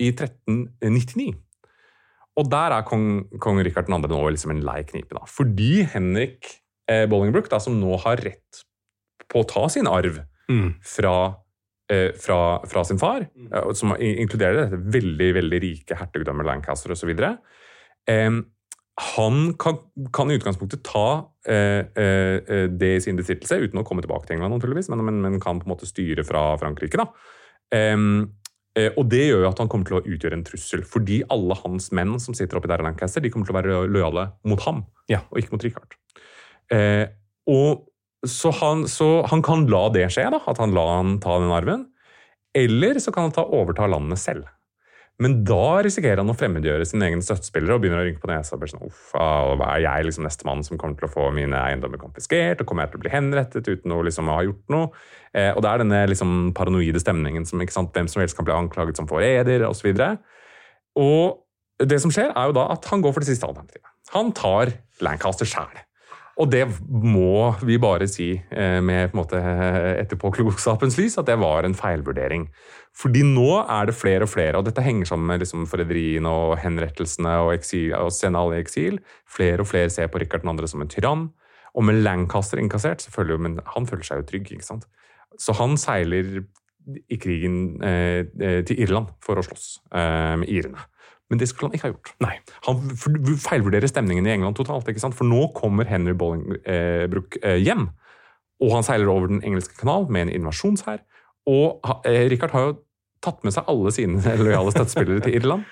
i 0.00 0.08
1399. 0.14 1.34
Og 2.38 2.48
der 2.48 2.72
er 2.78 2.86
kong, 2.86 3.26
kong 3.42 3.60
Rikard 3.66 3.90
2. 3.90 3.98
nå 4.08 4.22
liksom 4.32 4.54
en 4.54 4.62
lei 4.64 4.80
knipe. 4.88 5.12
da. 5.18 5.26
Fordi 5.28 5.82
Henrik 5.92 6.48
eh, 6.88 7.04
Bolingbrook, 7.10 7.50
da, 7.52 7.58
som 7.60 7.76
nå 7.80 7.98
har 8.06 8.22
rett 8.24 8.62
på 9.28 9.42
å 9.44 9.48
ta 9.50 9.66
sin 9.72 9.90
arv 9.90 10.22
Mm. 10.48 10.70
fra, 10.80 11.34
fra, 12.20 12.38
fra 12.68 12.84
sin 12.84 13.00
far, 13.00 13.24
eh, 13.48 13.72
som 13.78 13.94
inkluderer 13.96 14.64
dette 14.66 14.80
veldig 14.98 15.32
veldig 15.38 15.60
rike 15.64 15.96
hertugdømmet 15.98 16.46
Lancaster 16.48 16.92
osv. 16.92 17.12
Eh, 18.08 18.38
han 18.98 19.36
kan, 19.62 19.76
kan 20.12 20.30
i 20.30 20.36
utgangspunktet 20.40 20.82
ta 20.82 21.06
eh, 21.46 21.86
eh, 21.94 22.66
det 22.68 22.92
i 22.96 23.00
sin 23.04 23.16
besittelse 23.20 23.60
uten 23.62 23.78
å 23.78 23.84
komme 23.86 24.02
tilbake 24.02 24.26
til 24.26 24.36
England, 24.36 24.56
naturligvis, 24.58 24.90
men, 24.90 25.04
men, 25.06 25.20
men 25.22 25.40
kan 25.40 25.60
på 25.60 25.68
en 25.68 25.74
måte 25.76 25.86
styre 25.86 26.24
fra 26.26 26.50
Frankrike. 26.58 26.98
da. 26.98 27.06
Eh, 27.74 28.90
og 28.94 29.08
det 29.10 29.24
gjør 29.24 29.42
jo 29.42 29.48
at 29.48 29.58
han 29.58 29.70
kommer 29.70 29.88
til 29.88 29.96
å 29.98 30.04
utgjøre 30.06 30.36
en 30.38 30.44
trussel, 30.46 30.84
fordi 30.86 31.22
alle 31.34 31.56
hans 31.64 31.88
menn 31.96 32.18
som 32.22 32.36
sitter 32.36 32.60
oppi 32.60 32.70
der 32.70 32.82
i 32.82 32.86
Lancaster, 32.86 33.22
de 33.24 33.30
kommer 33.34 33.48
til 33.48 33.56
å 33.56 33.58
være 33.58 33.78
lojale 33.90 34.28
mot 34.46 34.62
ham, 34.66 34.84
Ja. 35.10 35.24
og 35.32 35.40
ikke 35.40 35.56
mot 35.56 35.64
Richard. 35.66 35.96
Eh, 36.70 37.06
og 37.50 37.88
så 38.26 38.50
han, 38.60 38.86
så 38.90 39.22
han 39.30 39.42
kan 39.46 39.66
la 39.70 39.86
det 39.94 40.08
skje, 40.10 40.26
da, 40.34 40.40
at 40.50 40.58
han 40.58 40.74
la 40.74 40.86
han 40.96 41.18
ta 41.22 41.38
den 41.38 41.54
arven. 41.54 41.86
Eller 42.56 42.98
så 43.02 43.12
kan 43.14 43.28
han 43.28 43.34
ta 43.36 43.44
overta 43.44 43.86
landene 43.86 44.18
selv. 44.18 44.48
Men 45.18 45.40
da 45.42 45.80
risikerer 45.82 46.20
han 46.22 46.30
å 46.30 46.36
fremmedgjøre 46.38 46.84
sine 46.86 47.08
egne 47.08 47.24
støttespillere 47.26 47.74
og 47.74 47.82
begynner 47.82 48.04
å 48.04 48.04
rynke 48.06 48.22
på 48.22 48.30
nesa. 48.30 48.54
og 48.54 48.62
blir 48.62 48.70
Sånn, 48.70 48.84
Uff, 48.86 49.08
hva 49.14 49.72
er 49.72 49.82
jeg 49.82 50.06
liksom 50.06 50.26
nestemann 50.26 50.62
som 50.66 50.78
kommer 50.78 50.94
til 50.98 51.08
å 51.08 51.10
få 51.10 51.24
mine 51.34 51.58
eiendommer 51.58 51.98
konfiskert? 51.98 52.62
Og 52.62 52.70
kommer 52.70 52.86
jeg 52.86 52.92
til 52.92 53.00
å 53.00 53.02
bli 53.02 53.12
henrettet 53.16 53.66
uten 53.66 53.96
å 53.96 53.98
liksom 54.06 54.30
ha 54.30 54.38
gjort 54.46 54.62
noe? 54.70 54.92
Eh, 55.34 55.50
og 55.50 55.64
det 55.64 55.72
er 55.72 55.82
denne 55.82 56.04
liksom 56.12 56.36
paranoide 56.54 57.02
stemningen 57.02 57.48
som 57.50 57.58
ikke 57.64 57.74
sant, 57.74 57.90
hvem 57.96 58.10
som 58.10 58.22
helst 58.22 58.38
kan 58.38 58.46
bli 58.46 58.54
anklaget 58.54 59.00
som 59.00 59.10
forræder 59.10 59.66
osv. 59.66 59.90
Og 61.02 61.82
det 61.82 61.98
som 62.02 62.14
skjer, 62.14 62.30
er 62.30 62.50
jo 62.50 62.58
da 62.60 62.68
at 62.76 62.86
han 62.92 63.02
går 63.02 63.16
for 63.16 63.26
det 63.26 63.32
siste 63.32 63.50
alternativet. 63.50 63.90
Han 64.14 64.30
tar 64.38 64.70
Lancaster 65.02 65.50
sjæl. 65.50 65.82
Og 66.38 66.50
det 66.52 66.64
må 66.86 67.50
vi 67.66 67.80
bare 67.82 68.06
si 68.10 68.28
eh, 68.36 68.78
med 68.84 69.10
på 69.10 69.24
etterpåklokskapens 70.02 70.98
lys, 71.00 71.18
at 71.18 71.26
det 71.26 71.38
var 71.40 71.66
en 71.66 71.74
feilvurdering. 71.74 72.46
Fordi 72.98 73.24
nå 73.26 73.48
er 73.64 73.90
det 73.90 73.96
flere 73.98 74.26
og 74.26 74.30
flere, 74.30 74.58
og 74.58 74.66
dette 74.66 74.82
henger 74.82 75.10
sammen 75.10 75.26
med 75.30 75.42
liksom 75.42 75.66
forræderiene 75.70 76.30
og 76.30 76.56
henrettelsene 76.62 77.34
og, 77.44 77.52
eksil, 77.56 77.90
og 77.98 78.14
sende 78.14 78.38
alle 78.38 78.58
i 78.58 78.62
eksil. 78.62 79.00
Flere 79.26 79.62
og 79.62 79.70
flere 79.70 79.90
ser 79.90 80.10
på 80.10 80.22
Rikard 80.22 80.46
2. 80.46 80.70
som 80.70 80.82
en 80.82 80.94
tyrann. 80.94 81.28
Og 81.74 81.84
med 81.84 82.00
Lancaster 82.02 82.58
innkassert, 82.58 83.04
jo, 83.06 83.38
men 83.38 83.58
han 83.74 83.86
føler 83.86 84.06
seg 84.06 84.22
jo 84.22 84.28
trygg. 84.30 84.52
ikke 84.52 84.66
sant? 84.66 84.88
Så 85.38 85.54
han 85.58 85.76
seiler 85.78 86.40
i 87.08 87.18
krigen 87.20 87.82
eh, 87.84 88.24
eh, 88.40 88.62
til 88.66 88.80
Irland 88.80 89.12
for 89.24 89.38
å 89.38 89.44
slåss 89.44 89.66
eh, 89.92 90.34
med 90.40 90.48
irene. 90.48 90.86
Men 91.28 91.40
det 91.42 91.48
skulle 91.50 91.68
han 91.68 91.76
ikke 91.76 91.88
ha 91.88 91.92
gjort. 91.92 92.12
Nei. 92.24 92.34
Han 92.64 92.78
feilvurderer 93.44 93.90
stemningen 93.90 94.26
i 94.26 94.32
England 94.32 94.56
totalt. 94.56 94.88
ikke 94.88 95.02
sant? 95.02 95.16
For 95.18 95.28
nå 95.28 95.50
kommer 95.56 95.84
Henry 95.90 96.14
Bolingbrook 96.16 97.36
eh, 97.42 97.58
hjem, 97.60 97.88
og 98.64 98.72
han 98.74 98.86
seiler 98.86 99.10
over 99.12 99.28
den 99.30 99.42
engelske 99.46 99.76
kanal 99.78 100.08
med 100.10 100.26
en 100.26 100.32
invasjonshær. 100.40 101.02
Og 101.48 101.84
eh, 102.08 102.24
Richard 102.32 102.54
har 102.56 102.64
jo 102.70 102.78
tatt 103.24 103.44
med 103.44 103.52
seg 103.54 103.68
alle 103.68 103.92
sine 103.94 104.34
lojale 104.46 104.72
støttespillere 104.72 105.24
til 105.26 105.36
Irland. 105.40 105.68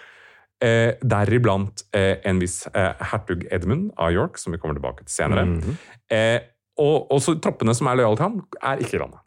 Eh, 0.64 0.92
Deriblant 1.04 1.82
eh, 1.96 2.16
en 2.28 2.38
viss 2.40 2.62
eh, 2.72 2.92
hertug 3.12 3.44
Edmund 3.52 3.90
av 4.00 4.12
York, 4.14 4.38
som 4.40 4.54
vi 4.54 4.60
kommer 4.60 4.76
tilbake 4.78 5.04
til 5.04 5.14
senere. 5.18 5.46
eh, 6.12 6.38
og 6.80 7.08
også 7.16 7.38
troppene 7.40 7.72
som 7.76 7.88
er 7.88 7.96
lojale 8.00 8.16
til 8.20 8.26
ham, 8.28 8.38
er 8.60 8.80
ikke 8.84 8.98
i 8.98 9.02
landet. 9.02 9.20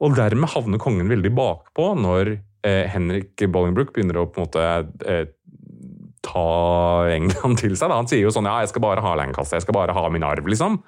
Og 0.00 0.14
dermed 0.16 0.48
havner 0.52 0.80
kongen 0.80 1.08
veldig 1.12 1.30
bakpå 1.36 1.90
når 2.00 2.30
eh, 2.64 2.86
Henrik 2.92 3.40
Bolingbrook 3.52 3.92
begynner 3.96 4.20
å 4.22 4.26
på 4.32 4.40
en 4.40 4.46
måte 4.46 4.64
eh, 5.08 5.26
ta 6.24 7.08
England 7.14 7.60
til 7.62 7.76
seg. 7.76 7.88
Da. 7.88 8.00
Han 8.00 8.10
sier 8.10 8.26
jo 8.26 8.34
sånn 8.34 8.48
ja, 8.48 8.60
jeg 8.64 8.72
skal 8.72 8.84
bare 8.84 9.04
ha 9.04 9.16
Lancaster, 9.18 9.58
jeg 9.58 9.66
skal 9.66 9.76
bare 9.76 9.96
ha 9.96 10.04
min 10.12 10.26
arv, 10.26 10.48
liksom. 10.50 10.80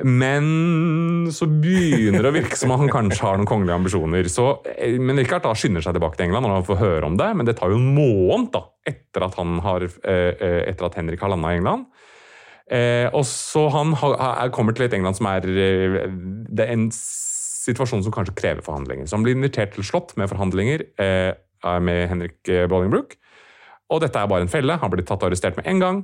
Men 0.00 1.28
så 1.34 1.46
begynner 1.46 2.24
det 2.24 2.30
å 2.30 2.34
virke 2.34 2.56
som 2.58 2.72
om 2.72 2.80
han 2.80 2.90
kanskje 2.90 3.26
har 3.26 3.36
noen 3.38 3.48
kongelige 3.48 3.76
ambisjoner. 3.76 4.28
Så, 4.32 4.46
eh, 4.72 4.96
men 4.98 5.20
Richard 5.20 5.44
da 5.44 5.52
skynder 5.54 5.84
seg 5.84 5.94
tilbake 5.96 6.16
til 6.16 6.26
England 6.26 6.46
når 6.46 6.56
han 6.56 6.68
får 6.68 6.80
høre 6.80 7.10
om 7.10 7.18
det, 7.20 7.28
men 7.36 7.46
det 7.46 7.56
tar 7.58 7.70
jo 7.70 7.78
en 7.78 7.92
måned 7.94 8.50
da, 8.54 8.64
etter 8.88 9.26
at, 9.26 9.36
har, 9.36 9.84
eh, 9.84 10.32
eh, 10.32 10.62
etter 10.72 10.88
at 10.88 10.96
Henrik 10.98 11.20
har 11.20 11.32
landa 11.34 11.52
i 11.52 11.60
England. 11.60 11.86
Og 12.72 13.24
så 13.28 13.66
han 13.68 13.90
er, 13.92 14.48
kommer 14.48 14.72
til 14.72 14.86
et 14.86 14.94
England 14.96 15.18
som 15.18 15.26
er 15.28 15.42
Det 15.44 16.62
er 16.62 16.70
en 16.72 16.86
situasjon 16.94 18.00
som 18.06 18.14
kanskje 18.14 18.32
krever 18.38 18.62
forhandlinger. 18.64 19.04
Så 19.04 19.18
han 19.18 19.26
blir 19.26 19.36
invitert 19.36 19.74
til 19.74 19.84
slott 19.84 20.14
med 20.16 20.30
forhandlinger 20.30 20.86
med 20.96 22.08
Henrik 22.08 22.38
Bolingbrook. 22.70 23.18
Og 23.90 24.00
dette 24.04 24.18
er 24.18 24.30
bare 24.30 24.46
en 24.46 24.52
felle. 24.52 24.78
Han 24.78 24.92
blir 24.92 25.04
tatt 25.04 25.22
og 25.22 25.30
arrestert 25.30 25.58
med 25.58 25.66
en 25.68 25.82
gang. 25.82 26.02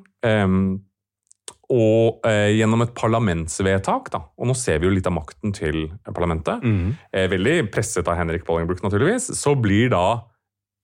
Og 1.68 2.24
eh, 2.24 2.54
gjennom 2.56 2.80
et 2.84 2.94
parlamentsvedtak, 2.96 4.08
da, 4.12 4.22
og 4.40 4.48
nå 4.48 4.54
ser 4.56 4.80
vi 4.80 4.88
jo 4.88 4.92
litt 4.94 5.08
av 5.08 5.12
makten 5.12 5.52
til 5.56 5.90
parlamentet, 6.06 6.64
eh, 7.12 7.26
veldig 7.28 7.70
presset 7.72 8.08
av 8.08 8.16
Henrik 8.16 8.46
Bollingbrook, 8.48 8.80
naturligvis, 8.84 9.28
så 9.36 9.52
blir 9.54 9.90
da 9.92 10.22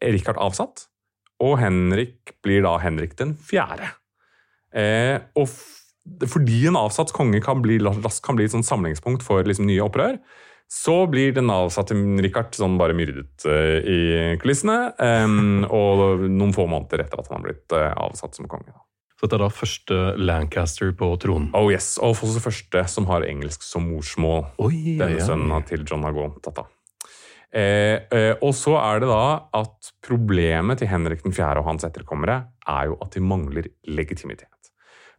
Richard 0.05 0.37
avsatt, 0.37 0.87
og 1.41 1.57
Henrik 1.63 2.37
blir 2.45 2.67
da 2.67 2.77
Henrik 2.83 3.17
den 3.17 3.33
fjerde. 3.41 3.89
Eh, 4.77 5.17
og 5.41 5.49
fordi 6.29 6.67
en 6.69 6.77
avsatt 6.77 7.15
konge 7.17 7.41
kan 7.41 7.63
bli, 7.65 7.79
kan 7.81 8.37
bli 8.37 8.45
et 8.45 8.53
samlingspunkt 8.69 9.25
for 9.25 9.43
liksom, 9.43 9.65
nye 9.71 9.85
opprør, 9.87 10.19
så 10.71 11.05
blir 11.11 11.35
den 11.37 11.53
avsatte 11.53 11.97
Richard 12.25 12.57
sånn 12.57 12.79
bare 12.81 12.97
myrdet 12.97 13.47
uh, 13.47 13.79
i 13.81 14.01
kulissene, 14.43 14.95
Um, 14.99 15.67
og 15.71 16.25
noen 16.27 16.55
få 16.55 16.67
måneder 16.71 17.05
etter 17.05 17.21
at 17.21 17.31
han 17.31 17.41
har 17.41 17.47
blitt 17.47 17.77
uh, 17.77 17.93
avsatt 18.07 18.37
som 18.39 18.49
konge. 18.51 18.75
Så 19.15 19.29
dette 19.29 19.39
er 19.39 19.45
da 19.45 19.51
første 19.55 19.99
Lancaster 20.19 20.91
på 20.99 21.09
tronen. 21.23 21.51
Oh 21.57 21.71
yes, 21.73 21.95
Og 22.03 22.19
også 22.19 22.43
første 22.43 22.83
som 22.91 23.07
har 23.09 23.27
engelsk 23.27 23.63
som 23.63 23.87
morsmål. 23.89 24.49
Oi, 24.61 24.97
Denne 24.99 25.21
ja. 25.21 25.29
sønnen 25.29 25.69
til 25.69 25.87
John 25.87 26.05
Agon. 26.09 26.35
Tata. 26.45 26.67
Eh, 27.55 28.03
eh, 28.11 28.33
og 28.43 28.51
så 28.59 28.75
er 28.81 29.05
det 29.05 29.09
da 29.13 29.47
at 29.55 29.93
problemet 30.03 30.81
til 30.83 30.91
Henrik 30.91 31.23
4. 31.23 31.53
og 31.61 31.69
hans 31.69 31.87
etterkommere 31.87 32.41
er 32.67 32.91
jo 32.91 32.99
at 33.05 33.15
de 33.15 33.23
mangler 33.23 33.71
legitimitet. 33.87 34.51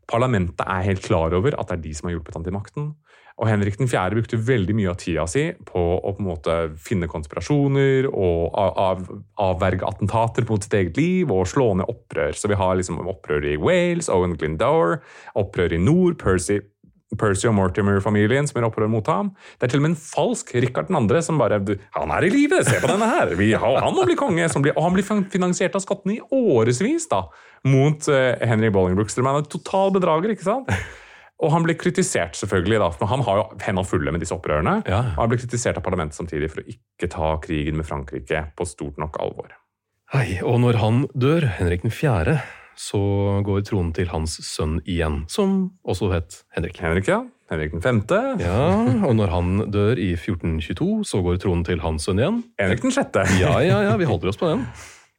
Parlamentet 0.05 0.67
er 0.67 0.83
helt 0.85 1.01
klar 1.05 1.33
over 1.33 1.55
at 1.55 1.71
det 1.71 1.77
er 1.77 1.85
de 1.87 1.93
som 1.95 2.09
har 2.09 2.17
hjulpet 2.17 2.35
han 2.35 2.43
til 2.45 2.53
makten. 2.53 2.89
Og 3.35 3.49
Henrik 3.49 3.75
4. 3.75 4.15
brukte 4.15 4.39
veldig 4.39 4.75
mye 4.77 4.91
av 4.93 4.99
tida 5.01 5.25
si 5.27 5.49
på 5.67 5.81
å 5.97 6.13
på 6.15 6.23
en 6.23 6.27
måte 6.29 6.53
finne 6.79 7.09
konspirasjoner 7.11 8.07
og 8.07 8.55
av, 8.55 8.77
av, 8.79 9.01
avverge 9.43 9.83
attentater 9.87 10.47
mot 10.47 10.63
sitt 10.63 10.77
eget 10.79 10.99
liv 10.99 11.33
og 11.33 11.43
slå 11.51 11.73
ned 11.75 11.91
opprør. 11.91 12.31
Så 12.31 12.47
vi 12.51 12.59
har 12.59 12.79
liksom 12.79 13.01
opprør 13.03 13.43
i 13.51 13.57
Wales, 13.59 14.07
Owen 14.13 14.37
Glindower, 14.39 15.01
opprør 15.35 15.75
i 15.75 15.81
nord, 15.83 16.15
Percy, 16.21 16.61
Percy 17.19 17.49
og 17.51 17.57
Mortimer-familien 17.59 18.47
som 18.47 18.57
gjør 18.57 18.69
opprør 18.69 18.91
mot 18.91 19.11
ham. 19.11 19.35
Det 19.59 19.67
er 19.67 19.75
til 19.75 19.83
og 19.83 19.87
med 19.89 19.93
en 19.93 19.99
falsk 19.99 20.55
Rikard 20.55 20.89
2. 20.91 21.21
som 21.27 21.39
bare 21.41 21.59
Han 21.99 22.15
er 22.15 22.23
i 22.23 22.31
live! 22.31 22.63
Se 22.63 22.79
på 22.79 22.87
denne 22.91 23.11
her! 23.11 23.35
Vi, 23.35 23.51
han 23.51 23.95
må 23.95 24.07
bli 24.07 24.15
konge! 24.19 24.47
Blir, 24.55 24.77
og 24.77 24.83
han 24.87 24.95
blir 24.95 25.05
finansiert 25.05 25.75
av 25.75 25.83
skottene 25.83 26.17
i 26.17 26.23
årevis 26.31 27.09
da, 27.11 27.25
mot 27.67 28.07
uh, 28.07 28.35
Henry 28.39 28.71
Bolingbrook. 28.71 29.11
Så 29.11 29.19
det 29.19 29.27
er 29.27 29.43
en 29.43 29.55
total 29.59 29.91
bedrager, 29.95 30.31
ikke 30.31 30.47
sant? 30.47 30.71
Og 31.43 31.51
han 31.51 31.65
blir 31.65 31.75
kritisert, 31.75 32.37
selvfølgelig, 32.39 32.79
da, 32.79 32.89
for 32.95 33.11
han 33.11 33.23
har 33.27 33.41
jo 33.41 33.45
hendene 33.59 33.87
fulle 33.87 34.13
med 34.15 34.23
disse 34.23 34.35
opprørene. 34.35 34.77
Ja. 34.87 35.01
Og 35.15 35.25
han 35.25 35.33
blir 35.33 35.41
kritisert 35.41 35.79
av 35.79 35.83
parlamentet 35.83 36.15
samtidig 36.15 36.47
for 36.53 36.63
å 36.63 36.69
ikke 36.71 37.09
ta 37.11 37.33
krigen 37.43 37.79
med 37.79 37.87
Frankrike 37.87 38.45
på 38.55 38.67
stort 38.69 38.99
nok 39.01 39.19
alvor. 39.23 39.51
Hei, 40.13 40.37
og 40.45 40.61
når 40.63 40.79
han 40.79 41.03
dør, 41.17 41.49
Henrik 41.57 41.83
den 41.83 41.91
fjerde, 41.91 42.37
så 42.79 42.99
går 43.43 43.65
tronen 43.67 43.91
til 43.95 44.11
hans 44.11 44.37
sønn 44.47 44.79
igjen, 44.83 45.23
som 45.31 45.75
også 45.87 46.11
het 46.13 46.41
Henrik. 46.55 46.79
Henrik, 46.83 47.09
ja. 47.11 47.23
Henrik 47.51 47.75
den 47.75 47.83
femte. 47.83 48.17
Ja, 48.41 48.69
og 49.05 49.15
når 49.19 49.31
han 49.33 49.49
dør 49.73 49.99
i 50.01 50.13
1422, 50.15 51.03
så 51.05 51.21
går 51.25 51.39
tronen 51.43 51.65
til 51.67 51.83
hans 51.83 52.07
sønn 52.07 52.21
igjen. 52.21 52.41
Henrik 52.61 52.83
den 52.85 52.95
sjette. 52.95 53.25
Ja, 53.41 53.57
ja, 53.61 53.83
ja, 53.85 53.95
vi 54.01 54.07
holder 54.09 54.31
oss 54.31 54.39
på 54.39 54.49
den. 54.49 54.65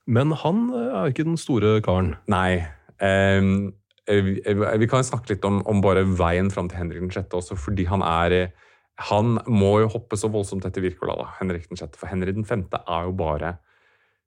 Men 0.06 0.32
han 0.38 0.68
er 0.74 1.10
ikke 1.12 1.26
den 1.26 1.38
store 1.40 1.78
karen. 1.84 2.14
Nei. 2.30 2.64
ehm, 3.02 3.74
vi, 4.06 4.40
vi 4.80 4.88
kan 4.90 5.04
snakke 5.04 5.34
litt 5.34 5.44
om, 5.48 5.60
om 5.66 5.82
bare 5.84 6.04
veien 6.06 6.50
fram 6.52 6.70
til 6.70 6.80
Henrik 6.80 7.02
den 7.02 7.12
sjette 7.14 7.38
også, 7.38 7.58
fordi 7.58 7.88
han 7.90 8.04
er 8.06 8.52
Han 9.10 9.36
må 9.44 9.74
jo 9.82 9.90
hoppe 9.92 10.16
så 10.16 10.30
voldsomt 10.32 10.64
etter 10.64 10.80
Wirkola, 10.80 11.18
da, 11.18 11.26
Henrik 11.36 11.66
den 11.68 11.76
sjette. 11.76 11.98
For 12.00 12.08
Henrik 12.08 12.38
den 12.38 12.48
femte 12.48 12.80
er 12.88 13.04
jo 13.04 13.12
bare 13.12 13.58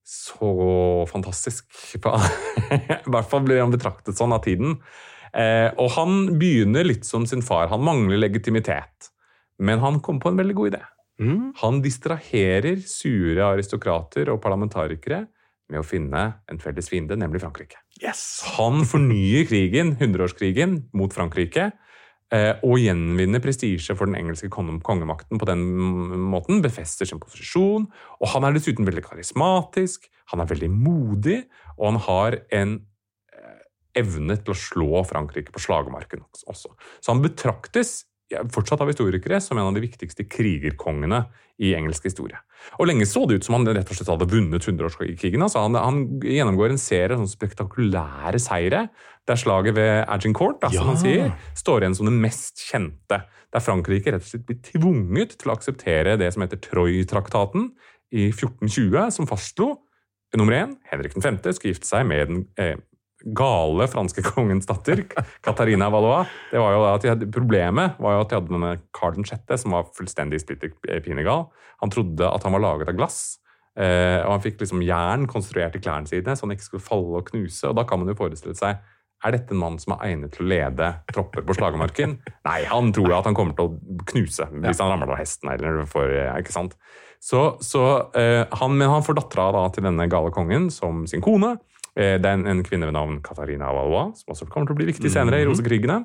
så 0.06 1.06
fantastisk. 1.10 1.66
I 1.98 3.10
hvert 3.10 3.30
fall 3.30 3.48
blir 3.48 3.64
han 3.64 3.74
betraktet 3.74 4.18
sånn 4.18 4.36
av 4.36 4.44
tiden. 4.46 4.78
Eh, 5.34 5.70
og 5.78 5.90
han 5.98 6.38
begynner 6.38 6.86
litt 6.86 7.06
som 7.06 7.26
sin 7.30 7.42
far. 7.46 7.70
Han 7.74 7.82
mangler 7.86 8.22
legitimitet. 8.22 9.10
Men 9.58 9.82
han 9.84 10.00
kom 10.06 10.22
på 10.22 10.32
en 10.32 10.40
veldig 10.40 10.56
god 10.58 10.72
idé. 10.72 10.84
Mm. 11.20 11.42
Han 11.64 11.82
distraherer 11.84 12.80
sure 12.88 13.44
aristokrater 13.44 14.32
og 14.32 14.42
parlamentarikere 14.44 15.26
med 15.70 15.82
å 15.82 15.86
finne 15.86 16.24
en 16.49 16.59
felles 16.61 16.89
fiende, 16.89 17.17
nemlig 17.20 17.41
Frankrike. 17.43 17.78
Yes! 18.01 18.41
Han 18.57 18.84
fornyer 18.89 19.45
krigen, 19.49 19.95
hundreårskrigen, 19.99 20.89
mot 20.97 21.13
Frankrike. 21.13 21.72
eh, 22.32 22.55
Og 22.63 22.80
gjenvinner 22.80 23.41
prestisje 23.41 23.95
for 23.97 24.05
den 24.05 24.15
engelske 24.20 24.49
kongemakten 24.49 25.39
på 25.39 25.45
den 25.49 25.63
måten. 26.30 26.61
Befester 26.61 27.05
sin 27.05 27.20
posisjon. 27.22 27.88
Og 28.20 28.28
han 28.34 28.43
er 28.45 28.53
dessuten 28.53 28.86
veldig 28.86 29.05
karismatisk, 29.05 30.09
han 30.34 30.41
er 30.41 30.49
veldig 30.49 30.70
modig, 30.70 31.43
og 31.78 31.86
han 31.93 32.01
har 32.05 32.39
en 32.51 32.76
eh, 33.34 33.63
evne 34.01 34.38
til 34.38 34.53
å 34.53 34.57
slå 34.57 35.03
Frankrike 35.09 35.51
på 35.53 35.61
slagmarken 35.63 36.22
også. 36.45 36.76
Så 37.01 37.13
han 37.13 37.22
betraktes 37.26 38.05
fortsatt 38.54 38.82
av 38.84 38.92
historikere 38.92 39.40
som 39.42 39.58
en 39.58 39.70
av 39.70 39.74
de 39.78 39.82
viktigste 39.84 40.26
krigerkongene 40.30 41.24
i 41.60 41.74
engelsk 41.76 42.06
historie. 42.08 42.38
Og 42.80 42.88
lenge 42.88 43.08
så 43.08 43.26
det 43.28 43.40
ut 43.40 43.48
som 43.48 43.58
han 43.58 43.68
rett 43.68 43.90
og 43.90 43.98
slett 43.98 44.12
hadde 44.12 44.28
vunnet 44.32 44.66
hundreårskrigen. 44.68 45.42
Altså 45.44 45.64
han, 45.64 45.76
han 45.80 46.00
gjennomgår 46.24 46.74
en 46.76 46.82
serie 46.82 47.18
sånn 47.18 47.32
spektakulære 47.32 48.40
seire, 48.44 48.86
der 49.28 49.40
slaget 49.40 49.76
ved 49.78 50.06
Agincourt, 50.10 50.60
da, 50.62 50.70
som 50.72 50.82
Ja. 50.82 50.88
man 50.94 50.98
sier, 51.02 51.34
står 51.58 51.84
igjen 51.84 51.96
som 51.98 52.10
det 52.10 52.16
mest 52.16 52.64
kjente. 52.70 53.24
Der 53.54 53.64
Frankrike 53.66 54.14
rett 54.14 54.24
og 54.26 54.30
slett 54.32 54.46
blir 54.48 54.62
tvunget 54.66 55.38
til 55.38 55.52
å 55.52 55.56
akseptere 55.58 56.18
det 56.22 56.32
som 56.34 56.44
heter 56.46 56.62
Troy-traktaten 56.64 57.72
i 58.12 58.30
1420, 58.32 59.12
som 59.14 59.28
fastslo 59.30 59.76
nummer 60.38 60.54
én, 60.54 60.76
Henrik 60.92 61.16
5. 61.18 61.42
skulle 61.54 61.74
gifte 61.74 61.90
seg 61.90 62.06
med 62.06 62.28
den 62.30 62.44
eh, 62.62 62.76
gale 63.36 63.88
franske 63.91 64.24
kongens 64.32 64.70
datter, 64.70 65.03
Katarina 65.45 65.89
Valois. 65.93 66.30
Det 66.51 66.61
var 66.61 66.76
jo 66.76 66.86
at 66.89 67.03
de 67.03 67.11
hadde, 67.13 67.32
problemet 67.34 67.99
var 67.99 68.15
jo 68.15 68.24
at 68.24 68.32
de 68.32 68.39
hadde 68.39 68.53
denne 68.53 68.74
Carl 68.95 69.20
6., 69.20 69.43
som 69.63 69.76
var 69.76 69.89
fullstendig 69.97 70.41
splitter 70.43 70.74
pinegal. 71.05 71.47
Han 71.84 71.93
trodde 71.93 72.28
at 72.28 72.45
han 72.45 72.55
var 72.55 72.65
laget 72.65 72.91
av 72.91 72.99
glass. 72.99 73.39
Eh, 73.80 74.20
og 74.26 74.34
han 74.34 74.43
fikk 74.43 74.63
liksom 74.63 74.82
jern 74.84 75.28
konstruert 75.30 75.78
i 75.78 75.84
klærne 75.84 76.09
sine, 76.09 76.36
så 76.36 76.47
han 76.47 76.55
ikke 76.55 76.67
skulle 76.67 76.88
falle 76.88 77.22
og 77.22 77.28
knuse. 77.30 77.67
Og 77.70 77.78
da 77.78 77.86
kan 77.88 78.01
man 78.01 78.11
jo 78.11 78.17
forestille 78.20 78.57
seg 78.57 78.80
er 79.20 79.36
dette 79.36 79.51
en 79.51 79.59
mann 79.59 79.76
som 79.82 79.97
er 79.97 80.13
egnet 80.13 80.32
til 80.36 80.45
å 80.45 80.49
lede 80.49 80.89
tropper 81.11 81.43
på 81.43 81.55
slagmarken? 81.57 82.17
Nei, 82.47 82.61
han 82.72 82.93
tror 82.95 83.17
at 83.17 83.28
han 83.28 83.36
kommer 83.36 83.57
til 83.57 83.67
å 83.67 84.03
knuse 84.13 84.47
hvis 84.53 84.80
han 84.80 84.93
ramler 84.93 85.11
av 85.11 85.20
hesten. 85.20 85.51
eller 85.51 85.84
for, 85.91 86.13
ikke 86.39 86.55
sant? 86.55 86.78
Så, 87.20 87.57
så, 87.59 87.84
eh, 88.15 88.45
han, 88.61 88.78
men 88.80 88.91
han 88.91 89.03
får 89.03 89.20
dattera 89.20 89.49
da 89.51 89.65
til 89.76 89.84
denne 89.89 90.07
gale 90.11 90.32
kongen 90.32 90.70
som 90.72 91.03
sin 91.09 91.24
kone. 91.24 91.57
Eh, 91.96 92.18
det 92.22 92.26
er 92.26 92.36
en, 92.38 92.48
en 92.50 92.66
kvinne 92.66 92.90
ved 92.90 92.98
navn 92.98 93.22
Katarina 93.26 93.72
Valois, 93.76 94.22
som 94.22 94.36
også 94.36 94.50
kommer 94.50 94.70
til 94.70 94.78
å 94.78 94.82
bli 94.82 94.90
viktig 94.92 95.12
senere 95.14 95.42
i 95.42 95.48
rosekrigene. 95.50 96.04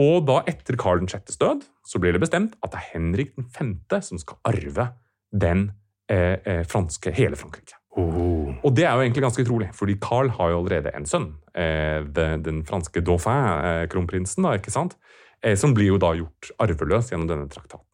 Og 0.00 0.22
da, 0.28 0.40
etter 0.48 0.78
Karl 0.78 1.02
6.s 1.02 1.38
død, 1.40 1.66
så 1.86 2.00
blir 2.02 2.14
det 2.14 2.22
bestemt 2.22 2.54
at 2.62 2.72
det 2.72 2.80
er 2.80 2.90
Henrik 2.94 3.34
5. 3.56 3.74
som 4.06 4.20
skal 4.22 4.38
arve 4.46 4.90
den 5.30 5.70
eh, 6.10 6.38
eh, 6.38 6.64
franske, 6.68 7.12
hele 7.16 7.38
Frankrike. 7.38 7.76
Oh. 7.98 8.54
Og 8.62 8.74
det 8.76 8.84
er 8.86 8.94
jo 8.94 9.02
egentlig 9.02 9.24
ganske 9.24 9.42
utrolig, 9.42 9.70
fordi 9.74 9.96
Carl 10.02 10.30
har 10.36 10.52
jo 10.52 10.60
allerede 10.60 10.92
en 10.94 11.08
sønn. 11.10 11.32
Eh, 11.58 12.06
den, 12.06 12.44
den 12.46 12.62
franske 12.66 13.02
dauphin, 13.02 13.64
eh, 13.66 13.86
kronprinsen, 13.90 14.46
da, 14.46 14.54
ikke 14.58 14.74
sant? 14.74 14.94
Eh, 15.42 15.56
som 15.58 15.74
blir 15.74 15.90
jo 15.90 15.98
da 16.00 16.12
gjort 16.18 16.52
arveløs 16.62 17.10
gjennom 17.10 17.30
denne 17.30 17.48
traktaten. 17.50 17.86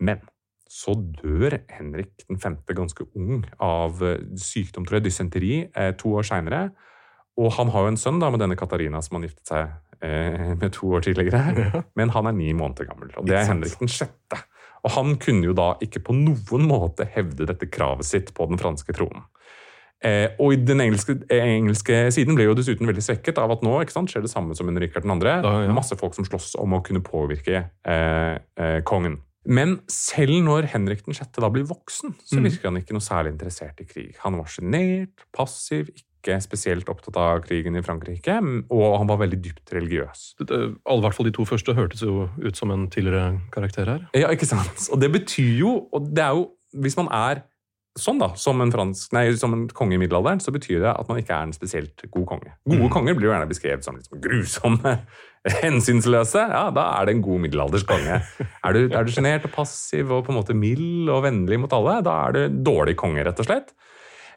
Men 0.00 0.24
så 0.70 0.94
dør 0.96 1.58
Henrik 1.70 2.24
5. 2.28 2.58
ganske 2.74 3.06
ung 3.14 3.44
av 3.62 4.02
eh, 4.04 4.22
sykdom, 4.40 4.86
tror 4.86 4.98
jeg, 4.98 5.08
dysenteri, 5.08 5.54
eh, 5.74 5.92
to 6.00 6.14
år 6.18 6.26
seinere. 6.26 6.68
Og 7.40 7.52
han 7.56 7.70
har 7.74 7.86
jo 7.86 7.92
en 7.92 8.00
sønn 8.00 8.20
da, 8.22 8.30
med 8.30 8.42
denne 8.42 8.58
Katarina 8.58 9.02
som 9.02 9.18
han 9.18 9.26
giftet 9.26 9.50
seg 9.50 9.74
eh, 10.04 10.54
med 10.54 10.70
to 10.76 10.92
år 10.94 11.06
tidligere. 11.06 11.84
Men 11.98 12.14
han 12.14 12.30
er 12.30 12.36
ni 12.36 12.52
måneder 12.56 12.88
gammel, 12.90 13.12
og 13.18 13.28
det 13.28 13.38
er 13.40 13.48
Henrik 13.50 13.78
den 13.80 13.90
sjette. 13.90 14.44
Og 14.84 14.92
han 14.98 15.14
kunne 15.20 15.48
jo 15.48 15.54
da 15.56 15.72
ikke 15.84 16.02
på 16.04 16.16
noen 16.16 16.66
måte 16.68 17.06
hevde 17.14 17.48
dette 17.48 17.70
kravet 17.72 18.06
sitt 18.06 18.34
på 18.36 18.46
den 18.50 18.60
franske 18.60 18.94
tronen. 18.96 19.24
Eh, 20.04 20.34
og 20.42 20.52
i 20.52 20.58
den 20.60 20.82
engelske, 20.84 21.16
eh, 21.32 21.46
engelske 21.56 22.10
siden 22.12 22.36
ble 22.36 22.44
jo 22.44 22.56
dessuten 22.58 22.88
veldig 22.88 23.02
svekket 23.02 23.38
av 23.40 23.54
at 23.54 23.62
nå 23.64 23.78
sant, 23.88 24.10
skjer 24.12 24.26
det 24.26 24.32
samme 24.32 24.56
som 24.56 24.68
under 24.68 24.84
Rikard 24.84 25.06
2. 25.08 25.14
Ja, 25.24 25.38
ja. 25.64 25.72
Masse 25.72 25.96
folk 25.96 26.16
som 26.16 26.26
slåss 26.28 26.58
om 26.60 26.76
å 26.76 26.82
kunne 26.84 27.00
påvirke 27.00 27.70
eh, 27.88 28.34
eh, 28.60 28.80
kongen. 28.84 29.22
Men 29.46 29.80
selv 29.92 30.32
når 30.44 30.70
Henrik 30.72 31.04
den 31.04 31.14
6. 31.14 31.40
da 31.40 31.48
blir 31.52 31.66
voksen, 31.68 32.14
så 32.24 32.36
Mm. 32.40 32.44
virker 32.48 32.70
han 32.70 32.76
ikke 32.80 32.92
noe 32.96 33.04
særlig 33.04 33.32
interessert 33.34 33.80
i 33.80 33.84
krig. 33.84 34.16
Han 34.24 34.36
var 34.38 34.44
sjenert, 34.46 35.24
passiv, 35.36 35.90
ikke 35.94 36.40
spesielt 36.40 36.88
opptatt 36.88 37.16
av 37.20 37.42
krigen 37.44 37.76
i 37.76 37.82
Frankrike, 37.82 38.38
og 38.70 38.98
han 38.98 39.06
var 39.06 39.18
veldig 39.18 39.42
dypt 39.42 39.72
religiøs. 39.76 40.34
Alle, 40.86 41.02
hvert 41.02 41.14
fall 41.14 41.26
de 41.26 41.32
to 41.36 41.44
første 41.44 41.74
hørtes 41.76 42.00
jo 42.00 42.30
ut 42.42 42.56
som 42.56 42.70
en 42.70 42.88
tidligere 42.88 43.40
karakter 43.52 43.84
her. 43.84 44.08
Ja, 44.14 44.28
ikke 44.32 44.46
sant? 44.48 44.88
Og 44.90 45.00
det 45.00 45.12
betyr 45.12 45.58
jo 45.58 45.88
Og 45.92 46.14
det 46.14 46.24
er 46.24 46.30
jo 46.34 46.50
Hvis 46.74 46.96
man 46.96 47.06
er 47.12 47.42
sånn, 47.98 48.18
da, 48.18 48.32
som 48.38 48.58
en, 48.62 48.72
fransk, 48.74 49.12
nei, 49.14 49.28
som 49.38 49.54
en 49.54 49.68
konge 49.70 49.94
i 49.94 50.00
middelalderen, 50.02 50.42
så 50.42 50.52
betyr 50.54 50.82
det 50.82 50.90
at 50.90 51.10
man 51.10 51.20
ikke 51.20 51.36
er 51.36 51.46
en 51.46 51.54
spesielt 51.54 52.04
god 52.10 52.26
konge. 52.32 52.54
Gode 52.66 52.90
konger 52.92 53.14
blir 53.14 53.28
jo 53.28 53.34
gjerne 53.34 53.50
beskrevet 53.50 53.86
som 53.86 53.98
liksom 53.98 54.20
grusomme, 54.24 54.96
hensynsløse. 55.62 56.42
Ja, 56.50 56.64
da 56.74 56.88
er 56.98 57.06
det 57.06 57.16
en 57.16 57.24
god 57.26 57.44
middelalders 57.44 57.86
konge. 57.88 58.18
Er 58.18 58.76
du, 58.76 58.80
er 58.98 59.06
du 59.06 59.14
sjenert 59.14 59.46
og 59.46 59.54
passiv 59.54 60.10
og 60.10 60.24
på 60.26 60.34
en 60.34 60.40
måte 60.40 60.58
mild 60.58 61.12
og 61.12 61.22
vennlig 61.28 61.60
mot 61.62 61.76
alle, 61.76 62.00
da 62.06 62.16
er 62.26 62.36
du 62.36 62.60
dårlig 62.66 62.96
konge, 63.00 63.22
rett 63.26 63.42
og 63.44 63.48
slett. 63.50 63.74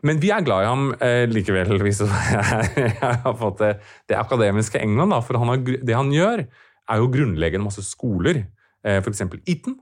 Men 0.06 0.22
vi 0.22 0.30
er 0.30 0.46
glad 0.46 0.62
i 0.62 0.70
ham 0.70 0.86
eh, 1.02 1.24
likevel, 1.32 1.80
hvis 1.88 2.04
jeg 2.06 2.94
har 3.02 3.36
fått 3.40 3.64
det, 3.64 3.74
det 4.12 4.20
akademiske 4.20 4.82
England. 4.84 5.16
Da, 5.16 5.24
for 5.26 5.42
han 5.42 5.56
har, 5.56 5.66
det 5.66 5.98
han 5.98 6.14
gjør, 6.14 6.46
er 6.88 7.02
jo 7.02 7.12
grunnleggende 7.12 7.66
masse 7.66 7.82
skoler. 7.88 8.44
Eh, 8.86 9.02
F.eks. 9.02 9.26
Eton 9.50 9.80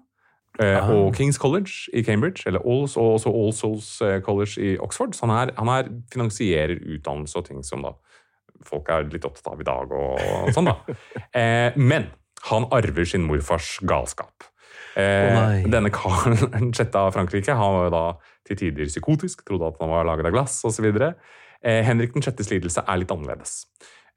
Ah. 0.61 0.87
og 0.87 1.15
Kings 1.17 1.35
College 1.41 1.89
i 1.93 2.03
Cambridge, 2.05 2.45
eller 2.47 2.63
Alls, 2.63 2.95
og 2.97 3.17
også 3.17 3.31
All 3.35 3.53
Souls 3.53 3.89
eh, 4.01 4.21
College 4.23 4.61
i 4.61 4.75
Oxford. 4.79 5.15
Så 5.15 5.25
han, 5.25 5.35
er, 5.35 5.53
han 5.57 5.71
er, 5.73 5.89
finansierer 6.13 6.77
utdannelse 6.79 7.41
og 7.41 7.47
ting 7.49 7.63
som 7.65 7.83
da 7.83 7.91
folk 8.65 8.87
er 8.89 9.09
litt 9.11 9.25
opptatt 9.27 9.51
av 9.51 9.61
i 9.61 9.67
dag. 9.67 9.91
og, 9.91 10.51
sånn 10.55 10.71
da. 10.71 10.77
Eh, 11.35 11.75
men 11.75 12.07
han 12.47 12.67
arver 12.71 13.07
sin 13.09 13.25
morfars 13.27 13.75
galskap. 13.83 14.45
Eh, 14.95 15.35
oh 15.35 15.65
denne 15.67 15.91
Karl 15.91 16.37
6. 16.77 16.85
av 16.95 17.11
Frankrike 17.11 17.55
han 17.57 17.73
var 17.75 17.89
jo 17.89 17.95
da 17.95 18.05
til 18.47 18.59
tider 18.61 18.87
psykotisk, 18.87 19.43
trodde 19.47 19.73
at 19.73 19.81
han 19.81 19.91
var 19.91 20.07
laget 20.07 20.29
av 20.29 20.35
glass 20.35 20.61
osv. 20.67 20.87
Eh, 20.95 21.81
Henrik 21.83 22.15
6.s 22.15 22.51
lidelse 22.53 22.85
er 22.85 23.01
litt 23.01 23.11
annerledes. 23.11 23.65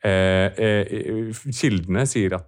Eh, 0.04 0.54
eh, 0.54 1.42
kildene 1.50 2.04
sier 2.06 2.38
at 2.38 2.46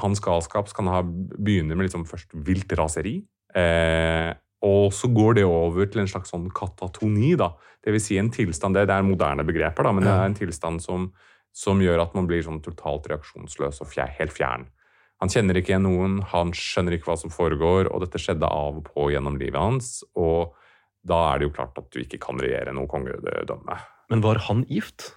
hans 0.00 0.22
galskap 0.22 0.70
kan 0.76 0.88
ha 0.90 1.02
begynner 1.04 1.76
med 1.76 1.88
liksom 1.88 2.06
først 2.08 2.34
vilt 2.46 2.72
raseri. 2.78 3.18
Eh, 3.54 4.30
og 4.64 4.94
så 4.96 5.10
går 5.12 5.38
det 5.38 5.44
over 5.44 5.90
til 5.90 6.02
en 6.02 6.10
slags 6.10 6.32
sånn 6.32 6.48
katatoni. 6.54 7.34
da. 7.36 7.50
Det 7.84 7.92
vil 7.92 8.02
si 8.02 8.16
en 8.18 8.32
tilstand, 8.32 8.78
det, 8.78 8.86
det 8.88 8.96
er 8.96 9.06
moderne 9.06 9.44
begreper, 9.44 9.84
da, 9.84 9.92
men 9.92 10.06
det 10.06 10.14
er 10.14 10.30
en 10.30 10.38
tilstand 10.38 10.80
som, 10.82 11.10
som 11.52 11.82
gjør 11.84 12.06
at 12.06 12.16
man 12.16 12.28
blir 12.30 12.42
sånn 12.46 12.62
totalt 12.64 13.10
reaksjonsløs 13.12 13.82
og 13.84 13.90
fjer, 13.90 14.14
helt 14.18 14.32
fjern. 14.32 14.66
Han 15.22 15.30
kjenner 15.30 15.60
ikke 15.60 15.74
igjen 15.74 15.84
noen, 15.86 16.16
han 16.32 16.50
skjønner 16.56 16.96
ikke 16.96 17.12
hva 17.12 17.18
som 17.20 17.32
foregår, 17.32 17.90
og 17.92 18.02
dette 18.02 18.20
skjedde 18.20 18.48
av 18.48 18.80
og 18.80 18.88
på 18.88 19.10
gjennom 19.12 19.36
livet 19.40 19.60
hans. 19.60 19.98
og 20.16 20.56
da 21.04 21.18
er 21.30 21.40
det 21.40 21.50
jo 21.50 21.54
klart 21.58 21.76
at 21.76 21.90
du 21.92 22.00
ikke 22.00 22.20
kan 22.22 22.38
regjere 22.40 22.72
noe 22.72 22.88
kongedømme. 22.88 23.76
Men 24.08 24.22
var 24.24 24.40
han 24.46 24.64
gift? 24.70 25.10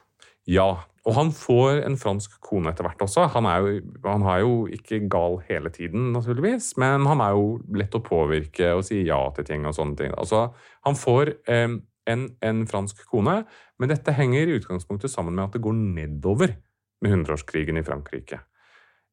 Ja, 0.47 0.83
og 1.07 1.15
han 1.15 1.29
får 1.31 1.85
en 1.87 1.95
fransk 1.99 2.33
kone 2.43 2.73
etter 2.73 2.83
hvert 2.83 3.03
også. 3.05 3.29
Han 3.31 3.47
er, 3.47 3.63
jo, 3.63 3.99
han 4.03 4.25
er 4.27 4.41
jo 4.43 4.55
ikke 4.75 5.05
gal 5.07 5.37
hele 5.47 5.71
tiden, 5.71 6.09
naturligvis, 6.11 6.73
men 6.81 7.07
han 7.07 7.23
er 7.23 7.37
jo 7.37 7.45
lett 7.79 7.95
å 7.95 8.03
påvirke 8.03 8.73
og 8.75 8.83
si 8.89 9.05
ja 9.07 9.21
til 9.37 9.47
ting 9.47 9.63
og 9.69 9.77
sånne 9.77 9.95
ting. 10.01 10.11
Altså, 10.19 10.49
han 10.83 10.99
får 10.99 11.31
eh, 11.47 11.77
en, 12.11 12.27
en 12.43 12.61
fransk 12.67 13.05
kone, 13.07 13.39
men 13.79 13.93
dette 13.93 14.15
henger 14.19 14.51
i 14.51 14.59
utgangspunktet 14.59 15.13
sammen 15.13 15.37
med 15.37 15.47
at 15.47 15.55
det 15.55 15.63
går 15.63 15.79
nedover 15.79 16.57
med 17.03 17.15
hundreårskrigen 17.15 17.79
i 17.79 17.87
Frankrike. 17.87 18.43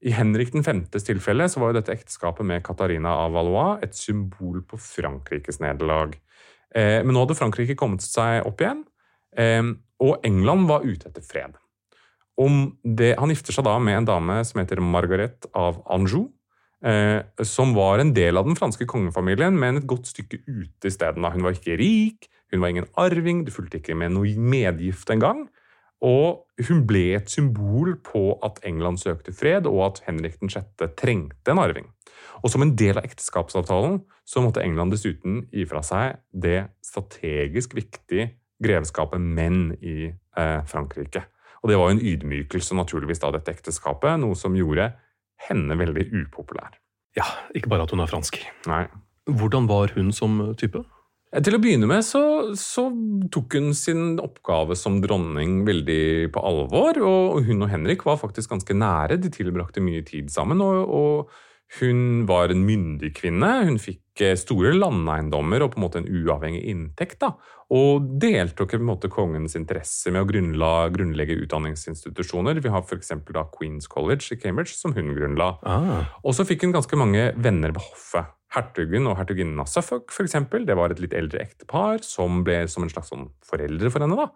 I 0.05 0.13
Henrik 0.19 0.51
5.s 0.51 1.07
tilfelle 1.07 1.47
så 1.49 1.63
var 1.63 1.71
jo 1.71 1.79
dette 1.79 1.95
ekteskapet 1.95 2.45
med 2.47 2.65
Katarina 2.67 3.15
av 3.23 3.39
Valois 3.39 3.85
et 3.87 3.95
symbol 3.97 4.65
på 4.67 4.81
Frankrikes 4.83 5.63
nederlag. 5.63 6.19
Eh, 6.75 7.05
men 7.07 7.15
nå 7.15 7.23
hadde 7.23 7.39
Frankrike 7.39 7.79
kommet 7.79 8.03
seg 8.03 8.43
opp 8.51 8.61
igjen, 8.65 8.83
eh, 9.39 9.63
og 10.03 10.27
England 10.27 10.67
var 10.69 10.83
ute 10.83 11.07
etter 11.07 11.23
fred. 11.23 11.55
Det, 12.35 13.13
han 13.19 13.31
gifter 13.31 13.55
seg 13.55 13.67
da 13.67 13.77
med 13.79 14.01
en 14.01 14.09
dame 14.09 14.41
som 14.47 14.61
heter 14.61 14.83
Margaret 14.83 15.47
av 15.55 15.79
Anjou, 15.95 16.29
eh, 16.85 17.23
som 17.47 17.75
var 17.77 18.03
en 18.03 18.15
del 18.17 18.41
av 18.41 18.49
den 18.49 18.59
franske 18.59 18.89
kongefamilien, 18.91 19.55
men 19.59 19.79
et 19.79 19.87
godt 19.91 20.11
stykke 20.11 20.43
ute 20.47 20.91
isteden. 20.91 21.25
Hun 21.25 21.47
var 21.47 21.55
ikke 21.55 21.79
rik, 21.79 22.29
hun 22.53 22.63
var 22.63 22.75
ingen 22.75 22.91
arving, 22.99 23.45
du 23.47 23.53
fulgte 23.55 23.79
ikke 23.79 23.97
med 23.99 24.17
noe 24.17 24.35
medgift 24.35 25.11
engang. 25.15 25.47
Og 26.05 26.45
hun 26.69 26.83
ble 26.87 27.15
et 27.17 27.31
symbol 27.33 27.95
på 28.05 28.35
at 28.45 28.59
England 28.67 29.01
søkte 29.01 29.33
fred, 29.33 29.69
og 29.71 29.87
at 29.87 30.03
Henrik 30.09 30.37
6. 30.43 30.91
trengte 30.99 31.55
en 31.55 31.63
arving. 31.63 31.89
Og 32.43 32.51
som 32.53 32.65
en 32.65 32.75
del 32.77 32.99
av 32.99 33.07
ekteskapsavtalen 33.07 34.03
så 34.29 34.43
måtte 34.45 34.63
England 34.65 34.93
dessuten 34.93 35.45
gi 35.53 35.65
fra 35.69 35.81
seg 35.87 36.19
det 36.31 36.67
strategisk 36.85 37.77
viktige 37.79 38.35
grevskapet 38.65 39.23
menn 39.23 39.73
i 39.81 40.11
eh, 40.11 40.61
Frankrike. 40.69 41.25
Og 41.65 41.71
det 41.71 41.79
var 41.81 41.89
jo 41.89 41.97
en 41.97 42.07
ydmykelse 42.13 42.77
naturligvis 42.77 43.23
av 43.25 43.33
dette 43.39 43.55
ekteskapet, 43.55 44.19
noe 44.21 44.37
som 44.37 44.57
gjorde 44.57 44.91
henne 45.49 45.79
veldig 45.81 46.11
upopulær. 46.13 46.77
Ja, 47.17 47.25
ikke 47.57 47.71
bare 47.73 47.87
at 47.87 47.95
hun 47.95 48.03
er 48.05 48.11
fransk. 48.11 48.37
Nei. 48.69 48.85
Hvordan 49.25 49.69
var 49.71 49.95
hun 49.97 50.11
som 50.13 50.37
type? 50.61 50.83
Til 51.35 51.57
å 51.57 51.59
begynne 51.59 51.89
med 51.91 52.05
så, 52.07 52.53
så, 52.59 52.85
tok 53.35 53.57
hun 53.57 53.73
sin 53.75 54.21
oppgave 54.23 54.77
som 54.79 55.01
dronning 55.03 55.65
veldig 55.67 56.31
på 56.35 56.43
alvor. 56.47 57.01
Og 57.01 57.49
hun 57.49 57.65
og 57.65 57.73
Henrik 57.73 58.05
var 58.07 58.21
faktisk 58.21 58.53
ganske 58.53 58.77
nære. 58.77 59.19
De 59.23 59.33
tilbrakte 59.33 59.83
mye 59.83 60.05
tid 60.07 60.29
sammen. 60.31 60.63
og, 60.63 60.85
og 60.85 61.33
hun 61.81 62.27
var 62.29 62.53
en 62.53 62.63
myndig 62.67 63.11
kvinne. 63.19 63.51
Hun 63.67 63.81
fikk 63.83 64.23
eh, 64.23 64.37
store 64.39 64.75
landeiendommer 64.77 65.65
og 65.65 65.73
på 65.73 65.81
en 65.81 65.85
måte 65.87 66.01
en 66.03 66.07
uavhengig 66.07 66.63
inntekt. 66.71 67.19
Da. 67.25 67.33
Og 67.75 68.07
deltok 68.23 68.75
i 68.75 68.79
på 68.79 68.85
en 68.85 68.91
måte 68.93 69.11
kongens 69.13 69.57
interesse 69.59 70.13
med 70.15 70.23
å 70.23 70.29
grunnla, 70.29 70.71
grunnlegge 70.95 71.39
utdanningsinstitusjoner. 71.43 72.61
Vi 72.63 72.73
har 72.73 72.85
f.eks. 72.85 73.11
Queens 73.57 73.91
College 73.91 74.37
i 74.37 74.41
Cambridge, 74.41 74.77
som 74.79 74.95
hun 74.95 75.15
grunnla. 75.17 75.51
Ah. 75.67 76.15
Og 76.23 76.37
så 76.39 76.47
fikk 76.47 76.67
hun 76.67 76.77
ganske 76.77 76.99
mange 77.01 77.33
venner 77.35 77.75
ved 77.75 77.83
hoffet. 77.83 78.35
Hertugen 78.55 79.09
og 79.11 79.17
hertuginnen 79.19 79.59
av 79.59 79.67
Suffolk 79.67 80.13
for 80.15 80.29
eksempel, 80.29 80.63
det 80.63 80.77
var 80.79 80.93
et 80.95 81.01
litt 81.03 81.17
eldre 81.17 81.41
ektepar 81.43 82.05
som 82.07 82.45
ble 82.47 82.61
som 82.71 82.85
en 82.85 82.93
slags 82.93 83.11
sånn 83.11 83.33
foreldre 83.43 83.91
for 83.91 84.05
henne. 84.05 84.15
da. 84.21 84.29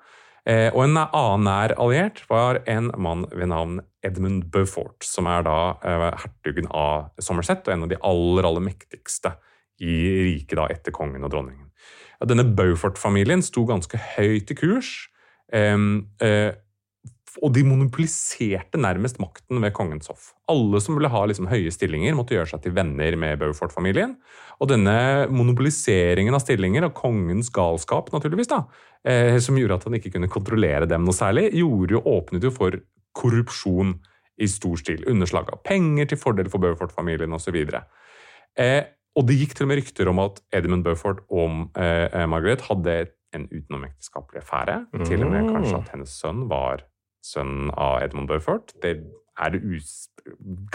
Eh, 0.49 0.71
og 0.73 0.87
en 0.87 0.97
annen 0.97 1.45
nær 1.45 1.75
alliert 1.77 2.23
var 2.31 2.63
en 2.71 2.89
mann 2.97 3.27
ved 3.35 3.51
navn 3.51 3.83
Edmund 4.07 4.47
Beaufort, 4.53 5.05
som 5.05 5.29
er 5.29 5.45
da 5.45 5.59
eh, 5.85 6.05
hertugen 6.23 6.71
av 6.73 7.11
Somerset 7.21 7.69
og 7.69 7.75
en 7.75 7.85
av 7.85 7.93
de 7.93 7.99
aller, 8.01 8.49
aller 8.49 8.65
mektigste 8.65 9.35
i 9.85 9.93
riket 10.25 10.57
da 10.59 10.65
etter 10.73 10.95
kongen 10.95 11.27
og 11.27 11.35
dronningen. 11.35 11.69
Denne 12.25 12.47
Beaufort-familien 12.49 13.45
sto 13.45 13.67
ganske 13.69 14.01
høyt 14.17 14.51
i 14.51 14.57
kurs. 14.59 14.91
Og 17.43 17.53
de 17.55 17.63
monopoliserte 17.67 18.81
nærmest 18.81 19.21
makten 19.23 19.61
ved 19.63 19.75
kongens 19.77 20.11
hoff. 20.11 20.33
Alle 20.51 20.81
som 20.83 20.97
ville 20.97 21.11
ha 21.13 21.23
liksom, 21.29 21.49
høye 21.51 21.73
stillinger, 21.75 22.17
måtte 22.17 22.37
gjøre 22.37 22.51
seg 22.53 22.63
til 22.65 22.75
venner 22.77 23.17
med 23.21 23.41
Beaufort-familien. 23.43 24.17
Og 24.59 24.71
denne 24.73 25.29
monopoliseringen 25.31 26.35
av 26.35 26.43
stillinger 26.45 26.89
og 26.89 26.97
kongens 26.99 27.53
galskap, 27.55 28.13
naturligvis, 28.15 28.51
da, 28.51 28.63
eh, 29.05 29.39
som 29.45 29.59
gjorde 29.59 29.79
at 29.79 29.89
han 29.89 29.99
ikke 29.99 30.15
kunne 30.17 30.31
kontrollere 30.33 30.89
dem 30.91 31.07
noe 31.07 31.17
særlig, 31.17 31.51
gjorde 31.59 31.99
jo, 31.99 32.05
åpnet 32.17 32.49
jo 32.49 32.55
for 32.55 32.79
korrupsjon 33.19 33.99
i 34.39 34.49
stor 34.51 34.79
stil. 34.81 35.05
Underslag 35.11 35.51
av 35.53 35.63
penger 35.67 36.11
til 36.11 36.21
fordel 36.21 36.51
for 36.53 36.63
Beaufort-familien 36.63 37.35
osv. 37.35 37.59
Eh, 38.59 38.83
og 39.19 39.27
det 39.27 39.39
gikk 39.41 39.57
til 39.57 39.67
og 39.67 39.73
med 39.73 39.81
rykter 39.81 40.11
om 40.11 40.21
at 40.23 40.43
Edmund 40.55 40.85
Beaufort 40.87 41.25
og 41.29 41.79
eh, 41.79 42.27
Margaret 42.31 42.63
hadde 42.69 43.01
en 43.37 43.49
utenomekteskapelig 43.51 44.43
affære. 44.43 44.79
Mm. 44.93 45.05
Til 45.09 45.25
og 45.25 45.33
med 45.33 45.51
kanskje 45.51 45.81
at 45.81 45.91
hennes 45.95 46.15
sønn 46.21 46.47
var 46.51 46.85
sønn 47.25 47.73
av 47.75 48.03
Edmund 48.05 48.31
Burford. 48.31 48.75
Det 48.83 48.95
er 49.39 49.55
det, 49.55 49.63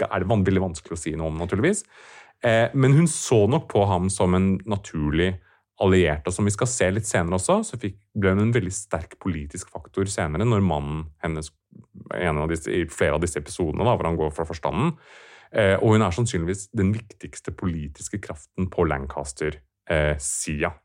er 0.08 0.22
det 0.22 0.28
veldig 0.30 0.62
vanskelig 0.62 0.96
å 0.96 1.00
si 1.00 1.14
noe 1.16 1.30
om, 1.30 1.40
naturligvis. 1.40 1.84
Eh, 2.44 2.68
men 2.74 2.96
hun 2.96 3.08
så 3.10 3.44
nok 3.50 3.68
på 3.72 3.84
ham 3.88 4.10
som 4.12 4.36
en 4.36 4.54
naturlig 4.68 5.34
alliert. 5.82 6.26
Og 6.26 6.34
som 6.36 6.46
vi 6.46 6.54
skal 6.54 6.70
se 6.70 6.88
litt 6.92 7.08
senere 7.08 7.38
også, 7.38 7.60
så 7.66 7.78
fikk, 7.80 7.98
ble 8.14 8.34
hun 8.34 8.46
en 8.46 8.54
veldig 8.54 8.72
sterk 8.74 9.18
politisk 9.22 9.72
faktor 9.74 10.08
senere, 10.10 10.46
når 10.46 10.64
mannen 10.64 11.04
hennes 11.24 11.50
av 12.14 12.50
disse, 12.52 12.70
i 12.70 12.84
flere 12.90 13.16
av 13.16 13.24
disse 13.24 13.40
episodene 13.40 13.86
da, 13.86 13.96
hvor 13.96 14.08
han 14.08 14.18
går 14.20 14.32
fra 14.36 14.46
forstanden. 14.48 14.94
Eh, 15.54 15.76
og 15.80 15.96
hun 15.96 16.04
er 16.04 16.14
sannsynligvis 16.14 16.68
den 16.76 16.92
viktigste 16.94 17.54
politiske 17.54 18.20
kraften 18.22 18.68
på 18.70 18.86
Lancaster-sida. 18.90 20.70
Eh, 20.70 20.80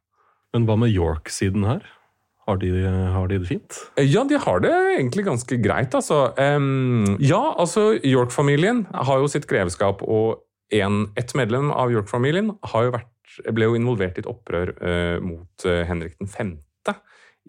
Men 0.53 0.65
hva 0.65 0.75
med 0.81 0.93
York-siden 0.93 1.65
her? 1.67 1.85
Har 2.49 2.57
de, 2.57 2.69
har 3.13 3.29
de, 3.29 3.37
det 3.37 3.49
fint? 3.49 3.75
Ja, 4.01 4.23
de 4.25 4.39
har 4.41 4.63
det 4.63 4.73
egentlig 4.95 5.27
ganske 5.27 5.59
greit, 5.61 5.93
altså. 5.93 6.31
Um, 6.33 7.15
ja, 7.21 7.41
altså 7.61 7.91
York-familien 8.01 8.87
har 8.89 9.21
jo 9.21 9.29
sitt 9.29 9.45
greveskap, 9.49 10.01
og 10.01 10.41
en, 10.73 11.03
et 11.19 11.35
medlem 11.37 11.69
av 11.69 11.93
York-familien 11.93 12.55
ble 13.53 13.69
jo 13.69 13.77
involvert 13.77 14.17
i 14.17 14.23
et 14.23 14.31
opprør 14.31 14.73
uh, 14.81 15.21
mot 15.21 15.69
uh, 15.69 15.83
Henrik 15.85 16.17
5 16.25 16.57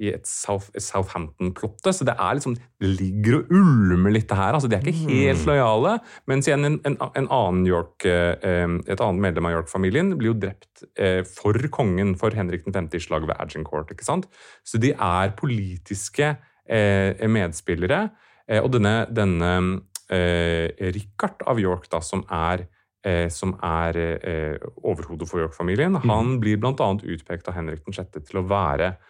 i 0.01 0.11
et 0.15 0.27
South, 0.29 0.71
Southampton-plotte. 0.81 1.93
Så 1.93 2.07
det 2.09 2.15
er 2.17 2.37
liksom, 2.39 2.57
det 2.81 2.93
ligger 3.01 3.41
og 3.41 3.53
ulmer 3.53 4.15
litt 4.15 4.33
her. 4.33 4.57
altså 4.57 4.71
De 4.71 4.79
er 4.79 4.87
ikke 4.87 5.11
helt 5.11 5.43
mm. 5.43 5.49
lojale. 5.51 5.97
Mens 6.31 6.49
igjen 6.49 6.69
en, 6.69 6.79
en, 6.89 6.97
en 7.21 7.29
annen 7.29 7.67
York, 7.69 8.07
eh, 8.09 8.65
et 8.87 9.05
annet 9.05 9.25
medlem 9.27 9.51
av 9.51 9.59
York-familien 9.59 10.15
blir 10.17 10.33
jo 10.33 10.39
drept 10.47 10.87
eh, 10.97 11.21
for 11.29 11.57
kongen, 11.75 12.17
for 12.21 12.35
Henrik 12.37 12.65
5. 12.67 12.89
i 12.97 13.03
slaget 13.05 13.29
ved 13.31 13.45
Agincourt. 13.45 13.93
ikke 13.93 14.09
sant? 14.09 14.29
Så 14.65 14.81
de 14.81 14.95
er 14.97 15.37
politiske 15.39 16.35
eh, 16.65 17.29
medspillere. 17.29 18.09
Og 18.65 18.67
denne, 18.75 19.05
denne 19.15 19.51
Richard 20.11 21.45
av 21.47 21.61
York, 21.63 21.85
da, 21.93 22.01
som 22.03 22.25
er 22.35 22.65
som 23.33 23.55
er 23.65 23.97
eh, 23.97 24.65
overhodet 24.85 25.25
for 25.31 25.41
York-familien. 25.41 25.95
Mm. 25.95 26.11
Han 26.11 26.33
blir 26.43 26.59
bl.a. 26.61 26.89
utpekt 27.01 27.47
av 27.49 27.55
Henrik 27.57 27.87
6. 27.87 28.19
til 28.27 28.41
å 28.43 28.45
være 28.51 28.91
eh, 28.91 29.07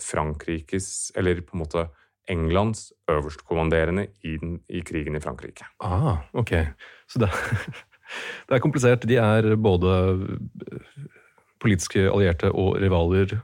Frankrikes, 0.00 1.12
eller 1.16 1.40
på 1.40 1.56
en 1.56 1.62
måte 1.62 1.86
Englands 2.28 2.92
øverstkommanderende 3.10 4.06
i, 4.24 4.36
i 4.68 4.80
krigen 4.80 5.16
i 5.16 5.20
Frankrike. 5.20 5.66
Ah, 5.80 6.24
ok. 6.32 6.52
Så 7.08 7.18
det, 7.18 7.30
det, 8.48 8.56
er 8.56 8.62
komplisert. 8.64 9.08
De 9.08 9.16
er 9.16 9.56
både 9.56 9.94
politiske 11.60 12.06
allierte 12.10 12.52
og 12.52 12.76
rivaler 12.80 13.38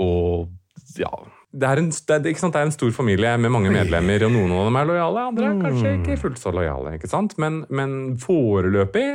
og 0.00 0.50
ja 0.98 1.10
det 1.50 1.66
er, 1.66 1.80
en, 1.82 1.88
det, 1.90 2.14
er, 2.14 2.20
det 2.22 2.30
er, 2.46 2.62
en, 2.62 2.72
stor 2.72 2.92
familie 2.94 3.32
med 3.42 3.50
mange 3.50 3.72
medlemmer, 3.74 4.22
og 4.22 4.30
noen 4.30 4.52
av 4.54 4.68
dem 4.68 4.76
er 4.78 4.86
lojale, 4.86 5.22
andre 5.32 5.48
er 5.48 5.56
kanskje 5.64 5.94
ikke 5.96 6.18
fullt 6.22 6.38
så 6.38 6.52
lojale. 6.54 6.92
ikke 6.94 7.10
sant? 7.10 7.34
Men, 7.42 7.64
men 7.74 7.96
foreløpig 8.22 9.08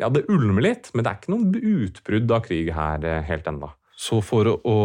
Ja, 0.00 0.08
det 0.12 0.26
ulmer 0.32 0.64
litt, 0.64 0.88
men 0.94 1.04
det 1.04 1.10
er 1.10 1.18
ikke 1.20 1.34
noen 1.34 1.52
utbrudd 1.56 2.32
av 2.32 2.42
krig 2.44 2.70
her 2.76 3.04
eh, 3.04 3.22
helt 3.28 3.46
ennå. 3.48 3.68
Så 3.96 4.20
for 4.24 4.48
å 4.52 4.76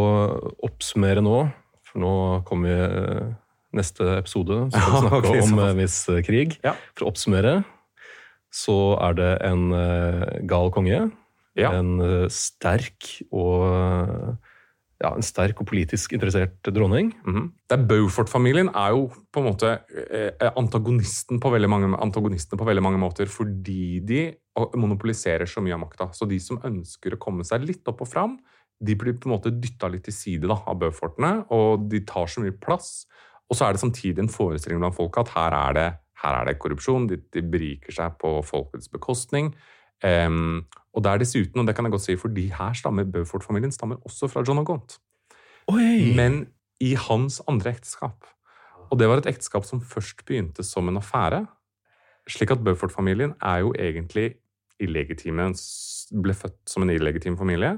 oppsummere 0.64 1.24
nå, 1.24 1.43
for 1.84 2.03
nå 2.03 2.14
kommer 2.47 2.72
vi 2.72 2.86
eh, 2.88 3.32
neste 3.76 4.07
episode, 4.22 4.64
så 4.72 4.80
skal 4.80 4.93
vi 4.93 5.01
snakke 5.07 5.34
okay, 5.34 5.41
om 5.43 5.64
en 5.66 5.82
viss 5.82 5.97
eh, 6.12 6.22
krig. 6.26 6.55
Ja. 6.64 6.76
For 6.95 7.07
å 7.07 7.12
oppsummere 7.12 7.59
så 8.51 8.78
er 8.99 9.16
det 9.16 9.32
en 9.47 9.70
gal 10.43 10.72
konge. 10.76 11.05
Ja. 11.55 11.70
En 11.78 12.01
sterk 12.32 13.07
og 13.32 14.39
ja, 15.01 15.12
en 15.16 15.26
sterk 15.26 15.62
og 15.62 15.68
politisk 15.70 16.14
interessert 16.14 16.70
dronning. 16.70 17.12
Mm 17.26 17.36
-hmm. 17.36 17.88
Beaufort-familien 17.88 18.70
er 18.70 18.89
jo 18.89 19.09
på 19.34 19.39
en 19.39 19.45
måte 19.45 19.80
eh, 20.12 20.51
antagonisten 20.55 21.39
på 21.39 21.49
mange, 21.68 21.97
antagonisten 21.97 22.57
på 22.57 22.66
veldig 22.66 22.84
mange 22.84 22.97
måter 22.97 23.26
fordi 23.26 23.99
de 23.99 24.36
monopoliserer 24.76 25.45
så 25.45 25.62
mye 25.62 25.74
av 25.74 25.80
makta. 25.80 26.14
Så 26.14 26.26
de 26.26 26.39
som 26.39 26.59
ønsker 26.64 27.14
å 27.14 27.18
komme 27.18 27.43
seg 27.43 27.64
litt 27.64 27.88
opp 27.88 28.01
og 28.01 28.07
fram, 28.07 28.38
de 28.82 28.96
blir 28.98 29.18
på 29.20 29.30
en 29.30 29.36
måte 29.36 29.54
dytta 29.54 29.90
litt 29.94 30.08
til 30.08 30.16
side 30.16 30.50
da, 30.50 30.58
av 30.68 30.80
Bøffortene, 30.82 31.34
og 31.54 31.86
de 31.92 32.02
tar 32.08 32.30
så 32.32 32.44
mye 32.44 32.56
plass. 32.58 33.06
Og 33.52 33.58
så 33.58 33.68
er 33.68 33.76
det 33.76 33.84
samtidig 33.84 34.24
en 34.24 34.32
forestilling 34.32 34.82
blant 34.82 34.98
folk 34.98 35.20
at 35.22 35.34
her 35.36 35.56
er 35.58 35.78
det, 35.78 35.88
her 36.24 36.40
er 36.40 36.50
det 36.50 36.58
korrupsjon, 36.62 37.08
de, 37.10 37.20
de, 37.34 37.44
beriker 37.54 37.94
seg 37.94 38.18
på 38.22 38.34
folkets 38.48 38.90
bekostning. 38.92 39.52
Um, 40.02 40.64
og 40.96 41.06
det 41.06 41.12
er 41.12 41.22
dessuten, 41.22 41.62
og 41.62 41.68
det 41.68 41.76
kan 41.78 41.86
jeg 41.86 41.94
godt 41.94 42.08
si, 42.08 42.18
for 42.18 42.34
de 42.34 42.48
her 42.56 42.74
stammer 42.78 43.06
Beaufort-familien 43.10 43.74
stammer 43.76 44.02
også 44.08 44.32
fra 44.32 44.44
John 44.48 44.64
O'Gont. 44.64 44.98
Men 46.18 46.46
i 46.82 46.96
hans 46.98 47.42
andre 47.48 47.76
ekteskap. 47.76 48.26
Og 48.90 49.00
det 49.00 49.08
var 49.08 49.22
et 49.22 49.30
ekteskap 49.30 49.68
som 49.68 49.84
først 49.84 50.26
begynte 50.26 50.66
som 50.66 50.90
en 50.90 50.98
affære. 51.00 51.46
Slik 52.30 52.52
at 52.56 52.64
Beaufort-familien 52.66 53.36
er 53.38 53.62
jo 53.62 53.76
egentlig 53.78 54.34
illegitime, 54.82 55.52
ble 56.24 56.34
født 56.36 56.60
som 56.70 56.84
en 56.84 56.92
illegitim 56.94 57.38
familie. 57.38 57.78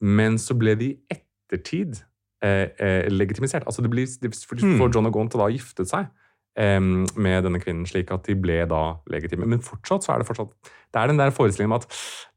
Men 0.00 0.38
så 0.40 0.56
ble 0.58 0.74
de 0.80 0.92
i 0.94 0.98
ettertid 1.12 2.00
eh, 2.44 2.68
eh, 2.80 3.06
legitimisert. 3.12 3.66
Altså 3.68 3.82
det 3.84 3.90
blir, 3.92 4.08
for, 4.48 4.60
hmm. 4.60 4.80
John 4.88 5.08
og 5.10 5.14
Gaunt 5.16 5.36
da 5.36 5.48
giftet 5.52 5.90
seg 5.92 6.08
med 6.60 7.46
denne 7.46 7.60
kvinnen, 7.62 7.86
slik 7.88 8.10
at 8.14 8.26
de 8.28 8.36
ble 8.36 8.62
da 8.68 8.82
legitime. 9.10 9.48
Men 9.48 9.62
fortsatt 9.64 10.04
så 10.04 10.14
er 10.14 10.22
det 10.22 10.28
fortsatt 10.28 10.52
Det 10.90 10.98
er 10.98 11.06
den 11.06 11.20
der 11.20 11.30
forestillingen 11.30 11.70
om 11.70 11.78
at 11.78 11.86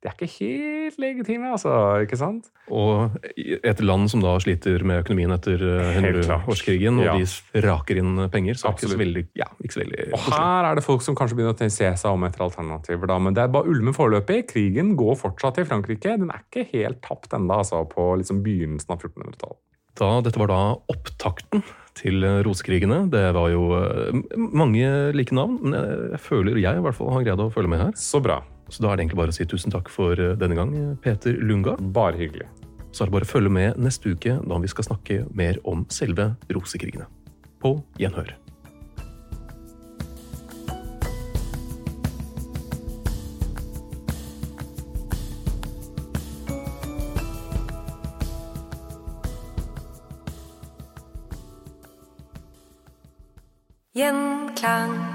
de 0.03 0.09
er 0.09 0.13
ikke 0.13 0.30
helt 0.36 0.99
legitime, 1.01 1.49
altså. 1.55 1.71
Ikke 2.03 2.19
sant? 2.19 2.51
Og 2.69 3.15
et 3.34 3.82
land 3.82 4.09
som 4.11 4.21
da 4.21 4.36
sliter 4.43 4.84
med 4.86 5.01
økonomien 5.01 5.34
etter 5.34 5.57
100-årskrigen, 5.57 6.99
og 7.01 7.07
ja. 7.07 7.15
de 7.17 7.63
raker 7.65 8.01
inn 8.03 8.21
penger, 8.30 8.59
så 8.59 8.69
er 8.69 8.76
det 8.76 8.84
ikke 8.84 8.93
så 8.93 9.01
veldig, 9.01 9.26
ja, 9.39 9.49
ikke 9.63 9.78
så 9.78 9.82
veldig 9.82 10.07
Og 10.13 10.28
her 10.28 10.69
er 10.69 10.78
det 10.78 10.86
folk 10.86 11.05
som 11.07 11.17
kanskje 11.17 11.39
begynner 11.39 11.57
å 11.57 11.71
se 11.80 11.89
seg 12.03 12.09
om 12.11 12.28
etter 12.28 12.45
alternativer, 12.45 13.09
da. 13.09 13.19
Men 13.26 13.38
det 13.38 13.45
er 13.45 13.53
bare 13.55 13.74
ulme 13.74 13.95
foreløpig. 13.95 14.43
Krigen 14.53 14.93
går 14.99 15.17
fortsatt 15.24 15.63
i 15.63 15.67
Frankrike. 15.67 16.17
Den 16.21 16.34
er 16.36 16.45
ikke 16.45 16.67
helt 16.76 17.01
tapt 17.05 17.34
ennå, 17.34 17.63
altså, 17.63 17.82
på 17.89 18.11
liksom 18.21 18.43
begynnelsen 18.45 18.93
av 18.93 19.01
1400-tallet. 19.01 19.61
Da, 19.97 20.09
dette 20.26 20.41
var 20.41 20.49
da 20.49 20.61
opptakten 20.89 21.61
til 21.98 22.26
rosekrigene. 22.46 23.04
Det 23.14 23.26
var 23.36 23.52
jo 23.54 23.68
eh, 23.78 24.24
mange 24.38 24.89
like 25.16 25.36
navn, 25.36 25.60
men 25.62 25.78
jeg, 25.78 26.02
jeg 26.16 26.24
føler 26.26 26.60
jeg 26.62 26.80
i 26.80 26.84
hvert 26.86 26.98
fall 26.98 27.14
har 27.16 27.28
greid 27.28 27.46
å 27.46 27.52
følge 27.54 27.74
med 27.74 27.86
her. 27.86 27.96
Så 28.00 28.22
bra. 28.24 28.41
Så 28.72 28.84
da 28.84 28.89
er 28.89 28.98
det 28.98 29.06
egentlig 29.06 29.22
bare 29.22 29.34
å 29.34 29.38
si 29.38 29.48
tusen 29.50 29.74
takk 29.74 29.91
for 29.94 30.18
eh, 30.20 30.36
denne 30.39 30.58
gang, 30.58 30.74
Peter 31.04 31.38
Lunga. 31.41 31.78
Bare 31.96 32.20
hyggelig. 32.20 32.50
Så 32.94 33.04
er 33.04 33.10
det 33.10 33.18
bare 33.18 33.28
å 33.28 33.34
følge 33.34 33.54
med 33.54 33.82
neste 33.82 34.14
uke, 34.14 34.38
da 34.38 34.62
vi 34.62 34.70
skal 34.70 34.91
snakke 34.91 35.24
mer 35.34 35.58
om 35.70 35.86
selve 35.94 36.34
rosekrigene. 36.54 37.10
På 37.64 37.80
gjenhør. 38.02 38.36
Gjenklang. 53.96 55.12